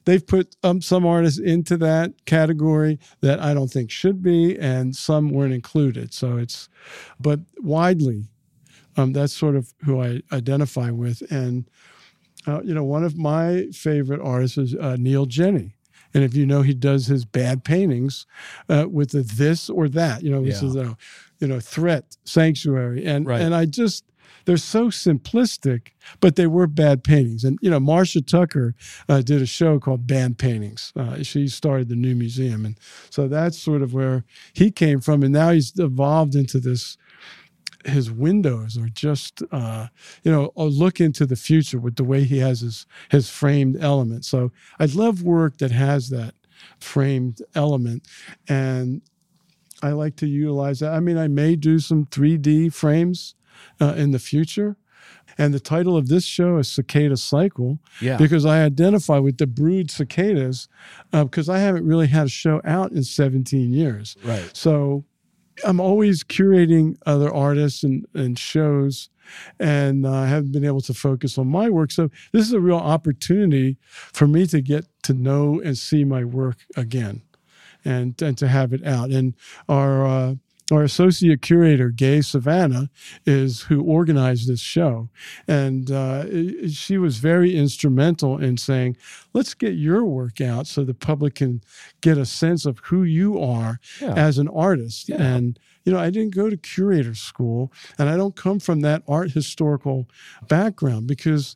they've 0.09 0.25
put 0.25 0.55
um, 0.63 0.81
some 0.81 1.05
artists 1.05 1.39
into 1.39 1.77
that 1.77 2.11
category 2.25 2.99
that 3.21 3.39
I 3.39 3.53
don't 3.53 3.71
think 3.71 3.91
should 3.91 4.21
be, 4.21 4.57
and 4.59 4.95
some 4.95 5.29
weren't 5.29 5.53
included. 5.53 6.13
So 6.13 6.37
it's, 6.37 6.67
but 7.19 7.39
widely, 7.57 8.27
um, 8.97 9.13
that's 9.13 9.33
sort 9.33 9.55
of 9.55 9.73
who 9.85 10.01
I 10.01 10.21
identify 10.31 10.89
with. 10.91 11.21
And, 11.31 11.69
uh, 12.47 12.61
you 12.63 12.73
know, 12.73 12.83
one 12.83 13.03
of 13.03 13.17
my 13.17 13.67
favorite 13.71 14.21
artists 14.21 14.57
is 14.57 14.75
uh, 14.75 14.97
Neil 14.99 15.25
Jenney. 15.25 15.73
And 16.13 16.23
if 16.23 16.33
you 16.33 16.45
know, 16.45 16.63
he 16.63 16.73
does 16.73 17.05
his 17.05 17.23
bad 17.23 17.63
paintings 17.63 18.25
uh, 18.67 18.87
with 18.89 19.11
the 19.11 19.21
this 19.21 19.69
or 19.69 19.87
that, 19.89 20.23
you 20.23 20.31
know, 20.31 20.43
this 20.43 20.61
Yeah. 20.63 20.69
is 20.69 20.75
a, 20.75 20.97
you 21.39 21.47
know, 21.47 21.59
threat, 21.59 22.17
sanctuary. 22.25 23.05
And, 23.05 23.27
Right. 23.27 23.41
and 23.41 23.53
I 23.53 23.65
just, 23.65 24.05
they're 24.45 24.57
so 24.57 24.87
simplistic, 24.87 25.89
but 26.19 26.35
they 26.35 26.47
were 26.47 26.67
bad 26.67 27.03
paintings. 27.03 27.43
And, 27.43 27.59
you 27.61 27.69
know, 27.69 27.79
Marcia 27.79 28.21
Tucker 28.21 28.75
uh, 29.07 29.21
did 29.21 29.41
a 29.41 29.45
show 29.45 29.79
called 29.79 30.07
Bad 30.07 30.37
Paintings. 30.37 30.91
Uh, 30.95 31.23
she 31.23 31.47
started 31.47 31.89
the 31.89 31.95
new 31.95 32.15
museum. 32.15 32.65
And 32.65 32.77
so 33.09 33.27
that's 33.27 33.57
sort 33.57 33.81
of 33.81 33.93
where 33.93 34.25
he 34.53 34.71
came 34.71 35.01
from. 35.01 35.23
And 35.23 35.33
now 35.33 35.51
he's 35.51 35.77
evolved 35.77 36.35
into 36.35 36.59
this 36.59 36.97
his 37.85 38.11
windows 38.11 38.77
are 38.77 38.89
just 38.89 39.41
uh, 39.53 39.87
you 40.23 40.31
know 40.31 40.51
a 40.57 40.65
look 40.65 40.99
into 40.99 41.25
the 41.25 41.37
future 41.37 41.79
with 41.79 41.95
the 41.95 42.03
way 42.03 42.25
he 42.25 42.39
has 42.39 42.59
his 42.59 42.85
his 43.09 43.29
framed 43.29 43.77
element. 43.79 44.25
So 44.25 44.51
I 44.79 44.85
love 44.85 45.23
work 45.23 45.57
that 45.59 45.71
has 45.71 46.09
that 46.09 46.33
framed 46.79 47.41
element, 47.55 48.05
and 48.47 49.01
I 49.81 49.91
like 49.91 50.15
to 50.17 50.27
utilize 50.27 50.79
that. 50.79 50.93
I 50.93 50.99
mean, 50.99 51.17
I 51.17 51.27
may 51.27 51.55
do 51.55 51.79
some 51.79 52.05
3D 52.07 52.73
frames 52.73 53.35
uh, 53.81 53.93
in 53.97 54.11
the 54.11 54.19
future. 54.19 54.77
And 55.37 55.53
the 55.53 55.59
title 55.59 55.95
of 55.95 56.07
this 56.09 56.25
show 56.25 56.57
is 56.57 56.67
Cicada 56.69 57.15
Cycle 57.15 57.79
Yeah. 58.01 58.17
because 58.17 58.45
I 58.45 58.63
identify 58.63 59.19
with 59.19 59.37
the 59.37 59.47
brood 59.47 59.89
cicadas 59.89 60.67
because 61.11 61.47
I 61.49 61.59
haven't 61.59 61.85
really 61.85 62.07
had 62.07 62.25
a 62.25 62.29
show 62.29 62.61
out 62.65 62.91
in 62.91 63.03
17 63.03 63.71
years. 63.71 64.17
right. 64.23 64.49
So 64.53 65.05
I'm 65.65 65.79
always 65.79 66.23
curating 66.23 66.97
other 67.05 67.33
artists 67.33 67.83
and, 67.83 68.05
and 68.13 68.37
shows, 68.39 69.09
and 69.59 70.05
uh, 70.05 70.11
I 70.11 70.27
haven't 70.27 70.51
been 70.53 70.65
able 70.65 70.81
to 70.81 70.93
focus 70.93 71.37
on 71.37 71.47
my 71.47 71.69
work. 71.69 71.91
So 71.91 72.09
this 72.31 72.45
is 72.45 72.53
a 72.53 72.59
real 72.61 72.77
opportunity 72.77 73.77
for 73.89 74.25
me 74.27 74.45
to 74.47 74.61
get 74.61 74.85
to 75.03 75.13
know 75.13 75.59
and 75.61 75.77
see 75.77 76.03
my 76.05 76.23
work 76.23 76.57
again, 76.77 77.21
and 77.83 78.21
and 78.21 78.37
to 78.37 78.47
have 78.47 78.71
it 78.73 78.85
out. 78.85 79.09
And 79.11 79.35
our 79.67 80.05
uh, 80.05 80.35
our 80.71 80.83
associate 80.83 81.41
curator, 81.41 81.89
Gay 81.89 82.21
Savannah, 82.21 82.89
is 83.25 83.61
who 83.63 83.81
organized 83.83 84.47
this 84.47 84.59
show. 84.59 85.09
And 85.47 85.89
uh, 85.91 86.25
she 86.69 86.97
was 86.97 87.17
very 87.17 87.55
instrumental 87.55 88.37
in 88.37 88.57
saying, 88.57 88.97
let's 89.33 89.53
get 89.53 89.73
your 89.73 90.03
work 90.05 90.41
out 90.41 90.67
so 90.67 90.83
the 90.83 90.93
public 90.93 91.35
can 91.35 91.61
get 92.01 92.17
a 92.17 92.25
sense 92.25 92.65
of 92.65 92.79
who 92.79 93.03
you 93.03 93.39
are 93.39 93.79
Yeah. 94.01 94.13
as 94.13 94.37
an 94.37 94.47
artist. 94.49 95.09
Yeah. 95.09 95.21
And, 95.21 95.59
you 95.85 95.93
know, 95.93 95.99
I 95.99 96.09
didn't 96.09 96.35
go 96.35 96.49
to 96.49 96.57
curator 96.57 97.15
school 97.15 97.71
and 97.97 98.09
I 98.09 98.17
don't 98.17 98.35
come 98.35 98.59
from 98.59 98.81
that 98.81 99.03
art 99.07 99.31
historical 99.31 100.07
background 100.47 101.07
because 101.07 101.55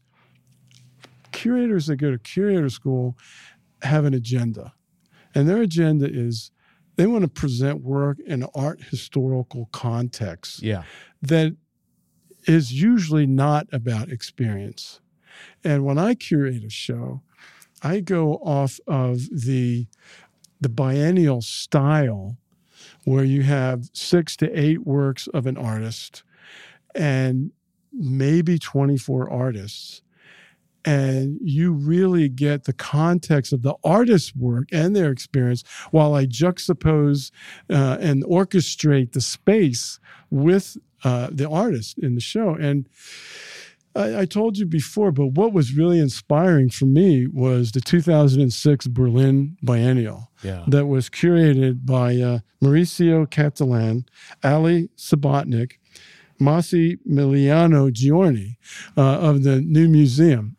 curators 1.32 1.88
that 1.88 1.98
go 1.98 2.12
to 2.12 2.18
curator 2.20 2.70
school 2.70 3.18
have 3.82 4.06
an 4.06 4.14
agenda. 4.14 4.74
And 5.36 5.50
their 5.50 5.62
agenda 5.62 6.08
is 6.10 6.52
they 6.96 7.08
want 7.08 7.24
to 7.24 7.28
present 7.28 7.82
work 7.82 8.20
in 8.20 8.44
art 8.56 8.82
historical 8.90 9.68
context 9.72 10.62
Yeah. 10.62 10.84
that 11.22 11.56
is 12.48 12.72
usually 12.74 13.26
not 13.26 13.68
about 13.72 14.10
experience. 14.12 15.00
And 15.64 15.84
when 15.86 15.98
I 15.98 16.14
curate 16.14 16.64
a 16.64 16.70
show, 16.70 17.22
I 17.82 18.00
go 18.02 18.36
off 18.36 18.80
of 18.88 19.30
the 19.32 19.88
the 20.62 20.70
biennial 20.70 21.42
style 21.42 22.38
where 23.04 23.24
you 23.26 23.42
have 23.44 23.90
6 23.94 24.38
to 24.38 24.50
8 24.58 24.86
works 24.86 25.28
of 25.28 25.46
an 25.46 25.58
artist 25.58 26.24
and 26.96 27.52
maybe 27.92 28.58
24 28.58 29.30
artists 29.30 30.03
and 30.86 31.38
you 31.42 31.72
really 31.74 32.28
get 32.30 32.66
the 32.66 32.74
context 32.74 33.54
of 33.54 33.62
the 33.62 33.76
artist's 33.84 34.36
work 34.36 34.68
and 34.72 34.96
their 34.96 35.12
experience 35.12 35.64
while 35.92 36.14
I 36.14 36.26
juxtapose 36.26 37.32
uh, 37.70 37.98
and 38.00 38.24
orchestrate 38.26 39.14
the 39.14 39.22
space 39.22 40.00
with 40.30 40.78
uh, 41.04 41.28
the 41.32 41.50
artist 41.50 41.98
in 42.00 42.16
the 42.16 42.22
show. 42.22 42.56
And 42.56 42.88
I, 43.96 44.22
I 44.22 44.26
told 44.26 44.58
you 44.58 44.66
before, 44.66 45.12
but 45.12 45.28
what 45.28 45.54
was 45.54 45.74
really 45.74 46.00
inspiring 46.00 46.70
for 46.70 46.86
me 46.86 47.28
was 47.28 47.72
the 47.72 47.82
2006 47.82 48.88
Berlin 48.88 49.56
Biennial 49.64 50.32
Yeah. 50.44 50.64
that 50.68 50.88
was 50.88 51.10
curated 51.10 51.86
by 51.86 52.18
uh, 52.18 52.40
Maurizio 52.62 53.28
Cattelan, 53.30 54.06
Ali 54.44 54.90
Subotnick, 54.98 55.74
Massimiliano 56.42 57.92
Gioni 57.92 58.58
uh, 58.98 59.02
of 59.20 59.44
the 59.44 59.62
New 59.62 59.88
Museum. 59.90 60.56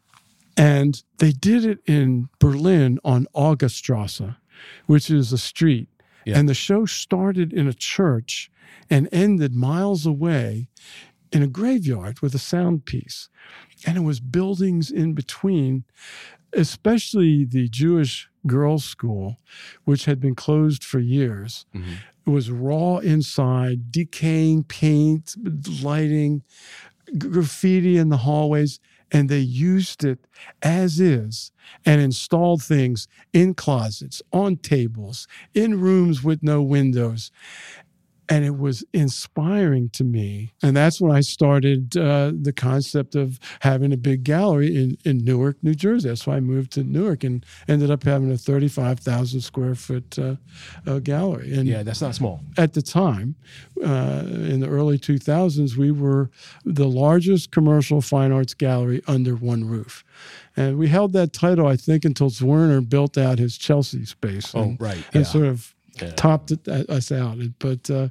And 0.56 1.02
they 1.18 1.32
did 1.32 1.64
it 1.64 1.80
in 1.86 2.28
Berlin 2.38 2.98
on 3.04 3.26
Auguststrasse, 3.34 4.36
which 4.86 5.10
is 5.10 5.32
a 5.32 5.38
street. 5.38 5.88
Yeah. 6.24 6.38
And 6.38 6.48
the 6.48 6.54
show 6.54 6.86
started 6.86 7.52
in 7.52 7.66
a 7.66 7.74
church 7.74 8.50
and 8.88 9.08
ended 9.12 9.54
miles 9.54 10.06
away 10.06 10.68
in 11.32 11.42
a 11.42 11.48
graveyard 11.48 12.20
with 12.20 12.34
a 12.34 12.38
sound 12.38 12.84
piece. 12.84 13.28
And 13.86 13.96
it 13.96 14.02
was 14.02 14.20
buildings 14.20 14.90
in 14.90 15.12
between, 15.14 15.84
especially 16.52 17.44
the 17.44 17.68
Jewish 17.68 18.28
girls' 18.46 18.84
school, 18.84 19.38
which 19.84 20.04
had 20.04 20.20
been 20.20 20.34
closed 20.34 20.84
for 20.84 21.00
years. 21.00 21.66
Mhm. 21.74 21.96
It 22.26 22.30
was 22.30 22.50
raw 22.50 22.98
inside, 22.98 23.90
decaying 23.90 24.64
paint, 24.64 25.34
lighting, 25.82 26.42
graffiti 27.18 27.98
in 27.98 28.08
the 28.08 28.18
hallways, 28.18 28.80
and 29.14 29.28
they 29.28 29.38
used 29.38 30.04
it 30.04 30.18
as 30.60 31.00
is 31.00 31.52
and 31.86 32.00
installed 32.00 32.62
things 32.62 33.06
in 33.32 33.54
closets, 33.54 34.20
on 34.32 34.56
tables, 34.56 35.28
in 35.54 35.80
rooms 35.80 36.24
with 36.24 36.42
no 36.42 36.60
windows. 36.60 37.30
And 38.28 38.44
it 38.44 38.56
was 38.56 38.82
inspiring 38.92 39.90
to 39.90 40.04
me. 40.04 40.52
And 40.62 40.76
that's 40.76 41.00
when 41.00 41.12
I 41.12 41.20
started 41.20 41.96
uh, 41.96 42.32
the 42.34 42.52
concept 42.54 43.14
of 43.14 43.38
having 43.60 43.92
a 43.92 43.96
big 43.96 44.24
gallery 44.24 44.74
in, 44.76 44.96
in 45.04 45.18
Newark, 45.18 45.56
New 45.62 45.74
Jersey. 45.74 46.08
That's 46.08 46.26
why 46.26 46.36
I 46.36 46.40
moved 46.40 46.72
to 46.72 46.84
Newark 46.84 47.22
and 47.24 47.44
ended 47.68 47.90
up 47.90 48.02
having 48.02 48.30
a 48.32 48.38
35,000 48.38 49.40
square 49.40 49.74
foot 49.74 50.18
uh, 50.18 50.36
uh, 50.86 50.98
gallery. 51.00 51.52
And 51.54 51.66
Yeah. 51.68 51.82
That's 51.82 52.00
not 52.00 52.14
small. 52.14 52.40
at 52.56 52.72
the 52.72 52.82
time, 52.82 53.34
uh, 53.84 54.22
in 54.26 54.60
the 54.60 54.68
early 54.68 54.98
2000s, 54.98 55.76
we 55.76 55.90
were 55.90 56.30
the 56.64 56.88
largest 56.88 57.50
commercial 57.50 58.00
fine 58.00 58.32
arts 58.32 58.54
gallery 58.54 59.02
under 59.06 59.34
one 59.36 59.64
roof. 59.64 60.02
And 60.56 60.78
we 60.78 60.88
held 60.88 61.12
that 61.14 61.32
title, 61.32 61.66
I 61.66 61.76
think, 61.76 62.04
until 62.04 62.30
Werner 62.40 62.80
built 62.80 63.18
out 63.18 63.38
his 63.38 63.58
Chelsea 63.58 64.04
space 64.06 64.54
Oh, 64.54 64.62
and, 64.62 64.80
right. 64.80 65.04
and 65.12 65.24
Yeah. 65.24 65.30
sort 65.30 65.46
of 65.46 65.73
Yeah. 66.00 66.10
topped 66.12 66.50
it, 66.52 66.66
uh, 66.68 66.84
us 66.88 67.10
out. 67.12 67.38
But 67.58 67.88
uh, 67.90 68.08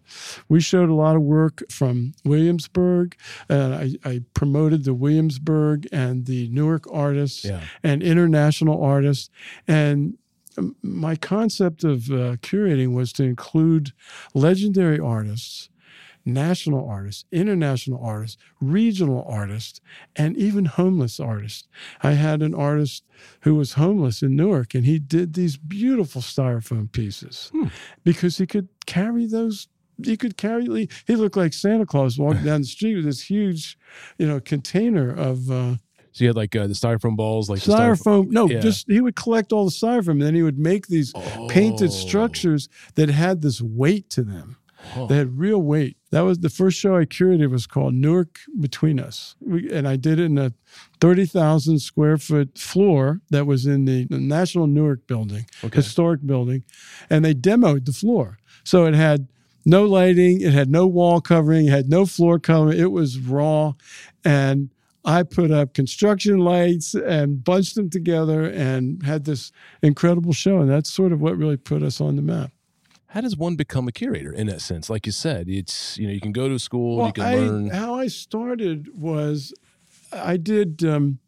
we 0.50 0.60
showed 0.62 0.90
a 0.90 0.94
lot 0.94 1.16
of 1.16 1.22
work 1.22 1.64
from 1.70 2.14
Williamsburg. 2.24 3.16
And 3.50 3.74
I, 3.76 3.92
I 4.06 4.22
promoted 4.34 4.84
the 4.84 4.94
Williamsburg 4.94 5.88
and 5.92 6.26
the 6.26 6.48
Newark 6.50 6.86
artists 6.92 7.46
Yeah. 7.46 7.62
and 7.84 8.02
international 8.04 8.82
artists. 8.84 9.30
And 9.68 10.18
my 10.82 11.16
concept 11.16 11.84
of 11.84 12.10
uh, 12.12 12.38
curating 12.38 12.94
was 12.94 13.12
to 13.14 13.24
include 13.24 13.92
legendary 14.34 15.00
artists, 15.00 15.70
national 16.26 16.88
artists, 16.88 17.26
international 17.32 18.00
artists, 18.04 18.38
regional 18.62 19.26
artists, 19.28 19.82
and 20.16 20.38
even 20.38 20.66
homeless 20.66 21.20
artists. 21.20 21.68
I 22.02 22.12
had 22.14 22.42
an 22.42 22.54
artist 22.56 23.04
who 23.42 23.56
was 23.56 23.74
homeless 23.74 24.22
in 24.22 24.36
Newark, 24.36 24.74
and 24.74 24.86
he 24.86 25.00
did 25.00 25.34
these 25.34 25.58
beautiful 25.58 26.22
styrofoam 26.22 26.92
pieces 26.92 27.50
Hmm. 27.54 27.68
because 28.04 28.38
he 28.38 28.46
could 28.48 28.70
carry 28.86 29.26
those. 29.26 29.68
He 30.04 30.18
could 30.18 30.38
carry. 30.38 30.88
He 31.06 31.16
looked 31.16 31.38
like 31.38 31.54
Santa 31.54 31.86
Claus 31.86 32.18
walking 32.18 32.44
down 32.46 32.62
the 32.62 32.68
street 32.68 32.96
with 32.96 33.06
this 33.06 33.22
huge, 33.22 33.78
you 34.18 34.28
know, 34.28 34.40
container 34.40 35.12
of 35.14 35.52
uh, 35.52 35.76
So 36.14 36.24
you 36.24 36.28
had 36.28 36.36
like 36.36 36.56
uh, 36.56 36.66
the 36.68 36.74
styrofoam 36.74 37.16
balls, 37.16 37.50
like 37.50 37.62
the 37.62 37.74
styrofoam. 37.74 38.32
No, 38.32 38.50
yeah. 38.50 38.60
just 38.60 38.88
he 38.90 39.02
would 39.02 39.16
collect 39.16 39.52
all 39.54 39.66
the 39.66 39.72
styrofoam, 39.72 40.14
and 40.14 40.22
then 40.24 40.36
he 40.36 40.42
would 40.42 40.58
make 40.58 40.88
these 40.88 41.12
Oh. 41.16 41.48
painted 41.50 41.92
structures 41.92 42.70
that 42.96 43.10
had 43.10 43.42
this 43.42 43.62
weight 43.62 44.10
to 44.12 44.24
them. 44.24 44.58
They 45.08 45.16
had 45.18 45.38
real 45.40 45.62
weight. 45.62 45.96
That 46.14 46.22
was 46.22 46.38
the 46.38 46.50
first 46.50 46.78
show 46.78 46.96
I 46.96 47.06
curated. 47.06 47.50
Was 47.50 47.66
called 47.66 47.96
Newark 47.96 48.40
Between 48.60 49.00
Us, 49.00 49.36
we, 49.42 49.72
and 49.72 49.88
I 49.88 49.96
did 49.96 50.20
it 50.20 50.26
in 50.26 50.38
a 50.38 50.54
thirty 51.02 51.26
thousand 51.26 51.80
square 51.80 52.20
foot 52.20 52.56
floor 52.56 53.20
that 53.32 53.48
was 53.48 53.66
in 53.66 53.86
the, 53.86 54.06
the 54.06 54.20
National 54.20 54.68
Newark 54.68 55.08
Building, 55.08 55.48
Okay. 55.64 55.76
historic 55.76 56.24
building, 56.24 56.64
and 57.10 57.26
they 57.26 57.34
demoed 57.34 57.86
the 57.86 57.94
floor. 57.94 58.38
So 58.64 58.86
it 58.86 58.94
had 58.94 59.28
no 59.66 59.86
lighting, 59.86 60.42
it 60.42 60.54
had 60.54 60.70
no 60.70 60.86
wall 60.86 61.20
covering, 61.20 61.66
it 61.66 61.72
had 61.72 61.90
no 61.90 62.06
floor 62.06 62.38
covering. 62.38 62.80
It 62.80 62.92
was 62.92 63.18
raw, 63.18 63.74
and 64.24 64.70
I 65.04 65.24
put 65.24 65.50
up 65.50 65.74
construction 65.74 66.38
lights 66.38 66.94
and 66.94 67.44
bunched 67.44 67.74
them 67.74 67.90
together 67.90 68.46
and 68.46 69.02
had 69.04 69.26
this 69.26 69.52
incredible 69.82 70.32
show. 70.32 70.60
And 70.60 70.70
that's 70.70 70.94
sort 70.94 71.12
of 71.12 71.22
what 71.22 71.38
really 71.38 71.58
put 71.58 71.82
us 71.82 72.00
on 72.00 72.16
the 72.18 72.22
map. 72.22 72.52
How 73.14 73.22
does 73.22 73.38
one 73.38 73.56
become 73.56 73.88
a 73.88 73.92
curator 73.92 74.34
in 74.34 74.48
that 74.48 74.60
sense? 74.60 74.90
Like 74.90 75.06
you 75.06 75.12
said, 75.12 75.48
it's 75.48 76.00
you 76.00 76.08
know 76.08 76.14
you 76.14 76.20
can 76.20 76.32
go 76.32 76.50
to 76.50 76.58
school, 76.58 76.98
Well, 76.98 77.08
you 77.08 77.14
can 77.14 77.24
I, 77.24 77.36
learn. 77.36 77.70
how 77.70 77.94
I 77.94 78.08
started 78.08 78.90
was 79.00 79.54
I 80.12 80.38
did 80.38 80.84
um, 80.84 81.20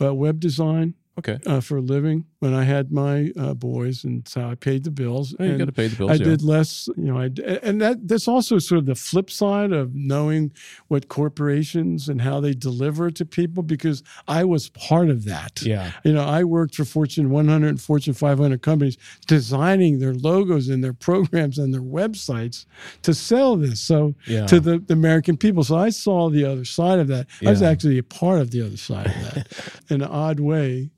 uh, 0.00 0.14
web 0.14 0.40
design 0.40 0.94
Okay. 1.18 1.38
uh, 1.44 1.60
for 1.60 1.76
a 1.76 1.80
living. 1.82 2.24
When 2.40 2.54
I 2.54 2.62
had 2.64 2.92
my 2.92 3.32
uh, 3.38 3.54
boys, 3.54 4.04
and 4.04 4.26
so 4.28 4.48
I 4.48 4.54
paid 4.54 4.84
the 4.84 4.90
bills. 4.90 5.34
Oh, 5.40 5.44
you 5.44 5.58
got 5.58 5.64
to 5.64 5.72
pay 5.72 5.88
the 5.88 5.96
bills. 5.96 6.10
I 6.10 6.14
yeah. 6.14 6.24
did 6.24 6.42
less, 6.42 6.88
you 6.96 7.12
know. 7.12 7.18
I 7.18 7.30
and 7.62 7.80
that 7.80 8.06
that's 8.06 8.28
also 8.28 8.58
sort 8.58 8.78
of 8.78 8.86
the 8.86 8.94
flip 8.94 9.30
side 9.30 9.72
of 9.72 9.94
knowing 9.94 10.52
what 10.88 11.08
corporations 11.08 12.08
and 12.08 12.20
how 12.20 12.40
they 12.40 12.54
deliver 12.54 13.10
to 13.10 13.24
people 13.24 13.62
because 13.62 14.02
I 14.28 14.44
was 14.44 14.68
part 14.70 15.10
of 15.10 15.24
that. 15.24 15.62
Yeah. 15.62 15.92
You 16.04 16.12
know, 16.12 16.24
I 16.24 16.44
worked 16.44 16.76
for 16.76 16.84
Fortune 16.84 17.30
100 17.30 17.68
and 17.68 17.80
Fortune 17.80 18.14
500 18.14 18.62
companies 18.62 18.96
designing 19.26 19.98
their 19.98 20.14
logos 20.14 20.68
and 20.68 20.82
their 20.82 20.92
programs 20.92 21.58
and 21.58 21.72
their 21.74 21.82
websites 21.82 22.66
to 23.02 23.14
sell 23.14 23.56
this. 23.56 23.80
So 23.80 24.14
Yeah. 24.26 24.46
to 24.46 24.60
the, 24.60 24.78
the 24.78 24.94
American 24.94 25.36
people. 25.36 25.64
So 25.64 25.76
I 25.76 25.90
saw 25.90 26.30
the 26.30 26.44
other 26.44 26.64
side 26.64 26.98
of 26.98 27.08
that. 27.08 27.26
I 27.44 27.50
was 27.50 27.62
actually 27.62 27.98
a 27.98 28.02
part 28.02 28.40
of 28.40 28.50
the 28.50 28.62
other 28.62 28.76
side 28.76 29.06
of 29.06 29.14
that 29.34 29.80
in 29.90 30.02
an 30.02 30.08
odd 30.08 30.40
way. 30.40 30.90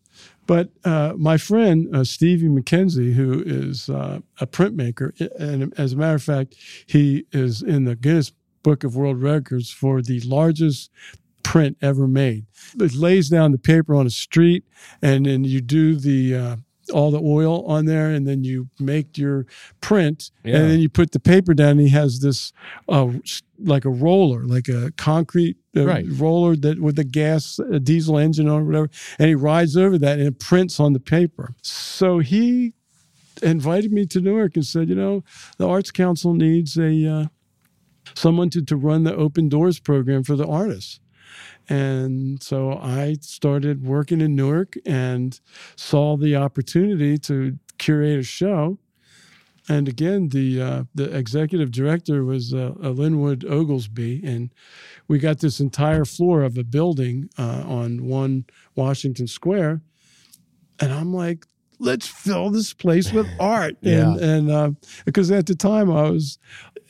But 0.50 0.70
uh, 0.82 1.12
my 1.16 1.36
friend 1.36 1.94
uh, 1.94 2.02
Stevie 2.02 2.48
McKenzie, 2.48 3.12
who 3.12 3.40
is 3.46 3.88
uh, 3.88 4.18
a 4.40 4.48
printmaker, 4.48 5.12
and 5.38 5.72
as 5.78 5.92
a 5.92 5.96
matter 5.96 6.16
of 6.16 6.24
fact, 6.24 6.56
he 6.86 7.24
is 7.30 7.62
in 7.62 7.84
the 7.84 7.94
Guinness 7.94 8.32
Book 8.64 8.82
of 8.82 8.96
World 8.96 9.22
Records 9.22 9.70
for 9.70 10.02
the 10.02 10.18
largest 10.22 10.90
print 11.44 11.76
ever 11.80 12.08
made. 12.08 12.46
It 12.80 12.94
lays 12.94 13.28
down 13.28 13.52
the 13.52 13.58
paper 13.58 13.94
on 13.94 14.08
a 14.08 14.10
street, 14.10 14.64
and 15.00 15.24
then 15.24 15.44
you 15.44 15.60
do 15.60 15.94
the 15.94 16.34
uh, 16.34 16.56
all 16.90 17.10
the 17.10 17.20
oil 17.20 17.64
on 17.66 17.86
there, 17.86 18.10
and 18.10 18.26
then 18.26 18.44
you 18.44 18.68
make 18.78 19.16
your 19.16 19.46
print, 19.80 20.30
Yeah. 20.44 20.56
and 20.58 20.70
then 20.70 20.80
you 20.80 20.88
put 20.88 21.12
the 21.12 21.20
paper 21.20 21.54
down. 21.54 21.70
And 21.72 21.80
he 21.80 21.88
has 21.90 22.20
this 22.20 22.52
uh, 22.88 23.08
like 23.58 23.84
a 23.84 23.90
roller, 23.90 24.44
like 24.46 24.68
a 24.68 24.92
concrete 24.96 25.56
uh, 25.76 25.84
Right. 25.86 26.06
roller 26.10 26.56
that 26.56 26.80
with 26.80 26.98
a 26.98 27.04
gas 27.04 27.58
a 27.58 27.78
diesel 27.80 28.18
engine 28.18 28.48
on, 28.48 28.62
or 28.62 28.64
whatever, 28.64 28.90
and 29.18 29.28
he 29.28 29.34
rides 29.34 29.76
over 29.76 29.98
that 29.98 30.18
and 30.18 30.26
it 30.28 30.38
prints 30.40 30.80
on 30.80 30.92
the 30.92 31.00
paper. 31.00 31.54
So 31.62 32.18
he 32.18 32.72
invited 33.42 33.92
me 33.92 34.04
to 34.06 34.20
Newark 34.20 34.56
and 34.56 34.66
said, 34.66 34.88
you 34.88 34.94
know, 34.94 35.22
the 35.58 35.68
Arts 35.68 35.90
Council 35.90 36.34
needs 36.34 36.76
a 36.76 37.06
uh, 37.06 37.26
someone 38.14 38.50
to, 38.50 38.62
to 38.62 38.76
run 38.76 39.04
the 39.04 39.14
open 39.14 39.48
doors 39.48 39.78
program 39.78 40.24
for 40.24 40.36
the 40.36 40.46
artists. 40.46 41.00
And 41.70 42.42
so 42.42 42.72
I 42.72 43.16
started 43.20 43.86
working 43.86 44.20
in 44.20 44.34
Newark 44.34 44.76
and 44.84 45.40
saw 45.76 46.16
the 46.16 46.34
opportunity 46.34 47.16
to 47.18 47.56
curate 47.78 48.18
a 48.18 48.22
show. 48.24 48.78
And 49.68 49.88
again, 49.88 50.30
the 50.30 50.60
uh, 50.60 50.84
the 50.96 51.16
executive 51.16 51.70
director 51.70 52.24
was 52.24 52.52
uh, 52.52 52.74
uh, 52.82 52.88
Linwood 52.88 53.44
Oglesby, 53.44 54.20
and 54.24 54.50
we 55.06 55.20
got 55.20 55.38
this 55.38 55.60
entire 55.60 56.04
floor 56.04 56.42
of 56.42 56.58
a 56.58 56.64
building 56.64 57.30
uh, 57.38 57.62
on 57.64 58.04
one 58.04 58.46
Washington 58.74 59.28
Square. 59.28 59.80
And 60.80 60.92
I'm 60.92 61.14
like, 61.14 61.46
let's 61.78 62.06
fill 62.08 62.50
this 62.50 62.72
place 62.72 63.12
with 63.12 63.28
art. 63.40 63.76
Yeah. 63.80 64.12
And, 64.12 64.20
and 64.20 64.50
uh, 64.50 64.70
because 65.04 65.30
at 65.30 65.46
the 65.46 65.54
time 65.54 65.90
I 65.90 66.10
was 66.10 66.38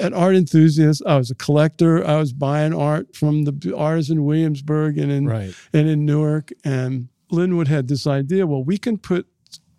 an 0.01 0.15
art 0.15 0.35
enthusiast, 0.37 1.03
I 1.07 1.17
was 1.17 1.31
a 1.31 1.35
collector. 1.35 2.07
I 2.07 2.19
was 2.19 2.33
buying 2.33 2.75
art 2.75 3.15
from 3.15 3.45
the 3.45 3.75
artists 3.77 4.11
in 4.11 4.25
Williamsburg 4.25 4.99
and 4.99 5.13
in 5.13 5.27
Right. 5.27 5.55
and 5.73 5.89
in 5.89 6.05
Newark. 6.05 6.53
And 6.65 7.09
Linwood 7.31 7.69
had 7.69 7.89
this 7.89 8.07
idea 8.07 8.47
well, 8.47 8.65
we 8.65 8.79
can 8.79 8.99
put 8.99 9.27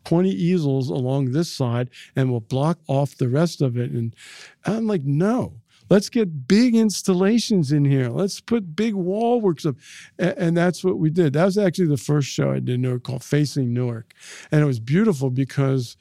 20 0.05 0.29
easels 0.31 0.89
along 0.89 1.31
this 1.31 1.51
side 1.51 1.89
and 2.15 2.31
we'll 2.31 2.39
block 2.39 2.79
off 2.87 3.15
the 3.17 3.29
rest 3.29 3.61
of 3.61 3.77
it. 3.77 3.91
And 3.91 4.15
I'm 4.65 4.87
like, 4.87 5.03
no. 5.03 5.53
Let's 5.89 6.07
get 6.09 6.47
big 6.47 6.73
installations 6.73 7.73
in 7.73 7.83
here. 7.83 8.07
Let's 8.07 8.39
put 8.39 8.77
big 8.77 8.93
wall 8.93 9.41
works 9.41 9.65
up. 9.65 9.75
A- 10.17 10.39
And, 10.41 10.55
that's 10.55 10.85
what 10.85 10.97
we 10.99 11.09
did. 11.09 11.33
That 11.33 11.43
was 11.43 11.57
actually 11.57 11.87
the 11.89 11.97
first 11.97 12.29
show 12.29 12.49
I 12.51 12.59
did 12.61 12.69
in 12.75 12.81
Newark 12.81 13.03
called 13.03 13.25
Facing 13.25 13.73
Newark. 13.73 14.13
And 14.53 14.61
it 14.61 14.65
was 14.65 14.79
beautiful 14.79 15.29
because 15.29 15.97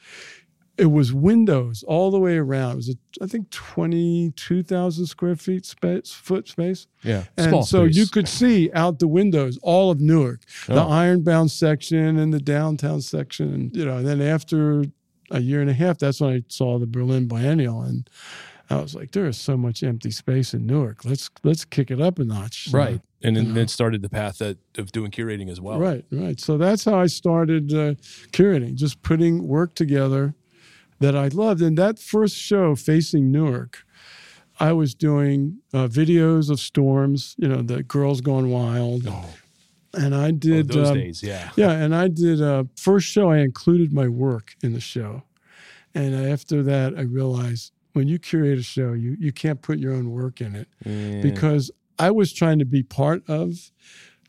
it 0.81 0.91
was 0.91 1.13
windows 1.13 1.83
all 1.87 2.11
the 2.11 2.19
way 2.19 2.37
around. 2.39 2.73
It 2.73 2.77
was, 2.77 2.89
a, 2.89 3.25
I 3.25 3.27
think, 3.27 3.51
22,000 3.51 5.07
square 5.07 5.37
feet 5.37 5.65
space, 5.67 6.11
foot 6.13 6.49
space. 6.49 6.87
Yeah. 7.03 7.25
And 7.37 7.51
Small 7.51 7.63
so 7.65 7.85
you 7.85 8.07
could 8.07 8.29
see 8.29 8.71
out 8.73 8.99
the 8.99 9.09
windows 9.09 9.59
all 9.63 9.91
of 9.91 10.01
Newark, 10.01 10.41
the 10.67 10.83
Oh. 10.83 10.89
ironbound 10.89 11.51
section 11.51 12.19
and 12.19 12.33
the 12.33 12.41
downtown 12.41 13.01
section. 13.01 13.53
And, 13.53 13.77
you 13.77 13.85
know, 13.85 13.99
and 13.99 14.07
then 14.07 14.21
after 14.21 14.85
a 15.31 15.41
year 15.41 15.61
and 15.61 15.71
a 15.71 15.75
half, 15.75 15.99
that's 15.99 16.21
when 16.21 16.33
I 16.35 16.43
saw 16.49 16.79
the 16.79 16.87
Berlin 16.87 17.27
Biennial. 17.29 17.83
And 17.83 18.09
I 18.69 18.81
was 18.81 18.95
like, 18.95 19.13
there 19.13 19.27
is 19.27 19.37
so 19.37 19.57
much 19.57 19.83
empty 19.83 20.11
space 20.11 20.55
in 20.55 20.67
Newark. 20.67 21.05
Let's 21.05 21.29
let's 21.43 21.65
kick 21.65 21.91
it 21.91 22.01
up 22.01 22.19
a 22.19 22.25
notch. 22.25 22.71
So- 22.71 22.79
Right. 22.79 23.01
And 23.23 23.37
then, 23.37 23.43
you 23.45 23.49
know. 23.51 23.55
then 23.57 23.69
started 23.69 24.01
the 24.01 24.09
path 24.09 24.39
that, 24.39 24.57
of 24.79 24.93
doing 24.93 25.11
curating 25.11 25.51
as 25.51 25.61
well. 25.61 25.79
Right, 25.79 26.07
right. 26.11 26.41
So 26.41 26.57
that's 26.57 26.87
how 26.87 26.99
I 26.99 27.05
started 27.05 27.71
uh, 27.71 27.93
curating, 28.33 28.77
just 28.77 29.03
putting 29.03 29.47
work 29.47 29.75
together 29.75 30.35
that 31.01 31.17
I 31.17 31.29
loved. 31.29 31.61
And 31.63 31.77
that 31.79 31.99
first 31.99 32.37
show, 32.37 32.77
Facing 32.77 33.31
Newark, 33.33 33.85
I 34.59 34.73
was 34.73 34.95
doing 34.95 35.59
uh, 35.73 35.89
videos 35.89 36.51
of 36.51 36.61
storms, 36.61 37.35
you 37.39 37.49
know, 37.49 37.63
the 37.63 37.83
Girls 37.83 38.21
Gone 38.21 38.51
Wild. 38.51 39.05
Oh, 39.09 39.25
And 39.95 40.15
I 40.15 40.29
oh, 40.29 40.33
did. 40.33 40.69
those 40.69 40.91
um, 40.91 40.95
days. 40.99 41.23
Yeah. 41.23 41.51
yeah, 41.57 41.73
and 41.73 41.95
I 41.95 42.09
did 42.09 42.41
uh, 42.41 42.65
first 42.77 43.07
show. 43.09 43.31
I 43.31 43.39
included 43.39 43.93
my 43.93 44.07
work 44.09 44.55
in 44.63 44.73
the 44.73 44.81
show, 44.81 45.23
and 45.95 46.15
after 46.15 46.63
that, 46.63 46.95
I 46.97 47.03
realized 47.03 47.73
when 47.95 48.07
you 48.07 48.19
curate 48.21 48.59
a 48.59 48.63
show, 48.63 48.93
you 48.93 49.17
you 49.19 49.33
can't 49.33 49.61
put 49.63 49.79
your 49.79 49.93
own 49.95 50.11
work 50.11 50.41
in 50.41 50.55
it 50.55 50.69
Yeah. 50.85 51.23
because 51.23 51.73
I 51.99 52.11
was 52.13 52.33
trying 52.33 52.61
to 52.61 52.65
be 52.65 52.83
part 52.85 53.29
of 53.29 53.73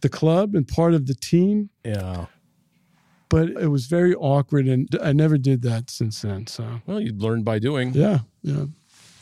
the 0.01 0.09
club 0.09 0.55
and 0.55 0.67
part 0.67 0.93
of 0.95 1.05
the 1.05 1.13
team, 1.13 1.69
yeah. 1.85 2.25
But 3.31 3.49
it 3.49 3.67
was 3.69 3.87
very 3.87 4.13
awkward, 4.13 4.67
and 4.67 4.87
I 5.01 5.11
never 5.13 5.37
did 5.39 5.61
that 5.63 5.89
since 5.89 6.21
then. 6.21 6.45
So 6.47 6.81
Well, 6.85 7.01
you 7.01 7.13
learned 7.13 7.45
by 7.45 7.57
doing. 7.59 7.93
yeah, 7.95 8.19
yeah. 8.43 8.65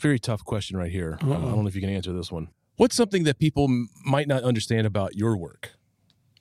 Very 0.00 0.18
tough 0.18 0.44
question 0.44 0.76
right 0.76 0.92
here. 0.92 1.16
I 1.22 1.24
Uh-oh. 1.26 1.50
don't 1.52 1.62
know 1.62 1.68
if 1.68 1.74
you 1.74 1.80
can 1.80 1.90
answer 1.90 2.12
this 2.12 2.30
one. 2.32 2.48
What's 2.76 2.96
something 2.96 3.24
that 3.24 3.38
people 3.38 3.64
m- 3.64 3.88
might 4.04 4.28
not 4.28 4.42
understand 4.42 4.86
about 4.86 5.14
your 5.16 5.36
work? 5.36 5.72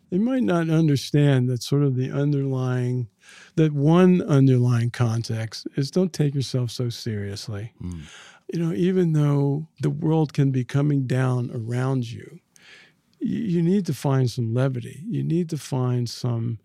They 0.09 0.17
might 0.17 0.43
not 0.43 0.69
understand 0.69 1.47
that 1.49 1.61
sort 1.61 1.83
of 1.83 1.95
the 1.95 2.09
underlying, 2.09 3.09
that 3.55 3.71
one 3.73 4.21
underlying 4.23 4.89
context 4.91 5.67
is 5.75 5.91
don't 5.91 6.11
take 6.13 6.33
yourself 6.33 6.71
so 6.71 6.89
seriously. 6.89 7.73
Hmm. 7.79 8.01
you 8.51 8.59
know, 8.59 8.73
even 8.73 9.13
though 9.13 9.67
the 9.81 9.91
world 9.91 10.33
can 10.33 10.49
be 10.51 10.63
coming 10.65 11.05
down 11.05 11.51
around 11.53 12.09
you, 12.11 12.39
you 13.19 13.61
need 13.61 13.85
to 13.85 13.93
find 13.93 14.31
some 14.31 14.53
levity. 14.55 15.03
You 15.07 15.23
need 15.23 15.49
to 15.51 15.57
find 15.57 16.09
some, 16.09 16.57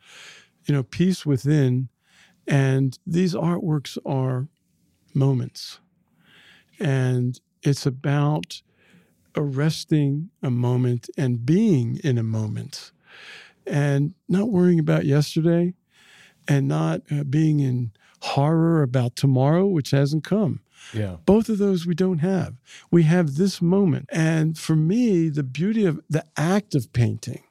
you 0.66 0.74
know, 0.74 0.82
peace 0.82 1.24
within. 1.24 1.88
And 2.46 2.98
these 3.06 3.34
artworks 3.34 3.96
are 4.04 4.48
moments. 5.14 5.80
And 6.78 7.40
it's 7.62 7.86
about 7.86 8.62
arresting 9.36 10.30
a 10.42 10.50
moment 10.50 11.08
and 11.16 11.44
being 11.44 11.98
in 12.04 12.18
a 12.18 12.22
moment 12.22 12.92
and 13.66 14.14
not 14.28 14.50
worrying 14.50 14.78
about 14.78 15.06
yesterday 15.06 15.74
and 16.46 16.68
not 16.68 17.00
uh, 17.10 17.24
being 17.24 17.60
in 17.60 17.92
horror 18.20 18.82
about 18.82 19.16
tomorrow, 19.16 19.66
which 19.66 19.90
hasn't 19.90 20.24
come. 20.24 20.60
Yeah. 20.92 21.16
Both 21.24 21.48
of 21.48 21.58
those 21.58 21.86
we 21.86 21.94
don't 21.94 22.18
have. 22.18 22.54
We 22.90 23.04
have 23.04 23.36
this 23.36 23.62
moment. 23.62 24.08
And 24.12 24.58
for 24.58 24.76
me, 24.76 25.28
the 25.28 25.42
beauty 25.42 25.84
of 25.86 26.00
the 26.08 26.24
act 26.36 26.74
of 26.74 26.92
painting, 26.92 27.43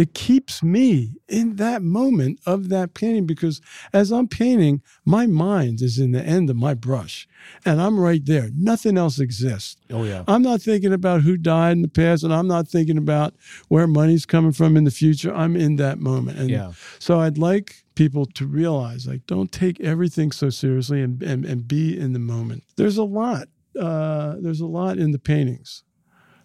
it 0.00 0.14
keeps 0.14 0.62
me 0.62 1.12
in 1.28 1.56
that 1.56 1.82
moment 1.82 2.40
of 2.46 2.70
that 2.70 2.94
painting 2.94 3.26
because 3.26 3.60
as 3.92 4.10
I'm 4.10 4.28
painting, 4.28 4.80
my 5.04 5.26
mind 5.26 5.82
is 5.82 5.98
in 5.98 6.12
the 6.12 6.22
end 6.22 6.48
of 6.48 6.56
my 6.56 6.72
brush 6.72 7.28
and 7.66 7.82
I'm 7.82 8.00
right 8.00 8.24
there. 8.24 8.48
Nothing 8.56 8.96
else 8.96 9.18
exists. 9.20 9.76
Oh, 9.90 10.04
yeah. 10.04 10.24
I'm 10.26 10.40
not 10.40 10.62
thinking 10.62 10.94
about 10.94 11.20
who 11.20 11.36
died 11.36 11.72
in 11.72 11.82
the 11.82 11.88
past 11.88 12.24
and 12.24 12.32
I'm 12.32 12.48
not 12.48 12.66
thinking 12.66 12.96
about 12.96 13.34
where 13.68 13.86
money's 13.86 14.24
coming 14.24 14.52
from 14.52 14.74
in 14.78 14.84
the 14.84 14.90
future. 14.90 15.34
I'm 15.34 15.54
in 15.54 15.76
that 15.76 15.98
moment. 15.98 16.38
And 16.38 16.48
Yeah. 16.48 16.72
so 16.98 17.20
I'd 17.20 17.36
like 17.36 17.84
people 17.94 18.24
to 18.24 18.46
realize 18.46 19.06
like 19.06 19.26
don't 19.26 19.52
take 19.52 19.78
everything 19.80 20.32
so 20.32 20.48
seriously 20.48 21.02
and, 21.02 21.22
and, 21.22 21.44
and 21.44 21.68
be 21.68 21.98
in 21.98 22.14
the 22.14 22.18
moment. 22.18 22.64
There's 22.76 22.96
a 22.96 23.04
lot. 23.04 23.48
Uh, 23.78 24.36
there's 24.40 24.60
a 24.62 24.66
lot 24.66 24.96
in 24.96 25.10
the 25.10 25.18
paintings. 25.18 25.84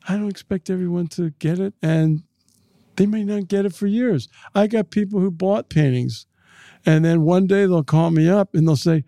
I 0.10 0.18
don't 0.18 0.30
expect 0.30 0.70
everyone 0.70 1.08
to 1.16 1.30
get 1.40 1.58
it 1.60 1.74
and 1.82 2.24
they 2.98 3.06
may 3.06 3.24
not 3.24 3.48
get 3.48 3.66
it 3.66 3.74
for 3.76 3.88
years. 3.88 4.28
I 4.54 4.68
got 4.68 4.90
people 4.92 5.20
who 5.20 5.32
bought 5.32 5.70
paintings 5.70 6.26
and 6.86 7.04
then 7.04 7.24
one 7.24 7.48
day 7.48 7.66
they'll 7.66 7.84
call 7.84 8.12
me 8.12 8.30
up 8.30 8.54
and 8.54 8.68
they'll 8.68 8.76
say, 8.76 9.04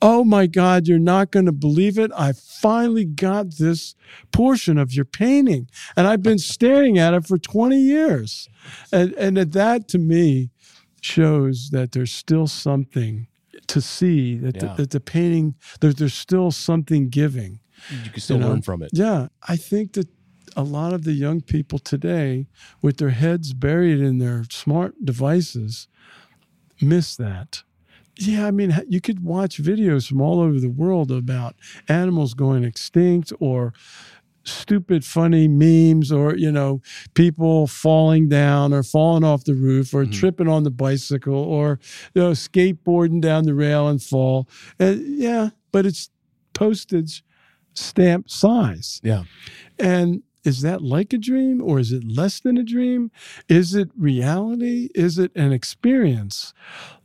Oh 0.00 0.24
my 0.24 0.46
God, 0.46 0.86
you're 0.86 0.98
not 0.98 1.30
going 1.30 1.46
to 1.46 1.52
believe 1.52 1.98
it. 1.98 2.10
I 2.16 2.32
finally 2.32 3.04
got 3.04 3.56
this 3.58 3.94
portion 4.32 4.78
of 4.78 4.92
your 4.94 5.04
painting. 5.04 5.68
And 5.96 6.06
I've 6.06 6.22
been 6.22 6.38
staring 6.38 6.98
at 6.98 7.14
it 7.14 7.26
for 7.26 7.36
20 7.36 7.76
years. 7.76 8.48
And, 8.92 9.12
and 9.14 9.36
that 9.36 9.88
to 9.88 9.98
me 9.98 10.50
shows 11.02 11.70
that 11.72 11.92
there's 11.92 12.12
still 12.12 12.46
something 12.46 13.26
to 13.66 13.80
see, 13.80 14.36
that, 14.38 14.56
Yeah. 14.56 14.68
the, 14.68 14.74
that 14.82 14.90
the 14.90 15.00
painting, 15.00 15.54
there, 15.80 15.92
there's 15.92 16.14
still 16.14 16.50
something 16.50 17.08
giving. 17.08 17.60
You 18.04 18.10
can 18.10 18.20
still 18.20 18.36
You 18.36 18.42
know? 18.42 18.48
learn 18.50 18.62
from 18.62 18.82
it. 18.82 18.90
Yeah, 18.92 19.28
I 19.46 19.56
think 19.56 19.92
that 19.94 20.08
a 20.58 20.62
lot 20.64 20.92
of 20.92 21.04
the 21.04 21.12
young 21.12 21.40
people 21.40 21.78
today, 21.78 22.46
with 22.82 22.96
their 22.98 23.10
heads 23.10 23.52
buried 23.54 24.00
in 24.00 24.18
their 24.18 24.42
smart 24.50 24.92
devices, 25.04 25.86
miss 26.80 27.16
that. 27.16 27.62
yeah, 28.20 28.46
I 28.46 28.50
mean, 28.50 28.76
you 28.88 29.00
could 29.00 29.22
watch 29.22 29.62
videos 29.62 30.08
from 30.08 30.20
all 30.20 30.40
over 30.40 30.58
the 30.58 30.68
world 30.68 31.12
about 31.12 31.54
animals 31.88 32.34
going 32.34 32.64
extinct 32.64 33.32
or 33.38 33.72
stupid, 34.44 35.04
funny 35.04 35.46
memes 35.46 36.10
or, 36.10 36.34
you 36.36 36.50
know, 36.50 36.80
people 37.14 37.68
falling 37.68 38.28
down 38.28 38.72
or 38.72 38.82
falling 38.82 39.22
off 39.22 39.44
the 39.44 39.54
roof 39.54 39.94
or 39.94 40.04
Mhm. 40.04 40.10
tripping 40.12 40.48
on 40.48 40.64
the 40.64 40.70
bicycle 40.72 41.34
or, 41.34 41.78
you 42.14 42.22
know, 42.22 42.32
skateboarding 42.32 43.20
down 43.20 43.44
the 43.44 43.54
rail 43.54 43.86
and 43.88 44.02
fall. 44.02 44.48
And 44.80 45.00
yeah, 45.18 45.50
but 45.70 45.86
it's 45.86 46.10
postage 46.54 47.22
stamp 47.74 48.28
size. 48.28 49.00
Yeah. 49.04 49.24
And 49.78 50.22
is 50.44 50.62
that 50.62 50.82
like 50.82 51.12
a 51.12 51.18
dream 51.18 51.60
or 51.62 51.78
is 51.78 51.92
it 51.92 52.04
less 52.06 52.40
than 52.40 52.56
a 52.56 52.62
dream? 52.62 53.10
Is 53.48 53.74
it 53.74 53.90
reality? 53.96 54.88
Is 54.94 55.18
it 55.18 55.30
an 55.34 55.52
experience? 55.52 56.54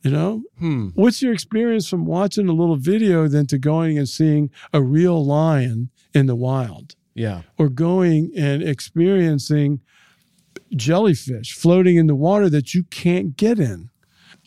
You 0.03 0.11
know, 0.11 0.43
Hmm. 0.59 0.89
what's 0.95 1.21
your 1.21 1.33
experience 1.33 1.87
from 1.87 2.05
watching 2.05 2.47
a 2.47 2.53
little 2.53 2.77
video 2.77 3.27
than 3.27 3.47
to 3.47 3.57
going 3.57 3.97
and 3.97 4.07
seeing 4.07 4.49
a 4.71 4.81
real 4.81 5.23
lion 5.25 5.89
in 6.13 6.27
the 6.27 6.35
wild 6.35 6.95
Yeah. 7.15 7.41
or 7.57 7.69
going 7.69 8.31
and 8.37 8.61
experiencing 8.63 9.79
jellyfish 10.75 11.53
floating 11.53 11.97
in 11.97 12.07
the 12.07 12.15
water 12.15 12.49
that 12.49 12.73
you 12.73 12.83
can't 12.85 13.37
get 13.37 13.59
in? 13.59 13.89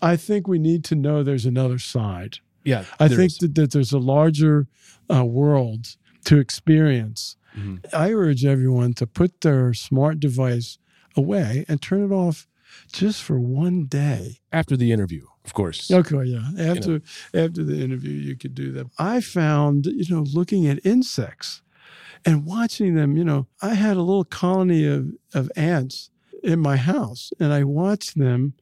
I 0.02 0.16
think 0.16 0.46
we 0.46 0.58
need 0.58 0.84
to 0.84 0.94
know 0.94 1.22
there's 1.22 1.46
another 1.46 1.78
side. 1.78 2.38
Yeah. 2.64 2.84
I 2.98 3.08
think 3.08 3.38
that, 3.38 3.54
that 3.54 3.70
there's 3.72 3.92
a 3.92 3.98
larger 3.98 4.66
uh, 5.12 5.24
world 5.24 5.96
to 6.24 6.38
experience. 6.38 7.36
Mhm. 7.56 7.78
I 7.92 8.12
urge 8.12 8.44
everyone 8.44 8.92
to 8.94 9.06
put 9.06 9.40
their 9.40 9.72
smart 9.74 10.20
device 10.20 10.78
away 11.16 11.64
and 11.68 11.80
turn 11.80 12.02
it 12.04 12.12
off 12.14 12.46
just 12.92 13.22
for 13.22 13.38
one 13.40 13.86
day. 13.86 14.40
after 14.52 14.76
the 14.76 14.92
interview, 14.92 15.24
of 15.44 15.54
course. 15.54 15.90
Okay, 15.90 16.24
yeah. 16.24 16.50
After 16.58 17.00
after 17.34 17.64
the 17.64 17.82
interview, 17.82 18.12
you 18.12 18.36
could 18.36 18.54
do 18.54 18.72
that. 18.72 18.86
I 18.98 19.20
found, 19.20 19.86
you 19.86 20.04
know, 20.14 20.22
looking 20.32 20.66
at 20.66 20.84
insects 20.84 21.62
and 22.24 22.44
watching 22.44 22.94
them. 22.94 23.16
You 23.16 23.24
know, 23.24 23.46
I 23.62 23.74
had 23.74 23.96
a 23.96 24.02
little 24.02 24.24
colony 24.24 24.84
of 24.86 25.12
of 25.34 25.50
ants 25.56 26.10
in 26.42 26.60
my 26.60 26.76
house, 26.76 27.32
and 27.40 27.52
I 27.52 27.64
watched 27.64 28.18
them. 28.18 28.54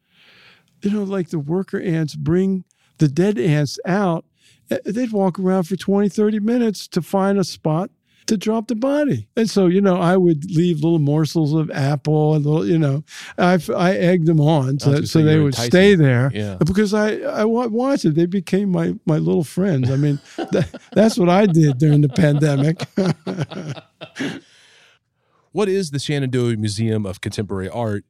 You 0.83 0.91
know, 0.91 1.03
like 1.05 1.31
the 1.31 1.39
worker 1.39 1.81
ants 1.81 2.15
bring 2.15 2.65
the 2.99 3.09
dead 3.09 3.39
ants 3.39 3.79
out. 3.87 4.25
eh, 4.71 4.79
They'd 4.85 5.13
walk 5.13 5.39
around 5.39 5.65
for 5.65 5.77
20, 5.77 6.09
30 6.09 6.41
minutes 6.41 6.87
to 6.89 7.01
find 7.03 7.39
a 7.39 7.45
spot 7.45 7.91
to 8.27 8.37
drop 8.37 8.69
the 8.69 8.75
body. 8.75 9.29
And 9.37 9.49
so, 9.51 9.67
you 9.67 9.81
know, 9.81 9.97
I 9.97 10.17
would 10.17 10.51
leave 10.51 10.77
little 10.83 10.99
morsels 10.99 11.53
of 11.53 11.71
apple 11.71 12.35
and 12.35 12.45
little, 12.47 12.67
you 12.67 12.79
know, 12.79 13.05
I, 13.37 13.59
I 13.77 13.93
egged 13.97 14.27
them 14.27 14.41
on 14.41 14.79
so, 14.79 15.03
so 15.03 15.23
they 15.23 15.39
would 15.39 15.49
enticing. 15.55 15.71
stay 15.71 15.95
there 15.95 16.31
Yeah. 16.35 16.57
because 16.65 16.95
I, 16.95 17.17
I 17.19 17.45
wa- 17.45 17.67
watched 17.67 18.07
it. 18.07 18.15
They 18.15 18.27
became 18.27 18.71
my, 18.71 18.95
my 19.05 19.19
little 19.19 19.45
friends. 19.45 19.91
I 19.91 19.97
mean, 19.97 20.19
that, 20.37 20.81
that's 20.93 21.19
what 21.19 21.29
I 21.29 21.47
did 21.47 21.79
during 21.79 22.01
the 22.01 22.09
pandemic. 22.09 22.83
What 25.53 25.69
is 25.69 25.93
the 25.93 26.01
Shenandoah 26.01 26.57
Museum 26.57 27.07
of 27.07 27.21
Contemporary 27.21 27.69
Art, 27.69 28.05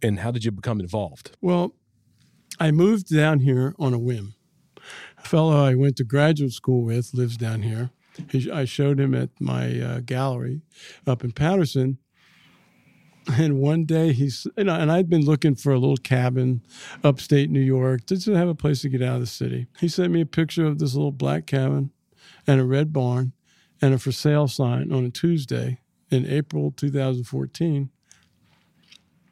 and 0.00 0.20
how 0.20 0.30
did 0.30 0.44
you 0.44 0.50
become 0.50 0.80
involved? 0.80 1.36
well, 1.42 1.74
I 2.60 2.70
moved 2.70 3.14
down 3.14 3.40
here 3.40 3.74
on 3.78 3.92
a 3.94 3.98
whim. 3.98 4.34
A 5.18 5.28
fellow 5.28 5.64
I 5.64 5.74
went 5.74 5.96
to 5.98 6.04
graduate 6.04 6.52
school 6.52 6.82
with 6.82 7.12
lives 7.14 7.36
down 7.36 7.60
here. 7.62 7.90
He, 8.30 8.50
I 8.50 8.64
showed 8.64 9.00
him 9.00 9.14
at 9.14 9.30
my 9.40 9.80
uh, 9.80 10.00
gallery 10.00 10.62
up 11.06 11.24
in 11.24 11.32
Paterson. 11.32 11.98
And 13.30 13.58
one 13.58 13.84
day 13.84 14.12
he's, 14.12 14.46
you 14.56 14.64
know, 14.64 14.74
and 14.74 14.90
I'd 14.90 15.10
been 15.10 15.24
looking 15.24 15.54
for 15.54 15.72
a 15.72 15.78
little 15.78 15.98
cabin 15.98 16.62
upstate 17.04 17.50
New 17.50 17.60
York 17.60 18.06
just 18.06 18.24
to 18.24 18.34
have 18.34 18.48
a 18.48 18.54
place 18.54 18.80
to 18.82 18.88
get 18.88 19.02
out 19.02 19.16
of 19.16 19.20
the 19.20 19.26
city. 19.26 19.66
He 19.80 19.88
sent 19.88 20.12
me 20.12 20.22
a 20.22 20.26
picture 20.26 20.64
of 20.64 20.78
this 20.78 20.94
little 20.94 21.12
black 21.12 21.46
cabin 21.46 21.90
and 22.46 22.58
a 22.58 22.64
red 22.64 22.90
barn 22.90 23.32
and 23.82 23.92
a 23.92 23.98
for 23.98 24.12
sale 24.12 24.48
sign 24.48 24.90
on 24.92 25.04
a 25.04 25.10
Tuesday 25.10 25.80
in 26.10 26.26
April 26.26 26.72
2014. 26.74 27.90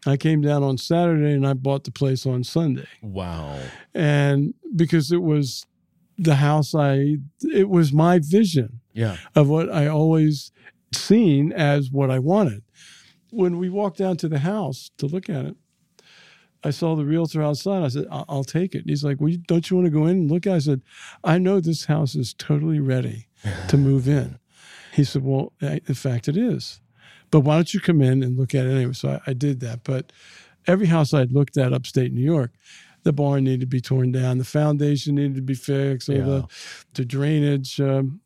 I 0.07 0.17
came 0.17 0.41
down 0.41 0.63
on 0.63 0.79
Saturday 0.79 1.33
and 1.33 1.47
I 1.47 1.55
bought 1.55 1.85
the 1.85 1.91
place 1.91 2.27
on 2.27 2.45
Sunday. 2.45 2.87
Wow. 3.03 3.59
And 3.95 4.55
because 4.75 5.11
it 5.11 5.23
was 5.23 5.67
the 6.19 6.37
house 6.37 6.75
I, 6.75 7.17
it 7.43 7.69
was 7.69 7.93
my 7.93 8.19
vision 8.19 8.81
Yeah. 8.95 9.17
of 9.35 9.49
what 9.49 9.71
I 9.71 9.87
always 9.87 10.51
seen 10.93 11.53
as 11.53 11.91
what 11.91 12.11
I 12.11 12.19
wanted. 12.19 12.63
When 13.31 13.59
we 13.59 13.69
walked 13.69 13.99
down 13.99 14.17
to 14.19 14.29
the 14.29 14.39
house 14.39 14.91
to 14.99 15.07
look 15.07 15.29
at 15.29 15.45
it, 15.45 15.57
I 16.65 16.71
saw 16.71 16.97
the 16.97 17.05
realtor 17.05 17.43
outside. 17.43 17.83
I 17.83 17.89
said, 17.89 18.07
"I- 18.11 18.25
"I'll 18.29 18.45
take 18.45 18.75
it." 18.75 18.85
He's 18.87 19.05
like, 19.05 19.21
"Well, 19.21 19.29
you- 19.31 19.39
don't 19.47 19.69
you 19.69 19.77
want 19.77 19.87
to 19.87 19.91
go 19.91 20.07
in 20.07 20.17
and 20.17 20.31
look?" 20.31 20.47
at 20.47 20.53
it? 20.53 20.57
I 20.57 20.59
said, 20.61 20.83
"I 21.23 21.39
know 21.39 21.61
this 21.61 21.85
house 21.85 22.15
is 22.17 22.35
totally 22.35 22.81
ready 22.81 23.27
to 23.69 23.77
move 23.77 24.09
in." 24.09 24.39
He 24.95 25.05
said, 25.05 25.23
"Well, 25.23 25.53
in 25.61 25.95
fact, 25.95 26.29
it 26.29 26.37
is, 26.37 26.81
but 27.31 27.41
why 27.41 27.57
don't 27.57 27.75
you 27.75 27.81
come 27.81 28.01
in 28.01 28.23
and 28.23 28.39
look 28.39 28.55
at 28.55 28.67
it 28.67 28.71
anyway?" 28.75 28.95
So 28.95 29.11
I, 29.27 29.31
I 29.31 29.33
did 29.35 29.61
that. 29.61 29.85
But 29.85 30.13
every 30.67 30.87
house 30.87 31.13
I'd 31.13 31.31
looked 31.33 31.57
at 31.59 31.73
upstate 31.75 32.13
New 32.13 32.25
York, 32.25 32.53
the 33.07 33.13
barn 33.13 33.45
needed 33.45 33.61
to 33.61 33.67
be 33.67 33.81
torn 33.81 34.11
down, 34.11 34.37
the 34.39 34.45
foundation 34.45 35.15
needed 35.15 35.37
to 35.37 35.43
be 35.43 35.55
fixed, 35.55 36.09
or 36.09 36.15
Yeah. 36.17 36.25
the 36.25 36.47
the 36.95 37.05
drainage, 37.05 37.81
um, 37.81 38.21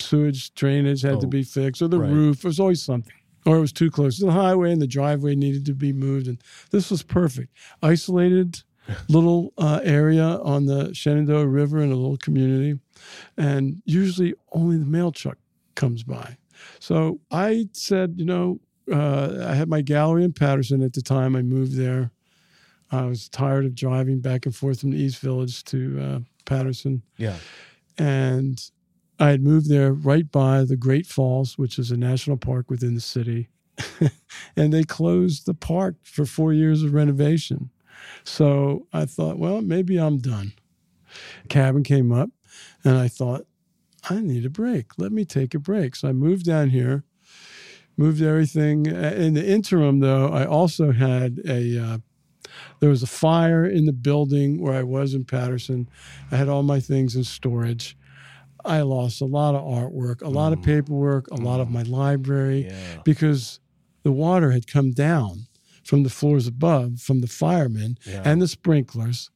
sewage 0.00 0.52
drainage 0.54 1.02
had 1.02 1.20
to 1.20 1.26
Oh, 1.26 1.30
be 1.30 1.42
fixed, 1.44 1.80
or 1.80 1.86
the 1.88 2.00
right. 2.00 2.10
roof. 2.12 2.42
There 2.42 2.48
was 2.48 2.58
always 2.60 2.82
something, 2.82 3.12
or 3.46 3.56
it 3.56 3.60
was 3.60 3.72
too 3.72 3.90
close 3.90 4.18
to 4.18 4.24
the 4.26 4.32
highway, 4.32 4.72
and 4.72 4.82
the 4.82 4.86
driveway 4.86 5.36
needed 5.36 5.64
to 5.66 5.74
be 5.74 5.92
moved. 5.92 6.26
And 6.26 6.38
this 6.70 6.90
was 6.90 7.02
perfect, 7.04 7.56
isolated 7.82 8.62
little 9.08 9.52
uh, 9.58 9.80
area 9.84 10.38
on 10.42 10.66
the 10.66 10.92
Shenandoah 10.94 11.46
River 11.46 11.78
in 11.80 11.92
a 11.92 11.96
little 11.96 12.16
community, 12.16 12.78
and 13.36 13.80
usually 13.84 14.34
only 14.52 14.76
the 14.76 14.86
mail 14.86 15.12
truck 15.12 15.38
comes 15.76 16.02
by. 16.02 16.36
So 16.80 17.20
I 17.30 17.68
said, 17.72 18.14
you 18.18 18.24
know, 18.24 18.60
uh, 18.92 19.44
I 19.48 19.54
had 19.54 19.68
my 19.68 19.82
gallery 19.82 20.24
in 20.24 20.32
Paterson 20.32 20.82
at 20.82 20.92
the 20.94 21.02
time. 21.02 21.36
I 21.36 21.42
moved 21.42 21.76
there. 21.76 22.10
I 22.90 23.04
was 23.04 23.28
tired 23.28 23.64
of 23.64 23.74
driving 23.74 24.20
back 24.20 24.46
and 24.46 24.54
forth 24.54 24.80
from 24.80 24.90
the 24.90 24.98
East 24.98 25.18
Village 25.18 25.64
to 25.64 26.00
uh, 26.00 26.18
Paterson. 26.44 27.02
Yeah. 27.16 27.36
And 27.98 28.62
I 29.18 29.30
had 29.30 29.42
moved 29.42 29.68
there 29.68 29.92
right 29.92 30.30
by 30.30 30.64
the 30.64 30.76
Great 30.76 31.06
Falls, 31.06 31.56
which 31.58 31.78
is 31.78 31.90
a 31.90 31.96
national 31.96 32.36
park 32.36 32.70
within 32.70 32.94
the 32.94 33.00
city. 33.00 33.48
and 34.56 34.72
they 34.72 34.84
closed 34.84 35.46
the 35.46 35.54
park 35.54 35.96
for 36.02 36.24
four 36.24 36.52
years 36.52 36.82
of 36.82 36.94
renovation. 36.94 37.70
So 38.24 38.86
I 38.92 39.06
thought, 39.06 39.38
well, 39.38 39.62
maybe 39.62 39.96
I'm 39.96 40.18
done. 40.18 40.52
Cabin 41.48 41.82
came 41.82 42.12
up, 42.12 42.30
and 42.84 42.96
I 42.96 43.08
thought, 43.08 43.46
I 44.08 44.20
need 44.20 44.44
a 44.44 44.50
break. 44.50 44.98
Let 44.98 45.12
me 45.12 45.24
take 45.24 45.54
a 45.54 45.58
break. 45.58 45.96
So 45.96 46.08
I 46.08 46.12
moved 46.12 46.46
down 46.46 46.70
here, 46.70 47.04
moved 47.96 48.22
everything. 48.22 48.86
In 48.86 49.34
the 49.34 49.46
interim, 49.46 50.00
though, 50.00 50.28
I 50.28 50.44
also 50.44 50.92
had 50.92 51.40
a 51.46 51.78
uh, 51.78 51.98
there 52.80 52.90
was 52.90 53.02
a 53.02 53.06
fire 53.06 53.64
in 53.64 53.86
the 53.86 53.92
building 53.92 54.60
where 54.60 54.74
I 54.74 54.82
was 54.82 55.14
in 55.14 55.24
Paterson. 55.24 55.88
I 56.30 56.36
had 56.36 56.48
all 56.48 56.62
my 56.62 56.80
things 56.80 57.16
in 57.16 57.24
storage. 57.24 57.96
I 58.64 58.80
lost 58.82 59.20
a 59.20 59.26
lot 59.26 59.54
of 59.54 59.62
artwork, 59.62 60.22
a 60.22 60.28
lot 60.28 60.52
of 60.52 60.58
Mm. 60.60 60.64
paperwork, 60.64 61.28
a 61.30 61.36
lot 61.36 61.60
of 61.60 61.70
my 61.70 61.82
library 61.82 62.66
Yeah. 62.66 63.00
because 63.04 63.60
the 64.02 64.10
water 64.12 64.50
had 64.52 64.66
come 64.66 64.90
down 64.92 65.46
from 65.84 66.02
the 66.02 66.10
floors 66.10 66.46
above 66.48 67.00
from 67.00 67.20
the 67.20 67.28
firemen 67.28 67.96
Yeah. 68.06 68.22
and 68.24 68.42
the 68.42 68.48
sprinklers. 68.48 69.30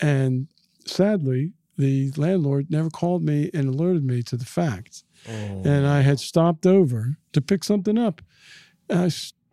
And 0.00 0.48
sadly, 0.86 1.52
the 1.76 2.12
landlord 2.16 2.70
never 2.70 2.90
called 2.90 3.24
me 3.24 3.50
and 3.52 3.68
alerted 3.68 4.04
me 4.04 4.22
to 4.22 4.36
the 4.36 4.44
fact 4.44 5.02
Oh. 5.28 5.62
and 5.64 5.86
I 5.86 6.02
had 6.02 6.20
stopped 6.20 6.66
over 6.66 7.16
to 7.32 7.40
pick 7.40 7.64
something 7.64 7.98
up. 7.98 8.22
And 8.88 9.00
I 9.00 9.08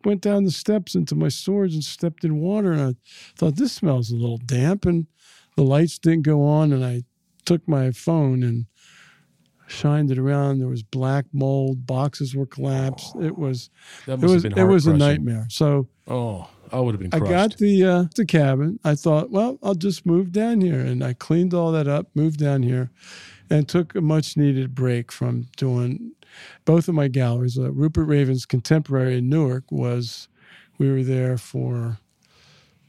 went 0.05 0.21
down 0.21 0.43
the 0.43 0.51
steps 0.51 0.95
into 0.95 1.15
my 1.15 1.29
storage 1.29 1.73
and 1.73 1.83
stepped 1.83 2.23
in 2.23 2.39
water, 2.39 2.71
and 2.71 2.81
I 2.81 2.95
thought 3.37 3.55
this 3.55 3.73
smells 3.73 4.11
a 4.11 4.15
little 4.15 4.37
damp, 4.37 4.85
and 4.85 5.07
the 5.55 5.63
lights 5.63 5.99
didn't 5.99 6.23
go 6.23 6.43
on, 6.43 6.71
and 6.71 6.83
I 6.83 7.03
took 7.45 7.67
my 7.67 7.91
phone 7.91 8.43
and 8.43 8.65
shined 9.67 10.11
it 10.11 10.17
around. 10.17 10.59
There 10.59 10.67
was 10.67 10.83
black 10.83 11.25
mold, 11.33 11.85
boxes 11.85 12.35
were 12.35 12.45
collapsed. 12.45 13.15
It 13.21 13.37
was 13.37 13.69
that 14.05 14.21
it 14.23 14.27
was 14.27 14.45
it 14.45 14.63
was 14.63 14.87
a 14.87 14.93
nightmare. 14.93 15.47
So 15.49 15.87
Oh, 16.07 16.49
I 16.73 16.79
would 16.79 16.93
have 16.93 16.99
been 16.99 17.13
I 17.13 17.25
got 17.25 17.57
the 17.57 17.83
uh, 17.85 18.03
the 18.15 18.25
cabin. 18.25 18.79
I 18.83 18.95
thought, 18.95 19.31
well, 19.31 19.57
I'll 19.63 19.75
just 19.75 20.05
move 20.05 20.31
down 20.31 20.61
here, 20.61 20.79
and 20.79 21.03
I 21.03 21.13
cleaned 21.13 21.53
all 21.53 21.71
that 21.71 21.87
up, 21.87 22.07
moved 22.15 22.39
down 22.39 22.63
here, 22.63 22.91
and 23.49 23.67
took 23.67 23.95
a 23.95 24.01
much 24.01 24.35
needed 24.35 24.75
break 24.75 25.11
from 25.11 25.47
doing 25.55 26.11
both 26.65 26.87
of 26.87 26.95
my 26.95 27.07
galleries. 27.07 27.57
Uh, 27.57 27.71
Rupert 27.71 28.07
Raven's 28.07 28.45
Contemporary 28.45 29.17
in 29.17 29.29
Newark 29.29 29.71
was 29.71 30.27
we 30.77 30.91
were 30.91 31.03
there 31.03 31.37
for 31.37 31.99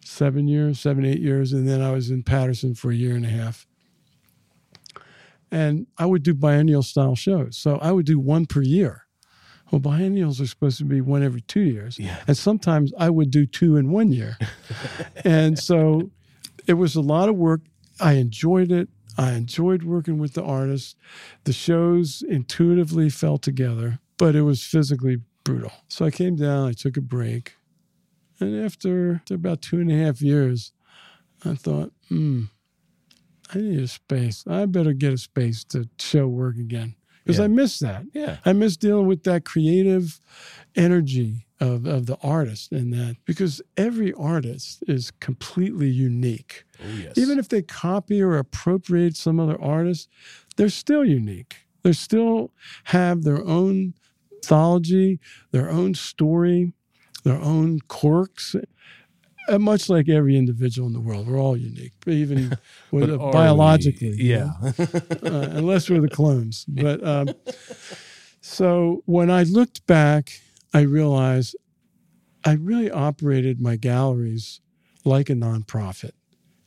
seven 0.05 0.49
years, 0.49 0.81
seven 0.81 1.05
eight 1.05 1.21
years, 1.21 1.53
and 1.53 1.69
then 1.69 1.81
I 1.81 1.93
was 1.93 2.11
in 2.11 2.23
Paterson 2.23 2.75
for 2.75 2.91
a 2.91 2.95
year 2.95 3.15
and 3.15 3.25
a 3.25 3.31
half. 3.31 3.67
And 5.51 5.87
I 5.99 6.07
would 6.07 6.23
do 6.23 6.35
biennial 6.35 6.83
style 6.83 7.15
shows, 7.15 7.57
so 7.57 7.77
I 7.77 7.93
would 7.93 8.07
do 8.07 8.19
one 8.19 8.47
per 8.47 8.63
year. 8.63 9.03
Well, 9.71 9.81
biennials 9.81 10.41
are 10.41 10.47
supposed 10.47 10.79
to 10.79 10.85
be 10.85 11.01
one 11.01 11.23
every 11.23 11.41
two 11.41 11.61
years. 11.61 11.99
Yeah. 11.99 12.19
And 12.27 12.37
sometimes 12.37 12.93
I 12.99 13.09
would 13.09 13.31
do 13.31 13.47
two 13.47 13.77
in 13.77 13.91
one 13.91 14.13
year. 14.13 14.37
and 15.25 15.59
so 15.59 16.11
it 16.67 16.75
was 16.75 16.95
a 16.95 17.01
lot 17.01 17.31
of 17.31 17.37
work 17.37 17.63
I 17.99 18.15
enjoyed 18.15 18.71
it. 18.71 18.89
I 19.19 19.33
enjoyed 19.33 19.83
working 19.83 20.19
with 20.19 20.35
the 20.35 20.43
artists. 20.43 20.95
The 21.45 21.53
shows 21.53 22.23
intuitively 22.29 23.11
fell 23.11 23.39
together, 23.39 23.99
but 24.19 24.35
it 24.35 24.43
was 24.43 24.63
physically 24.65 25.19
brutal. 25.45 25.73
So 25.89 26.05
I 26.05 26.11
came 26.11 26.37
down, 26.37 26.69
I 26.69 26.73
took 26.73 26.97
a 26.97 27.01
break. 27.03 27.55
And 28.41 28.65
after, 28.65 29.17
after 29.17 29.35
about 29.35 29.63
two 29.63 29.81
and 29.81 29.91
a 29.91 29.97
half 29.97 30.21
years, 30.23 30.73
I 31.45 31.55
thought, 31.55 31.93
hmm, 32.09 32.45
I 33.55 33.59
need 33.59 33.81
a 33.81 33.89
space. 33.89 34.45
I 34.47 34.65
better 34.67 34.93
get 34.93 35.13
a 35.13 35.19
space 35.19 35.65
to 35.65 35.89
show 35.99 36.27
work 36.27 36.57
again 36.57 36.95
because 37.25 37.39
Yeah. 37.39 37.45
I 37.45 37.49
miss 37.49 37.79
that. 37.81 38.05
Yeah. 38.15 38.39
I 38.45 38.53
miss 38.53 38.77
dealing 38.77 39.07
with 39.07 39.25
that 39.25 39.45
creative 39.45 40.21
energy 40.75 41.47
of, 41.63 41.87
of 41.87 42.07
the 42.07 42.19
artist 42.23 42.73
and 42.73 42.93
that 42.93 43.17
because 43.25 43.63
every 43.77 44.13
artist 44.15 44.83
is 44.89 45.11
completely 45.29 45.89
unique. 45.89 46.65
Oh, 46.83 46.89
yes. 47.05 47.17
Even 47.17 47.39
if 47.39 47.49
they 47.49 47.63
copy 47.63 48.21
or 48.23 48.37
appropriate 48.37 49.17
some 49.17 49.39
other 49.39 49.61
artist, 49.61 50.09
they're 50.57 50.69
still 50.85 51.05
unique. 51.05 51.55
They 51.85 51.93
still 51.93 52.51
have 52.85 53.23
their 53.23 53.43
own 53.45 53.95
mythology, 54.33 55.21
their 55.53 55.71
own 55.71 55.95
story, 55.95 56.73
their 57.25 57.41
own 57.41 57.79
quirks. 57.89 58.57
Uh, 59.49 59.59
much 59.59 59.89
like 59.89 60.09
every 60.09 60.37
individual 60.37 60.87
in 60.87 60.93
the 60.95 61.01
world, 61.01 61.27
we're 61.27 61.39
all 61.41 61.57
unique, 61.57 61.93
even 62.07 62.57
with, 62.93 63.11
uh, 63.11 63.19
we? 63.19 63.33
biologically. 63.33 64.09
you 64.17 64.31
Yeah. 64.35 64.51
know? 64.63 64.73
uh, 65.25 65.49
unless 65.59 65.91
we're 65.91 66.01
the 66.01 66.09
clones. 66.09 66.65
But 66.69 67.03
um, 67.07 67.29
so 68.41 69.03
when 69.07 69.31
I 69.31 69.43
looked 69.45 69.85
back, 69.87 70.41
I 70.75 70.81
realized 70.83 71.57
I 72.45 72.55
really 72.55 72.91
operated 72.91 73.61
my 73.61 73.77
galleries 73.77 74.61
like 75.05 75.31
a 75.31 75.35
nonprofit, 75.35 76.13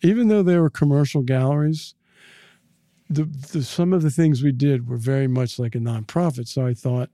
even 0.02 0.28
though 0.28 0.44
they 0.44 0.58
were 0.58 0.70
commercial 0.70 1.22
galleries. 1.22 1.96
The, 3.10 3.24
the 3.24 3.64
some 3.64 3.94
of 3.94 4.02
the 4.02 4.12
things 4.12 4.42
we 4.42 4.52
did 4.52 4.88
were 4.90 4.98
very 4.98 5.28
much 5.28 5.60
like 5.60 5.76
a 5.76 5.80
nonprofit. 5.80 6.48
So 6.48 6.66
I 6.66 6.74
thought 6.74 7.10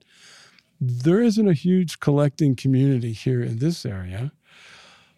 there 0.80 1.22
isn't 1.22 1.48
a 1.48 1.54
huge 1.54 2.00
collecting 2.00 2.56
community 2.56 3.14
here 3.14 3.42
in 3.42 3.60
this 3.60 3.86
area. 3.86 4.32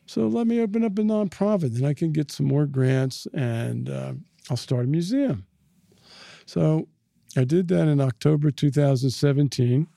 So 0.05 0.28
let 0.28 0.47
me 0.47 0.59
open 0.61 0.84
up 0.84 0.97
a 0.99 1.01
nonprofit, 1.01 1.74
then 1.74 1.86
I 1.86 1.93
can 1.93 2.11
get 2.11 2.32
some 2.32 2.45
more 2.47 2.65
grants, 2.65 3.26
and 3.34 3.89
uh, 3.89 4.13
I'll 4.49 4.57
start 4.57 4.86
a 4.86 4.88
museum. 4.88 5.45
So 6.45 6.89
I 7.38 7.45
did 7.45 7.69
that 7.69 7.88
in 7.88 8.01
October 8.01 8.51
2017 8.51 9.88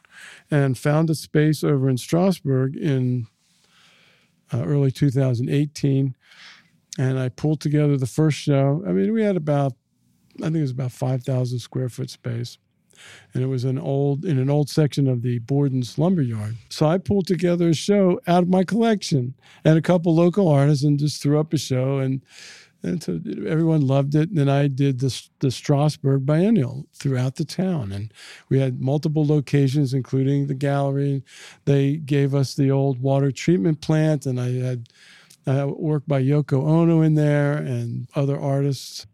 and 0.51 0.79
found 0.79 1.11
a 1.11 1.15
space 1.15 1.63
over 1.65 1.89
in 1.89 1.97
Strasburg 1.97 2.77
in 2.77 3.27
uh, 4.53 4.63
early 4.65 4.91
2018. 4.91 6.15
And 6.99 7.19
I 7.19 7.29
pulled 7.29 7.61
together 7.61 7.97
the 7.97 8.07
first 8.07 8.39
show. 8.39 8.83
I 8.87 8.93
mean, 8.93 9.13
we 9.13 9.23
had 9.23 9.37
about, 9.37 9.73
I 10.39 10.45
think 10.45 10.57
it 10.57 10.63
was 10.63 10.71
about 10.71 10.93
5,000 10.93 11.59
square 11.59 11.89
foot 11.89 12.11
space. 12.11 12.59
And 13.35 13.43
it 13.43 13.49
was 13.49 13.65
an 13.65 13.79
old 13.79 14.25
in 14.25 14.39
an 14.39 14.49
old 14.49 14.71
section 14.71 15.07
of 15.07 15.21
the 15.21 15.39
Borden's 15.41 15.99
lumber 15.99 16.23
yard. 16.23 16.57
So 16.71 16.87
I 16.87 16.97
pulled 16.97 17.27
together 17.27 17.69
a 17.69 17.75
show 17.75 18.21
out 18.27 18.43
of 18.43 18.49
my 18.49 18.65
collection 18.65 19.35
and 19.67 19.77
a 19.77 19.83
couple 19.83 20.15
local 20.15 20.49
artists 20.49 20.83
and 20.83 20.99
just 20.99 21.23
threw 21.23 21.39
up 21.39 21.53
a 21.53 21.59
show 21.59 21.99
and 21.99 22.23
and 22.87 23.03
so 23.03 23.21
everyone 23.47 23.87
loved 23.87 24.15
it. 24.15 24.29
And 24.29 24.39
then 24.39 24.49
I 24.49 24.69
did 24.69 25.01
the, 25.01 25.23
the 25.41 25.51
Strasburg 25.51 26.25
Biennial 26.25 26.87
throughout 26.95 27.35
the 27.37 27.45
town. 27.45 27.93
And 27.93 28.13
we 28.49 28.59
had 28.61 28.81
multiple 28.81 29.27
locations, 29.27 29.93
including 29.93 30.47
the 30.47 30.55
gallery. 30.55 31.23
They 31.65 31.97
gave 31.97 32.35
us 32.35 32.55
the 32.55 32.71
old 32.71 33.01
water 33.01 33.31
treatment 33.33 33.81
plant, 33.81 34.25
and 34.27 34.41
I 34.41 34.53
had 34.53 34.89
uh, 35.47 35.69
work 35.69 36.05
by 36.07 36.23
Yoko 36.23 36.67
Ono 36.69 37.03
in 37.03 37.15
there 37.15 37.57
and 37.57 38.09
other 38.15 38.39
artists. 38.39 39.07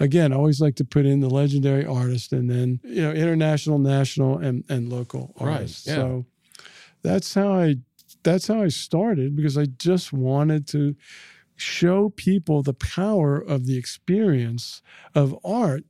Again, 0.00 0.32
I 0.32 0.36
always 0.36 0.60
like 0.60 0.76
to 0.76 0.84
put 0.84 1.04
in 1.06 1.20
the 1.20 1.28
legendary 1.28 1.84
artist 1.84 2.32
and 2.32 2.48
then, 2.50 2.80
you 2.84 3.02
know, 3.02 3.12
international, 3.12 3.78
national, 3.78 4.38
and, 4.38 4.64
and 4.68 4.88
local 4.88 5.34
Right, 5.40 5.54
artists. 5.54 5.86
yeah. 5.86 5.94
So 5.94 6.26
that's 7.02 7.34
how 7.34 7.52
I 7.52 7.76
that's 8.22 8.48
how 8.48 8.62
I 8.62 8.68
started 8.68 9.36
because 9.36 9.58
I 9.58 9.66
just 9.66 10.10
wanted 10.12 10.66
to 10.68 10.96
show 11.56 12.08
people 12.10 12.62
the 12.62 12.74
power 12.74 13.38
of 13.38 13.66
the 13.66 13.76
experience 13.78 14.82
of 15.14 15.36
art 15.44 15.84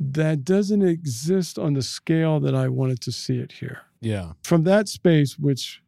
that 0.00 0.44
doesn't 0.44 0.82
exist 0.82 1.58
on 1.58 1.74
the 1.74 1.82
scale 1.82 2.40
that 2.40 2.54
I 2.54 2.68
wanted 2.68 3.00
to 3.02 3.12
see 3.12 3.38
it 3.38 3.52
here. 3.52 3.82
yeah. 4.00 4.32
From 4.42 4.64
that 4.64 4.88
space, 4.88 5.38
which 5.38 5.80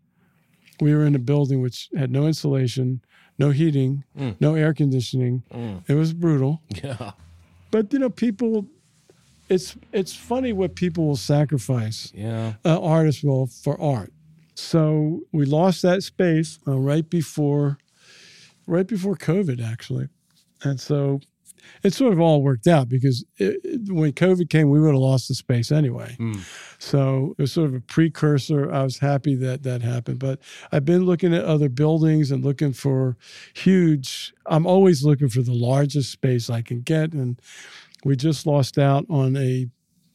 we 0.80 0.94
were 0.94 1.04
in 1.04 1.14
a 1.14 1.18
building 1.18 1.60
which 1.60 1.88
had 1.96 2.10
no 2.10 2.26
insulation, 2.26 3.00
no 3.38 3.50
heating, 3.50 4.04
Mm. 4.18 4.36
no 4.40 4.54
air 4.54 4.72
conditioning. 4.74 5.42
Mm. 5.52 5.82
It 5.88 5.94
was 5.94 6.12
brutal. 6.14 6.62
Yeah. 6.82 7.12
But 7.70 7.92
you 7.92 7.98
know, 7.98 8.10
people 8.10 8.66
it's 9.48 9.76
it's 9.92 10.14
funny 10.14 10.52
what 10.52 10.74
people 10.74 11.06
will 11.06 11.16
sacrifice 11.16 12.12
Yeah. 12.14 12.54
uh, 12.64 12.80
artists 12.80 13.22
will 13.22 13.46
for 13.46 13.80
art. 13.80 14.12
So 14.54 15.20
we 15.32 15.44
lost 15.44 15.82
that 15.82 16.02
space 16.02 16.58
uh, 16.66 16.78
right 16.78 17.08
before, 17.10 17.78
right 18.66 18.86
before 18.86 19.16
COVID, 19.16 19.62
actually, 19.64 20.08
and 20.62 20.78
so 20.80 21.20
it 21.82 21.92
sort 21.92 22.12
of 22.12 22.20
all 22.20 22.42
worked 22.42 22.66
out 22.68 22.88
because 22.88 23.24
it, 23.38 23.60
it- 23.64 23.92
when 23.92 24.12
COVID 24.12 24.48
came, 24.50 24.70
we 24.70 24.80
would 24.80 24.92
have 24.92 25.00
lost 25.00 25.26
the 25.28 25.34
space 25.34 25.72
anyway. 25.72 26.16
Mm. 26.20 26.38
So 26.78 27.34
it 27.38 27.42
was 27.42 27.52
sort 27.52 27.68
of 27.70 27.74
a 27.74 27.80
precursor. 27.80 28.70
I 28.72 28.82
was 28.84 28.98
happy 28.98 29.34
that 29.36 29.62
that 29.64 29.82
happened, 29.82 30.18
but 30.20 30.38
I've 30.70 30.84
been 30.84 31.04
looking 31.04 31.34
at 31.34 31.44
other 31.44 31.68
buildings 31.68 32.30
and 32.30 32.44
looking 32.44 32.72
for 32.72 33.16
huge. 33.54 34.32
I'm 34.46 34.66
always 34.66 35.02
looking 35.04 35.28
for 35.28 35.42
the 35.42 35.54
largest 35.54 36.12
space 36.12 36.48
I 36.50 36.62
can 36.62 36.82
get, 36.82 37.12
and 37.12 37.40
we 38.04 38.14
just 38.16 38.46
lost 38.46 38.78
out 38.78 39.04
on 39.10 39.36
a 39.36 39.66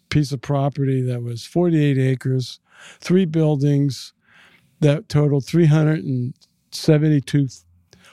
piece 0.09 0.31
of 0.31 0.41
property 0.41 1.01
that 1.01 1.21
was 1.23 1.45
48 1.45 1.97
acres, 1.97 2.59
three 2.99 3.25
buildings 3.25 4.13
that 4.79 5.09
totaled 5.09 5.45
372,000 5.45 7.65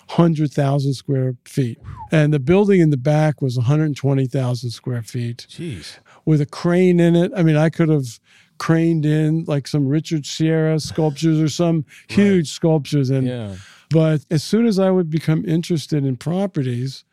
square 0.08 1.34
feet. 1.44 1.78
And 2.10 2.32
the 2.32 2.38
building 2.38 2.80
in 2.80 2.90
the 2.90 2.96
back 2.96 3.40
was 3.42 3.56
120,000 3.56 4.70
square 4.70 5.02
feet 5.02 5.46
Jeez. 5.48 5.98
with 6.24 6.40
a 6.40 6.46
crane 6.46 7.00
in 7.00 7.14
it. 7.16 7.32
I 7.36 7.42
mean, 7.42 7.56
I 7.56 7.68
could 7.70 7.88
have 7.88 8.18
craned 8.58 9.06
in 9.06 9.44
like 9.46 9.66
some 9.68 9.86
Richard 9.86 10.26
Serra 10.26 10.80
sculptures 10.80 11.40
or 11.40 11.48
some 11.48 11.84
huge 12.08 12.50
sculptures. 12.50 13.10
And 13.10 13.26
Yeah. 13.26 13.54
but 13.90 14.24
as 14.30 14.42
soon 14.42 14.66
as 14.66 14.78
I 14.78 14.90
would 14.90 15.10
become 15.10 15.44
interested 15.44 16.04
in 16.04 16.16
properties, 16.16 17.04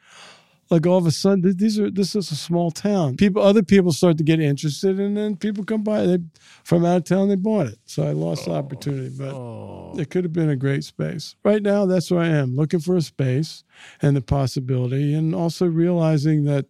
like 0.70 0.86
all 0.88 0.98
of 0.98 1.06
a 1.06 1.12
sudden, 1.12 1.44
th- 1.44 1.58
these 1.58 1.80
are 1.80 1.92
this 1.92 2.16
is 2.16 2.32
a 2.32 2.36
small 2.36 2.72
town. 2.72 3.18
People, 3.18 3.42
other 3.42 3.62
people 3.64 3.92
start 3.92 4.18
to 4.18 4.24
get 4.24 4.40
interested, 4.40 5.00
and 5.00 5.16
then 5.16 5.36
people 5.38 5.64
come 5.64 5.84
by. 5.84 6.06
They 6.06 6.20
from 6.64 6.84
out 6.86 6.98
of 6.98 7.04
town, 7.04 7.30
they 7.30 7.36
bought 7.36 7.68
it. 7.68 7.80
So 7.86 8.04
I 8.04 8.12
lost 8.12 8.46
the 8.46 8.52
opportunity, 8.52 9.14
but 9.18 9.34
Oh. 9.34 9.94
it 9.98 10.10
could 10.10 10.24
have 10.24 10.34
been 10.34 10.50
a 10.50 10.56
great 10.56 10.84
space. 10.84 11.36
Right 11.44 11.62
now, 11.62 11.86
that's 11.86 12.10
where 12.10 12.22
I 12.22 12.28
am, 12.30 12.56
looking 12.56 12.80
for 12.80 12.96
a 12.96 13.02
space 13.02 13.64
and 14.02 14.16
the 14.16 14.22
possibility, 14.22 15.14
and 15.14 15.36
also 15.36 15.66
realizing 15.68 16.46
that 16.46 16.66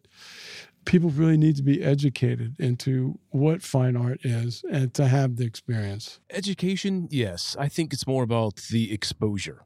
people 0.85 1.09
really 1.09 1.37
need 1.37 1.55
to 1.55 1.63
be 1.63 1.81
educated 1.81 2.55
into 2.59 3.17
what 3.29 3.63
fine 3.63 3.95
art 3.95 4.19
is 4.23 4.63
and 4.71 4.93
to 4.93 5.07
have 5.07 5.37
the 5.37 5.43
experience. 5.45 6.19
Education, 6.29 7.07
yes. 7.09 7.55
I 7.59 7.69
think 7.69 7.91
it's 7.91 8.05
more 8.05 8.21
about 8.23 8.57
the 8.69 8.93
exposure. 8.93 9.63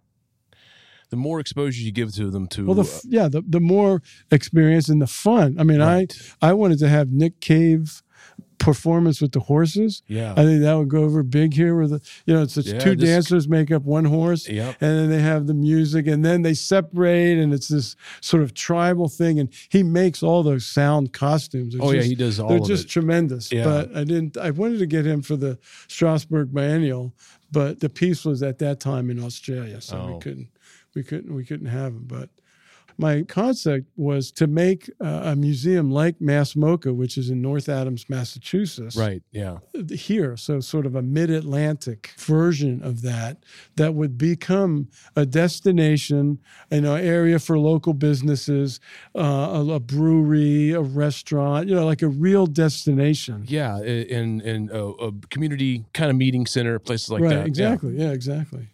The 1.10 1.18
more 1.18 1.40
exposure 1.40 1.82
you 1.82 1.92
give 1.92 2.14
to 2.16 2.30
them, 2.30 2.48
to 2.50 2.66
Well, 2.66 2.76
the 2.76 2.84
f- 2.84 3.02
yeah, 3.06 3.28
the, 3.28 3.42
the 3.48 3.60
more 3.60 4.02
experience 4.32 4.90
and 4.90 5.02
the 5.02 5.08
fun. 5.08 5.56
I 5.60 5.64
mean, 5.64 5.80
Right. 5.80 6.14
I 6.42 6.50
I 6.50 6.54
wanted 6.54 6.80
to 6.80 6.88
have 6.90 7.12
Nick 7.12 7.40
Cave 7.40 8.02
performance 8.58 9.22
with 9.22 9.32
the 9.32 9.40
horses. 9.40 10.04
yeah, 10.08 10.34
I 10.36 10.44
think 10.44 10.62
that 10.62 10.74
would 10.74 10.90
go 10.90 11.04
over 11.04 11.24
big 11.24 11.54
here. 11.54 11.76
Where 11.76 11.88
the 11.88 12.02
you 12.26 12.34
know 12.34 12.42
it's, 12.44 12.58
Yeah, 12.58 12.78
two 12.80 12.96
dancers 12.96 13.48
make 13.48 13.72
up 13.72 13.84
one 13.84 14.04
horse, 14.06 14.48
yep, 14.50 14.76
and 14.82 14.98
then 15.00 15.10
they 15.10 15.22
have 15.22 15.48
the 15.48 15.54
music, 15.54 16.08
and 16.08 16.24
then 16.26 16.42
they 16.42 16.54
separate, 16.54 17.38
and 17.38 17.54
it's 17.54 17.70
this 17.70 17.96
sort 18.22 18.44
of 18.44 18.54
tribal 18.54 19.08
thing. 19.08 19.40
And 19.40 19.50
he 19.70 19.82
makes 19.82 20.22
all 20.22 20.44
those 20.44 20.66
sound 20.66 21.14
costumes. 21.14 21.74
It's 21.76 21.84
oh 21.84 21.92
yeah, 21.92 22.02
he 22.02 22.16
does 22.16 22.40
all 22.40 22.50
they're 22.50 22.60
just 22.60 22.86
it. 22.86 22.90
tremendous. 22.90 23.52
Yeah. 23.52 23.64
But 23.64 23.96
I 23.96 24.04
didn't. 24.04 24.38
I 24.38 24.52
wanted 24.52 24.80
to 24.80 24.86
get 24.86 25.06
him 25.06 25.22
for 25.22 25.38
the 25.38 25.58
Strasburg 25.88 26.54
Biennial, 26.54 27.14
but 27.52 27.80
the 27.80 27.90
piece 27.90 28.26
was 28.26 28.44
at 28.44 28.60
that 28.60 28.80
time 28.82 29.10
in 29.10 29.24
Australia, 29.24 29.80
so 29.82 29.98
Oh. 29.98 30.14
we 30.16 30.20
couldn't. 30.20 30.50
We 31.00 31.04
couldn't. 31.06 31.34
We 31.34 31.46
couldn't 31.46 31.68
have 31.68 31.94
them. 31.94 32.04
But 32.08 32.30
my 32.98 33.22
concept 33.22 33.88
was 33.96 34.34
to 34.34 34.48
make 34.48 34.92
uh, 35.02 35.22
a 35.24 35.36
museum 35.38 35.90
like 35.90 36.20
MASS 36.20 36.56
MoCA, 36.56 36.94
which 36.94 37.18
is 37.18 37.30
in 37.30 37.42
North 37.42 37.70
Adams, 37.70 38.10
Massachusetts, 38.10 38.98
Right, 38.98 39.24
yeah, 39.32 39.60
here. 39.90 40.36
So 40.36 40.60
sort 40.60 40.86
of 40.86 40.96
a 40.96 41.02
mid-Atlantic 41.02 42.14
version 42.18 42.84
of 42.84 43.02
that 43.04 43.46
that 43.78 43.94
would 43.94 44.18
become 44.18 44.90
a 45.16 45.26
destination, 45.26 46.40
you 46.70 46.82
know, 46.82 46.96
area 46.96 47.40
for 47.40 47.58
local 47.58 47.94
businesses, 47.94 48.82
uh, 49.16 49.22
a, 49.22 49.76
a 49.76 49.80
brewery, 49.80 50.72
a 50.72 50.82
restaurant, 50.82 51.70
you 51.70 51.76
know, 51.76 51.86
like 51.86 52.02
a 52.02 52.10
real 52.10 52.46
destination. 52.46 53.46
yeah, 53.48 53.80
in 53.82 54.42
in 54.42 54.70
a, 54.74 54.84
a 55.08 55.14
community 55.30 55.86
kind 55.94 56.12
of 56.12 56.18
meeting 56.18 56.46
center, 56.46 56.78
places 56.80 57.10
like 57.10 57.22
right. 57.22 57.30
that. 57.30 57.40
yeah. 57.40 57.46
Exactly. 57.46 57.94
Yeah. 57.96 58.12
Exactly. 58.12 58.68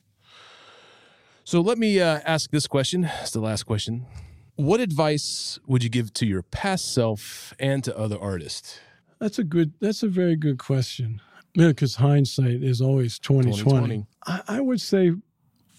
So 1.45 1.61
let 1.61 1.77
me 1.77 1.99
uh, 1.99 2.21
ask 2.25 2.49
this 2.49 2.65
question. 2.65 3.07
It's 3.21 3.29
the 3.29 3.39
last 3.39 3.63
question. 3.63 4.07
What 4.55 4.79
advice 4.79 5.59
would 5.67 5.83
you 5.83 5.89
give 5.89 6.11
to 6.13 6.25
your 6.25 6.41
past 6.41 6.91
self 6.91 7.53
and 7.59 7.83
to 7.83 7.95
other 7.95 8.17
artists? 8.19 8.79
That's 9.19 9.37
a 9.37 9.43
good. 9.43 9.73
That's 9.79 10.01
a 10.01 10.07
very 10.07 10.35
good 10.35 10.57
question. 10.57 11.21
Because 11.53 11.95
hindsight 11.95 12.63
is 12.63 12.81
always 12.81 13.19
twenty 13.19 13.53
twenty. 13.53 14.07
I, 14.25 14.41
I 14.47 14.59
would 14.59 14.81
say, 14.81 15.11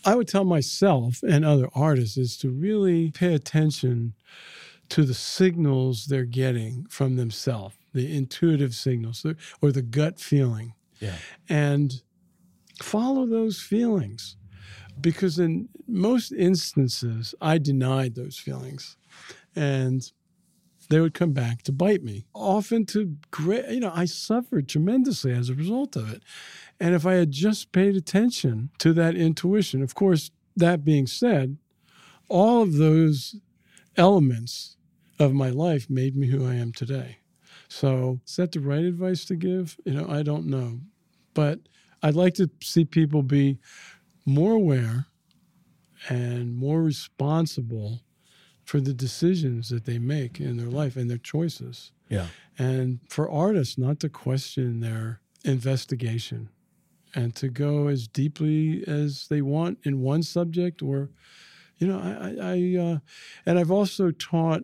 I 0.05 0.14
would 0.14 0.29
tell 0.29 0.45
myself 0.45 1.23
and 1.25 1.45
other 1.45 1.69
artists 1.75 2.17
is 2.17 2.37
to 2.39 2.51
really 2.51 3.11
pay 3.11 3.35
attention 3.35 4.14
to 4.91 5.03
the 5.03 5.14
signals 5.14 6.07
they're 6.07 6.25
getting 6.25 6.87
from 6.89 7.17
themselves, 7.17 7.75
the 7.93 8.17
intuitive 8.17 8.73
signals 8.73 9.27
or 9.61 9.73
the 9.73 9.83
gut 9.83 10.21
feeling, 10.21 10.75
yeah, 11.01 11.17
and 11.49 12.03
follow 12.81 13.27
those 13.27 13.61
feelings. 13.61 14.37
Because 15.01 15.39
in 15.39 15.69
most 15.87 16.33
instances, 16.33 17.35
I 17.41 17.59
denied 17.59 18.15
those 18.15 18.39
feelings, 18.39 18.97
and 19.55 20.11
they 20.89 21.01
would 21.01 21.15
come 21.15 21.33
back 21.33 21.63
to 21.63 21.73
bite 21.73 22.03
me. 22.03 22.25
Often 22.35 22.87
to 22.87 23.17
great, 23.31 23.69
you 23.69 23.81
know, 23.81 23.93
I 23.95 24.05
suffered 24.05 24.69
tremendously 24.69 25.33
as 25.33 25.49
a 25.49 25.55
result 25.55 25.97
of 25.97 26.13
it. 26.13 26.23
And 26.81 26.95
if 26.95 27.07
I 27.07 27.15
had 27.15 27.31
just 27.31 27.73
paid 27.73 27.97
attention 27.97 28.71
to 28.79 28.93
that 28.95 29.17
intuition, 29.17 29.83
of 29.83 29.95
course, 29.95 30.31
that 30.57 30.85
being 30.85 31.07
said, 31.07 31.59
all 32.29 32.63
of 32.63 32.75
those 32.75 33.37
elements 33.97 34.77
of 35.19 35.33
my 35.33 35.51
life 35.51 35.89
made 35.89 36.17
me 36.17 36.29
who 36.29 36.47
I 36.47 36.55
am 36.55 36.73
today. 36.73 37.19
So, 37.69 38.21
is 38.27 38.37
that 38.37 38.53
the 38.53 38.61
right 38.61 38.85
advice 38.85 39.25
to 39.27 39.37
give? 39.37 39.77
You 39.85 39.95
know, 39.95 40.09
I 40.09 40.23
don't 40.23 40.47
know. 40.47 40.81
But 41.35 41.61
I'd 42.03 42.15
like 42.15 42.35
to 42.35 42.51
see 42.63 42.85
people 42.85 43.23
be 43.23 43.59
more 44.27 44.53
aware 44.53 45.07
and 46.09 46.57
more 46.57 46.83
responsible 46.83 48.01
for 48.64 48.81
the 48.81 48.93
decisions 48.93 49.68
that 49.70 49.85
they 49.85 49.99
make 49.99 50.41
in 50.41 50.57
their 50.57 50.68
life 50.68 50.97
and 50.97 51.09
their 51.09 51.16
choices. 51.18 51.93
Yeah. 52.09 52.27
And 52.59 53.01
for 53.09 53.31
artists 53.31 53.79
not 53.79 54.01
to 54.01 54.09
question 54.09 54.81
their 54.81 55.20
investigation 55.45 56.51
and 57.14 57.35
to 57.37 57.49
go 57.49 57.87
as 57.87 58.07
deeply 58.09 58.85
as 58.87 59.29
they 59.29 59.41
want 59.41 59.79
in 59.85 60.01
one 60.03 60.22
subject 60.22 60.83
or 60.83 61.11
you 61.79 61.87
know 61.87 61.99
i 61.99 62.35
i, 62.41 62.77
uh, 62.79 62.99
and 63.47 63.59
i've 63.59 63.70
also 63.70 64.11
taught 64.11 64.62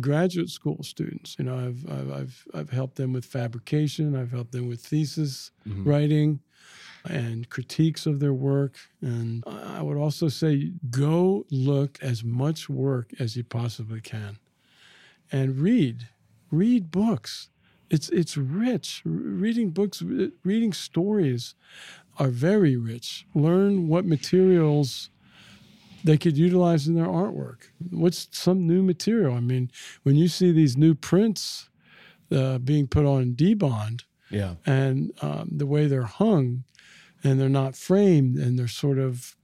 graduate 0.00 0.48
school 0.48 0.82
students 0.82 1.36
you 1.38 1.44
know 1.44 1.58
I've, 1.58 1.90
I've 1.90 2.12
i've 2.12 2.46
i've 2.54 2.70
helped 2.70 2.96
them 2.96 3.12
with 3.12 3.24
fabrication 3.24 4.16
i've 4.16 4.30
helped 4.30 4.52
them 4.52 4.68
with 4.68 4.80
thesis 4.80 5.50
mm-hmm. 5.66 5.84
writing 5.88 6.40
and 7.08 7.48
critiques 7.50 8.06
of 8.06 8.20
their 8.20 8.32
work. 8.34 8.76
And 9.00 9.44
I 9.46 9.82
would 9.82 9.96
also 9.96 10.28
say 10.28 10.72
go 10.90 11.46
look 11.50 11.98
as 12.02 12.22
much 12.22 12.68
work 12.68 13.10
as 13.18 13.36
you 13.36 13.44
possibly 13.44 14.00
can 14.00 14.38
and 15.30 15.58
read, 15.58 16.08
read 16.50 16.90
books. 16.90 17.48
It's, 17.90 18.08
it's 18.10 18.36
rich. 18.36 19.02
Reading 19.04 19.70
books, 19.70 20.02
reading 20.44 20.72
stories 20.72 21.54
are 22.18 22.28
very 22.28 22.76
rich. 22.76 23.26
Learn 23.34 23.88
what 23.88 24.04
materials 24.04 25.10
they 26.04 26.18
could 26.18 26.36
utilize 26.36 26.88
in 26.88 26.94
their 26.94 27.06
artwork. 27.06 27.68
What's 27.90 28.28
some 28.32 28.66
new 28.66 28.82
material? 28.82 29.34
I 29.34 29.40
mean, 29.40 29.70
when 30.02 30.16
you 30.16 30.28
see 30.28 30.52
these 30.52 30.76
new 30.76 30.94
prints 30.94 31.68
uh, 32.30 32.58
being 32.58 32.86
put 32.86 33.06
on 33.06 33.34
Dibond, 33.34 34.02
yeah, 34.30 34.54
and 34.64 35.12
um, 35.20 35.50
the 35.52 35.66
way 35.66 35.86
they're 35.86 36.02
hung, 36.04 36.64
and 37.24 37.40
they're 37.40 37.48
not 37.48 37.76
framed 37.76 38.38
and 38.38 38.58
they're 38.58 38.68
sort 38.68 38.98
of 38.98 39.36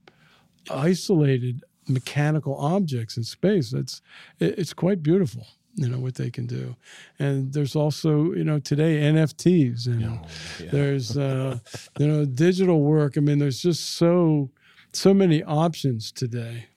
isolated 0.69 1.63
mechanical 1.87 2.55
objects 2.55 3.17
in 3.17 3.23
space. 3.23 3.73
It's 3.73 4.01
it's 4.39 4.73
quite 4.73 5.01
beautiful, 5.01 5.47
you 5.75 5.89
know, 5.89 5.99
what 5.99 6.15
they 6.15 6.29
can 6.29 6.45
do. 6.45 6.75
And 7.17 7.53
there's 7.53 7.75
also, 7.75 8.31
you 8.33 8.43
know, 8.43 8.59
today 8.59 9.01
NFTs 9.01 9.87
and 9.87 10.05
oh, 10.05 10.21
yeah. 10.63 10.69
there's 10.71 11.17
uh, 11.17 11.59
you 11.97 12.07
know 12.07 12.25
digital 12.25 12.81
work. 12.81 13.17
I 13.17 13.21
mean, 13.21 13.39
there's 13.39 13.61
just 13.61 13.95
so 13.95 14.51
so 14.93 15.13
many 15.13 15.43
options 15.43 16.11
today. 16.11 16.67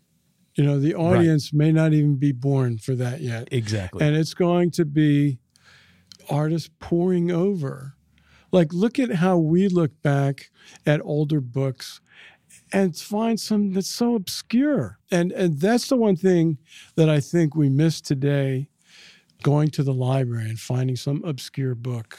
You 0.54 0.64
know, 0.64 0.78
the 0.78 0.94
audience 0.94 1.52
right. 1.52 1.58
may 1.58 1.72
not 1.72 1.94
even 1.94 2.16
be 2.16 2.32
born 2.32 2.76
for 2.76 2.94
that 2.96 3.20
yet. 3.20 3.48
Exactly. 3.50 4.04
And 4.04 4.14
it's 4.14 4.34
going 4.34 4.70
to 4.72 4.84
be 4.84 5.38
artists 6.28 6.68
pouring 6.78 7.30
over 7.30 7.94
like, 8.52 8.72
look 8.72 8.98
at 8.98 9.10
how 9.16 9.38
we 9.38 9.68
look 9.68 9.90
back 10.02 10.50
at 10.86 11.00
older 11.02 11.40
books 11.40 12.00
and 12.72 12.96
find 12.96 13.38
some 13.38 13.72
that's 13.72 13.88
so 13.88 14.14
obscure. 14.14 14.98
And 15.10 15.32
and 15.32 15.60
that's 15.60 15.88
the 15.88 15.96
one 15.96 16.16
thing 16.16 16.58
that 16.96 17.08
I 17.08 17.20
think 17.20 17.54
we 17.54 17.68
miss 17.68 18.00
today 18.00 18.68
going 19.42 19.68
to 19.70 19.82
the 19.82 19.94
library 19.94 20.48
and 20.48 20.58
finding 20.58 20.96
some 20.96 21.22
obscure 21.24 21.74
book. 21.74 22.18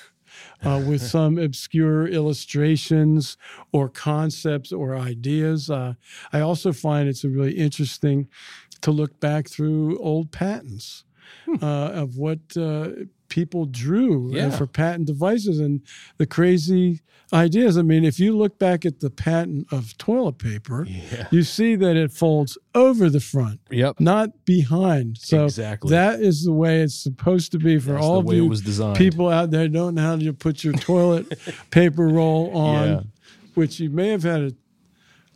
Uh, 0.64 0.84
with 0.88 1.02
some 1.16 1.38
obscure 1.38 2.08
illustrations 2.08 3.38
or 3.72 3.88
concepts 3.88 4.72
or 4.72 4.98
ideas. 4.98 5.70
Uh, 5.70 5.94
I 6.32 6.40
also 6.40 6.74
find 6.74 7.08
it's 7.08 7.24
really 7.24 7.52
interesting 7.52 8.28
to 8.82 8.90
look 8.90 9.20
back 9.20 9.48
through 9.48 10.00
old 10.00 10.32
patents 10.32 11.06
hmm. 11.46 11.64
uh, 11.64 11.90
of 11.90 12.18
what 12.18 12.40
uh, 12.58 12.90
people 13.30 13.65
drew 13.65 14.32
uh, 14.34 14.36
yeah. 14.36 14.49
for 14.49 14.67
patent 14.67 15.07
devices 15.07 15.59
and 15.59 15.82
the 16.17 16.26
crazy 16.26 17.01
ideas. 17.34 17.78
I 17.78 17.82
mean, 17.82 18.03
if 18.03 18.19
you 18.19 18.38
look 18.38 18.59
back 18.59 18.86
at 18.86 18.99
the 18.99 19.09
patent 19.09 19.67
of 19.71 19.97
toilet 19.97 20.38
paper, 20.38 20.86
yeah. 20.88 21.28
you 21.32 21.43
see 21.43 21.76
that 21.76 21.95
it 21.95 22.11
folds 22.11 22.57
over 22.76 23.09
the 23.09 23.19
front, 23.19 23.59
yep. 23.71 23.99
not 23.99 24.45
behind. 24.45 25.17
So 25.17 25.45
exactly. 25.45 25.89
that 25.91 26.21
is 26.21 26.43
the 26.43 26.53
way 26.53 26.82
it's 26.82 26.95
supposed 26.95 27.51
to 27.53 27.59
be 27.59 27.80
for 27.80 27.93
That's 27.93 28.05
all 28.05 28.19
of 28.19 28.34
you 28.34 28.53
people 28.93 29.30
out 29.30 29.51
there 29.51 29.67
don't 29.67 29.95
know 29.95 30.01
how 30.01 30.15
to 30.17 30.34
put 30.34 30.63
your 30.63 30.74
toilet 30.74 31.38
paper 31.71 32.07
roll 32.07 32.55
on, 32.55 32.88
yeah. 32.88 33.01
which 33.55 33.80
you 33.80 33.89
may 33.89 34.09
have 34.09 34.24
had 34.24 34.41
a, 34.41 34.51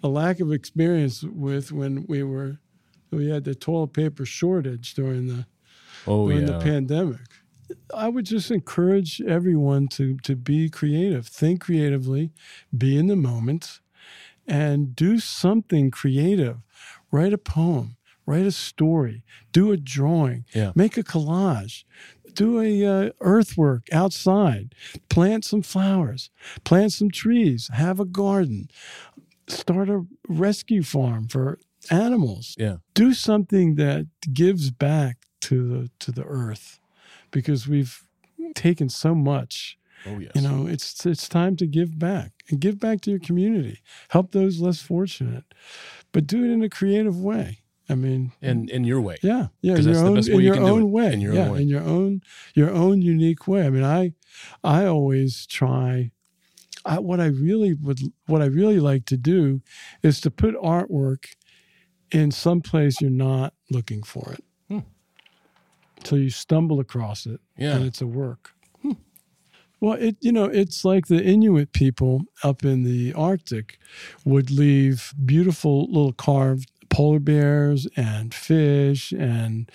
a 0.04 0.08
lack 0.08 0.40
of 0.40 0.52
experience 0.52 1.24
with 1.24 1.72
when 1.72 2.06
we 2.08 2.24
were 2.24 2.60
we 3.12 3.30
had 3.30 3.46
the 3.46 3.56
toilet 3.56 3.94
paper 3.94 4.26
shortage 4.26 4.94
during 4.94 5.28
the 5.28 5.46
oh, 6.06 6.30
during 6.30 6.46
the 6.46 6.60
pandemic. 6.60 7.22
I 7.94 8.10
would 8.10 8.26
just 8.26 8.52
encourage 8.52 9.22
everyone 9.22 9.88
to 9.90 10.18
to 10.24 10.36
be 10.36 10.70
creative, 10.70 11.28
think 11.28 11.62
creatively, 11.62 12.32
be 12.76 12.98
in 12.98 13.08
the 13.08 13.16
moment, 13.16 13.80
and 14.48 14.96
do 14.96 15.20
something 15.20 15.92
creative. 15.92 16.58
Write 17.12 17.34
a 17.34 17.38
poem, 17.38 17.98
write 18.26 18.46
a 18.46 18.52
story, 18.52 19.24
do 19.52 19.72
a 19.72 19.78
drawing, 19.78 20.46
yeah. 20.54 20.72
make 20.76 20.98
a 20.98 21.04
collage, 21.04 21.84
do 22.34 22.60
a 22.62 22.86
uh, 22.86 23.10
earthwork 23.22 23.88
outside, 23.92 24.76
plant 25.10 25.44
some 25.46 25.62
flowers, 25.62 26.30
plant 26.64 26.94
some 26.94 27.10
trees, 27.10 27.70
have 27.74 28.00
a 28.00 28.06
garden, 28.06 28.70
start 29.48 29.90
a 29.90 30.06
rescue 30.28 30.84
farm 30.84 31.28
for 31.28 31.60
animals. 31.90 32.56
Yeah. 32.58 32.78
Do 32.94 33.14
something 33.14 33.76
that 33.76 34.08
gives 34.34 34.72
back 34.72 35.18
to 35.42 35.68
the 35.68 35.90
to 36.00 36.12
the 36.12 36.24
earth 36.24 36.80
because 37.32 37.68
we've 37.68 38.02
taken 38.56 38.90
so 38.90 39.16
much. 39.16 39.78
Oh 40.06 40.20
yes. 40.20 40.32
You 40.36 40.42
know, 40.42 40.68
it's 40.68 41.06
it's 41.06 41.28
time 41.28 41.56
to 41.58 41.68
give 41.68 41.98
back 41.98 42.32
and 42.50 42.60
give 42.60 42.80
back 42.80 43.02
to 43.02 43.12
your 43.12 43.20
community. 43.20 43.82
Help 44.10 44.32
those 44.32 44.60
less 44.60 44.82
fortunate, 44.82 45.46
but 46.12 46.28
do 46.28 46.44
it 46.44 46.52
in 46.52 46.64
a 46.64 46.70
creative 46.70 47.20
way. 47.20 47.60
I 47.90 47.96
mean, 47.96 48.34
in 48.42 48.70
in 48.70 48.84
your 48.84 49.02
way. 49.02 49.18
Yeah, 49.24 49.48
yeah, 49.62 49.76
in 49.76 49.88
your 49.88 50.06
own, 50.06 50.18
in 50.18 50.42
your 50.42 50.60
own 50.60 50.92
way. 50.92 51.14
In 51.14 51.22
your 51.22 51.34
yeah, 51.34 51.46
own 51.46 51.52
way. 51.54 51.62
in 51.62 51.68
your 51.68 51.84
own 51.84 52.22
your 52.54 52.70
own 52.70 53.02
unique 53.02 53.48
way. 53.48 53.66
I 53.66 53.70
mean, 53.70 53.84
I 53.84 54.14
I 54.64 54.86
always 54.86 55.46
try. 55.46 56.12
I, 56.86 57.00
what 57.00 57.20
I 57.20 57.26
really 57.26 57.74
would, 57.74 58.00
what 58.28 58.42
I 58.42 58.46
really 58.46 58.80
like 58.80 59.06
to 59.08 59.18
do, 59.18 59.62
is 60.04 60.22
to 60.22 60.32
put 60.32 60.56
artwork 60.56 61.26
in 62.12 62.32
some 62.32 62.62
place 62.62 63.02
you're 63.02 63.10
not 63.10 63.54
looking 63.70 64.04
for 64.04 64.32
it 64.32 64.44
till 66.04 66.18
you 66.18 66.30
stumble 66.30 66.80
across 66.80 67.26
it 67.26 67.40
yeah. 67.58 67.76
and 67.76 67.86
it's 67.86 68.02
a 68.02 68.08
work. 68.08 68.52
Hmm. 68.82 68.94
Well, 69.80 69.94
it 69.94 70.18
you 70.22 70.32
know 70.32 70.46
it's 70.46 70.84
like 70.86 71.08
the 71.08 71.24
Inuit 71.24 71.74
people 71.74 72.22
up 72.44 72.64
in 72.64 72.84
the 72.84 73.14
Arctic 73.14 73.80
would 74.26 74.52
leave 74.52 75.14
beautiful 75.26 75.86
little 75.88 76.14
carved 76.14 76.72
polar 76.90 77.20
bears 77.20 77.88
and 77.96 78.34
fish 78.34 79.12
and 79.12 79.72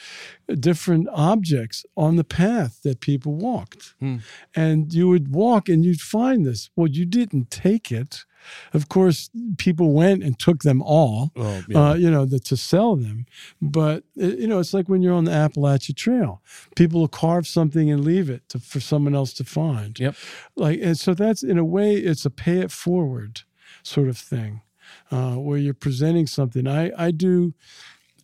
different 0.58 1.08
objects 1.12 1.84
on 1.96 2.16
the 2.16 2.24
path 2.24 2.80
that 2.82 3.00
people 3.00 3.34
walked. 3.34 3.94
Hmm. 4.00 4.18
And 4.54 4.92
you 4.92 5.08
would 5.08 5.34
walk 5.34 5.68
and 5.68 5.84
you'd 5.84 6.00
find 6.00 6.44
this. 6.44 6.70
Well, 6.76 6.88
you 6.88 7.04
didn't 7.04 7.50
take 7.50 7.92
it. 7.92 8.24
Of 8.72 8.88
course, 8.88 9.30
people 9.58 9.92
went 9.92 10.22
and 10.22 10.38
took 10.38 10.62
them 10.62 10.82
all, 10.82 11.32
oh, 11.36 11.62
yeah. 11.68 11.90
uh, 11.90 11.94
you 11.94 12.10
know, 12.10 12.24
the, 12.24 12.38
to 12.40 12.56
sell 12.56 12.96
them. 12.96 13.26
But, 13.60 14.04
it, 14.16 14.38
you 14.38 14.46
know, 14.46 14.58
it's 14.58 14.74
like 14.74 14.88
when 14.88 15.02
you're 15.02 15.14
on 15.14 15.24
the 15.24 15.30
Appalachia 15.30 15.96
Trail. 15.96 16.42
People 16.76 17.00
will 17.00 17.08
carve 17.08 17.46
something 17.46 17.90
and 17.90 18.04
leave 18.04 18.30
it 18.30 18.48
to, 18.50 18.58
for 18.58 18.80
someone 18.80 19.14
else 19.14 19.32
to 19.34 19.44
find. 19.44 19.98
Yep. 19.98 20.14
Like, 20.56 20.80
and 20.82 20.98
so 20.98 21.14
that's, 21.14 21.42
in 21.42 21.58
a 21.58 21.64
way, 21.64 21.96
it's 21.96 22.24
a 22.24 22.30
pay 22.30 22.58
it 22.58 22.70
forward 22.70 23.42
sort 23.82 24.08
of 24.08 24.18
thing 24.18 24.62
uh, 25.10 25.34
where 25.34 25.58
you're 25.58 25.74
presenting 25.74 26.26
something. 26.26 26.66
I, 26.66 26.90
I 26.96 27.10
do 27.10 27.54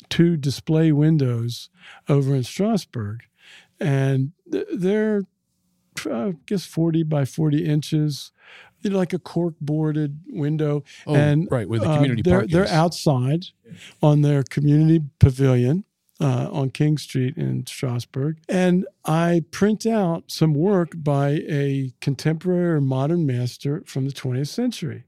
two 0.09 0.37
display 0.37 0.93
windows 0.93 1.71
over 2.09 2.35
in 2.35 2.45
Strasburg, 2.45 3.25
and 3.81 4.33
they're, 4.47 5.23
I 6.11 6.35
guess, 6.47 6.65
40 6.65 7.03
by 7.05 7.25
40 7.25 7.65
inches. 7.65 8.33
They're 8.83 8.93
like 8.93 9.13
a 9.13 9.19
cork 9.19 9.55
boarded 9.61 10.21
window. 10.29 10.85
Oh, 11.07 11.15
and 11.15 11.49
right, 11.51 11.69
where 11.69 11.81
the 11.81 11.87
community 11.87 12.23
uh, 12.23 12.25
they're, 12.25 12.39
park 12.41 12.51
They're 12.51 12.65
is. 12.65 12.71
outside 12.71 13.47
on 14.03 14.23
their 14.23 14.43
community 14.43 15.05
pavilion 15.19 15.85
uh, 16.21 16.49
on 16.51 16.71
King 16.71 16.99
Street 16.99 17.37
in 17.37 17.67
Strasburg. 17.67 18.39
And 18.49 18.87
I 19.05 19.45
print 19.51 19.87
out 19.87 20.25
some 20.29 20.55
work 20.55 20.93
by 20.95 21.43
a 21.49 21.93
contemporary 22.01 22.77
or 22.77 22.81
modern 22.81 23.27
master 23.27 23.83
from 23.87 24.07
the 24.07 24.13
20th 24.13 24.49
century. 24.49 25.05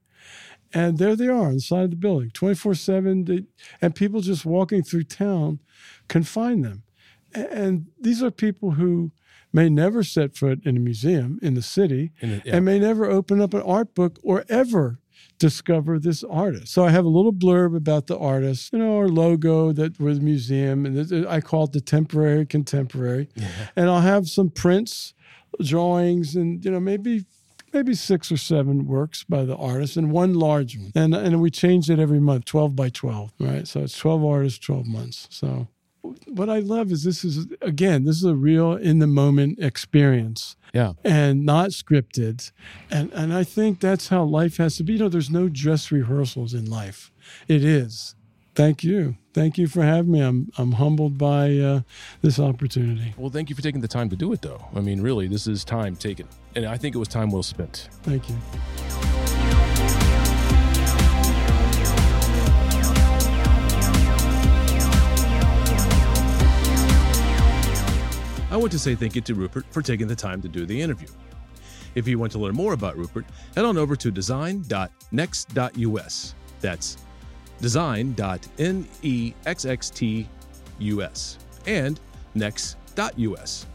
And 0.72 0.98
there 0.98 1.16
they 1.16 1.26
are 1.26 1.46
on 1.46 1.54
the 1.54 1.60
side 1.60 1.84
of 1.84 1.90
the 1.90 1.96
building, 1.96 2.30
24 2.30 2.74
7. 2.74 3.46
And 3.82 3.94
people 3.94 4.20
just 4.20 4.46
walking 4.46 4.82
through 4.82 5.04
town 5.04 5.58
can 6.08 6.22
find 6.22 6.64
them. 6.64 6.84
And 7.34 7.86
these 8.00 8.22
are 8.22 8.30
people 8.30 8.72
who 8.72 9.10
may 9.52 9.68
never 9.68 10.02
set 10.02 10.36
foot 10.36 10.60
in 10.64 10.76
a 10.76 10.80
museum 10.80 11.38
in 11.42 11.54
the 11.54 11.62
city 11.62 12.12
In 12.20 12.30
the- 12.30 12.42
yeah. 12.44 12.56
and 12.56 12.64
may 12.64 12.78
never 12.78 13.04
open 13.06 13.40
up 13.40 13.54
an 13.54 13.62
art 13.62 13.94
book 13.94 14.18
or 14.22 14.44
ever 14.48 14.98
discover 15.38 15.98
this 15.98 16.22
artist. 16.24 16.68
So 16.68 16.84
I 16.84 16.90
have 16.90 17.04
a 17.04 17.08
little 17.08 17.32
blurb 17.32 17.74
about 17.76 18.06
the 18.06 18.16
artist, 18.18 18.72
you 18.72 18.78
know, 18.78 18.96
our 18.98 19.08
logo 19.08 19.72
that 19.72 19.98
we're 19.98 20.14
the 20.14 20.20
museum, 20.20 20.84
and 20.86 21.26
I 21.26 21.40
call 21.40 21.64
it 21.64 21.72
the 21.72 21.80
temporary 21.80 22.44
contemporary. 22.46 23.28
And 23.76 23.88
I'll 23.90 24.00
have 24.00 24.28
some 24.28 24.50
prints, 24.50 25.14
drawings, 25.62 26.36
and 26.36 26.64
you 26.64 26.70
know 26.70 26.80
maybe 26.80 27.24
maybe 27.72 27.94
six 27.94 28.30
or 28.32 28.36
seven 28.36 28.86
works 28.86 29.24
by 29.24 29.44
the 29.44 29.56
artist 29.56 29.96
and 29.96 30.10
one 30.10 30.34
large 30.34 30.76
one. 30.78 30.92
And 30.94 31.14
and 31.14 31.40
we 31.40 31.50
change 31.50 31.90
it 31.90 31.98
every 31.98 32.20
month, 32.20 32.44
twelve 32.44 32.74
by 32.76 32.88
twelve, 32.88 33.32
right? 33.40 33.66
So 33.66 33.80
it's 33.80 33.96
twelve 33.98 34.24
artists, 34.24 34.58
twelve 34.58 34.86
months. 34.86 35.26
So 35.30 35.68
what 36.02 36.48
I 36.48 36.60
love 36.60 36.90
is 36.90 37.04
this 37.04 37.24
is 37.24 37.46
again, 37.60 38.04
this 38.04 38.16
is 38.16 38.24
a 38.24 38.34
real 38.34 38.72
in 38.72 38.98
the 38.98 39.06
moment 39.06 39.58
experience 39.58 40.56
yeah. 40.72 40.92
and 41.04 41.44
not 41.44 41.70
scripted. 41.70 42.50
And 42.90 43.12
and 43.12 43.32
I 43.32 43.44
think 43.44 43.80
that's 43.80 44.08
how 44.08 44.24
life 44.24 44.56
has 44.58 44.76
to 44.76 44.82
be. 44.82 44.94
You 44.94 45.00
know, 45.00 45.08
there's 45.08 45.30
no 45.30 45.48
dress 45.48 45.90
rehearsals 45.90 46.54
in 46.54 46.70
life. 46.70 47.10
It 47.48 47.64
is. 47.64 48.14
Thank 48.54 48.82
you. 48.82 49.16
Thank 49.32 49.58
you 49.58 49.68
for 49.68 49.82
having 49.82 50.12
me. 50.12 50.20
I'm 50.20 50.50
I'm 50.58 50.72
humbled 50.72 51.16
by 51.16 51.56
uh, 51.56 51.80
this 52.20 52.38
opportunity. 52.38 53.14
Well, 53.16 53.30
thank 53.30 53.48
you 53.48 53.56
for 53.56 53.62
taking 53.62 53.80
the 53.80 53.88
time 53.88 54.10
to 54.10 54.16
do 54.16 54.32
it, 54.32 54.42
though. 54.42 54.64
I 54.74 54.80
mean, 54.80 55.00
really, 55.00 55.28
this 55.28 55.46
is 55.46 55.64
time 55.64 55.96
taken. 55.96 56.26
And 56.56 56.66
I 56.66 56.76
think 56.76 56.94
it 56.94 56.98
was 56.98 57.08
time 57.08 57.30
well 57.30 57.44
spent. 57.44 57.88
Thank 58.02 58.28
you. 58.28 58.36
I 68.50 68.56
want 68.56 68.72
to 68.72 68.80
say 68.80 68.96
thank 68.96 69.14
you 69.14 69.20
to 69.22 69.34
Rupert 69.34 69.64
for 69.70 69.80
taking 69.80 70.08
the 70.08 70.16
time 70.16 70.42
to 70.42 70.48
do 70.48 70.66
the 70.66 70.80
interview. 70.80 71.06
If 71.94 72.08
you 72.08 72.18
want 72.18 72.32
to 72.32 72.38
learn 72.38 72.54
more 72.54 72.72
about 72.72 72.96
Rupert, 72.96 73.26
head 73.54 73.64
on 73.64 73.78
over 73.78 73.94
to 73.96 74.10
design.next.us. 74.10 76.34
That's 76.60 76.96
design.nexxtus 77.60 80.26
and 81.66 82.00
next.us. 82.34 83.66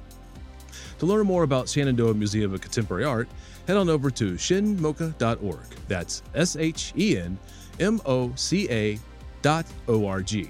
To 1.00 1.06
learn 1.06 1.26
more 1.26 1.44
about 1.44 1.70
Shenandoah 1.70 2.14
Museum 2.14 2.54
of 2.54 2.62
Contemporary 2.62 3.06
Art, 3.06 3.28
head 3.68 3.78
on 3.78 3.90
over 3.90 4.12
to 4.12 4.34
shenmoca.org. 4.34 5.66
That's 5.88 6.22
S 6.34 6.56
H 6.56 6.94
E 6.98 7.18
N 7.18 7.38
M 7.80 8.02
O 8.06 8.32
C 8.36 8.70
A 8.70 9.00
dot 9.42 9.66
O 9.88 10.06
R 10.06 10.22
G. 10.22 10.50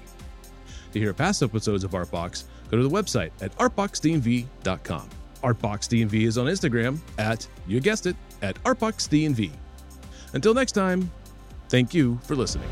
To 0.92 0.98
hear 0.98 1.12
past 1.12 1.42
episodes 1.42 1.84
of 1.84 1.92
Artbox, 1.92 2.44
go 2.70 2.76
to 2.76 2.82
the 2.82 2.90
website 2.90 3.30
at 3.40 3.56
artboxdnv.com. 3.58 5.10
ArtboxDNV 5.42 6.26
is 6.26 6.38
on 6.38 6.46
Instagram 6.46 6.98
at, 7.18 7.46
you 7.66 7.80
guessed 7.80 8.06
it, 8.06 8.16
at 8.42 8.62
ArtboxDNV. 8.64 9.50
Until 10.32 10.54
next 10.54 10.72
time, 10.72 11.10
thank 11.68 11.94
you 11.94 12.18
for 12.24 12.34
listening. 12.34 12.68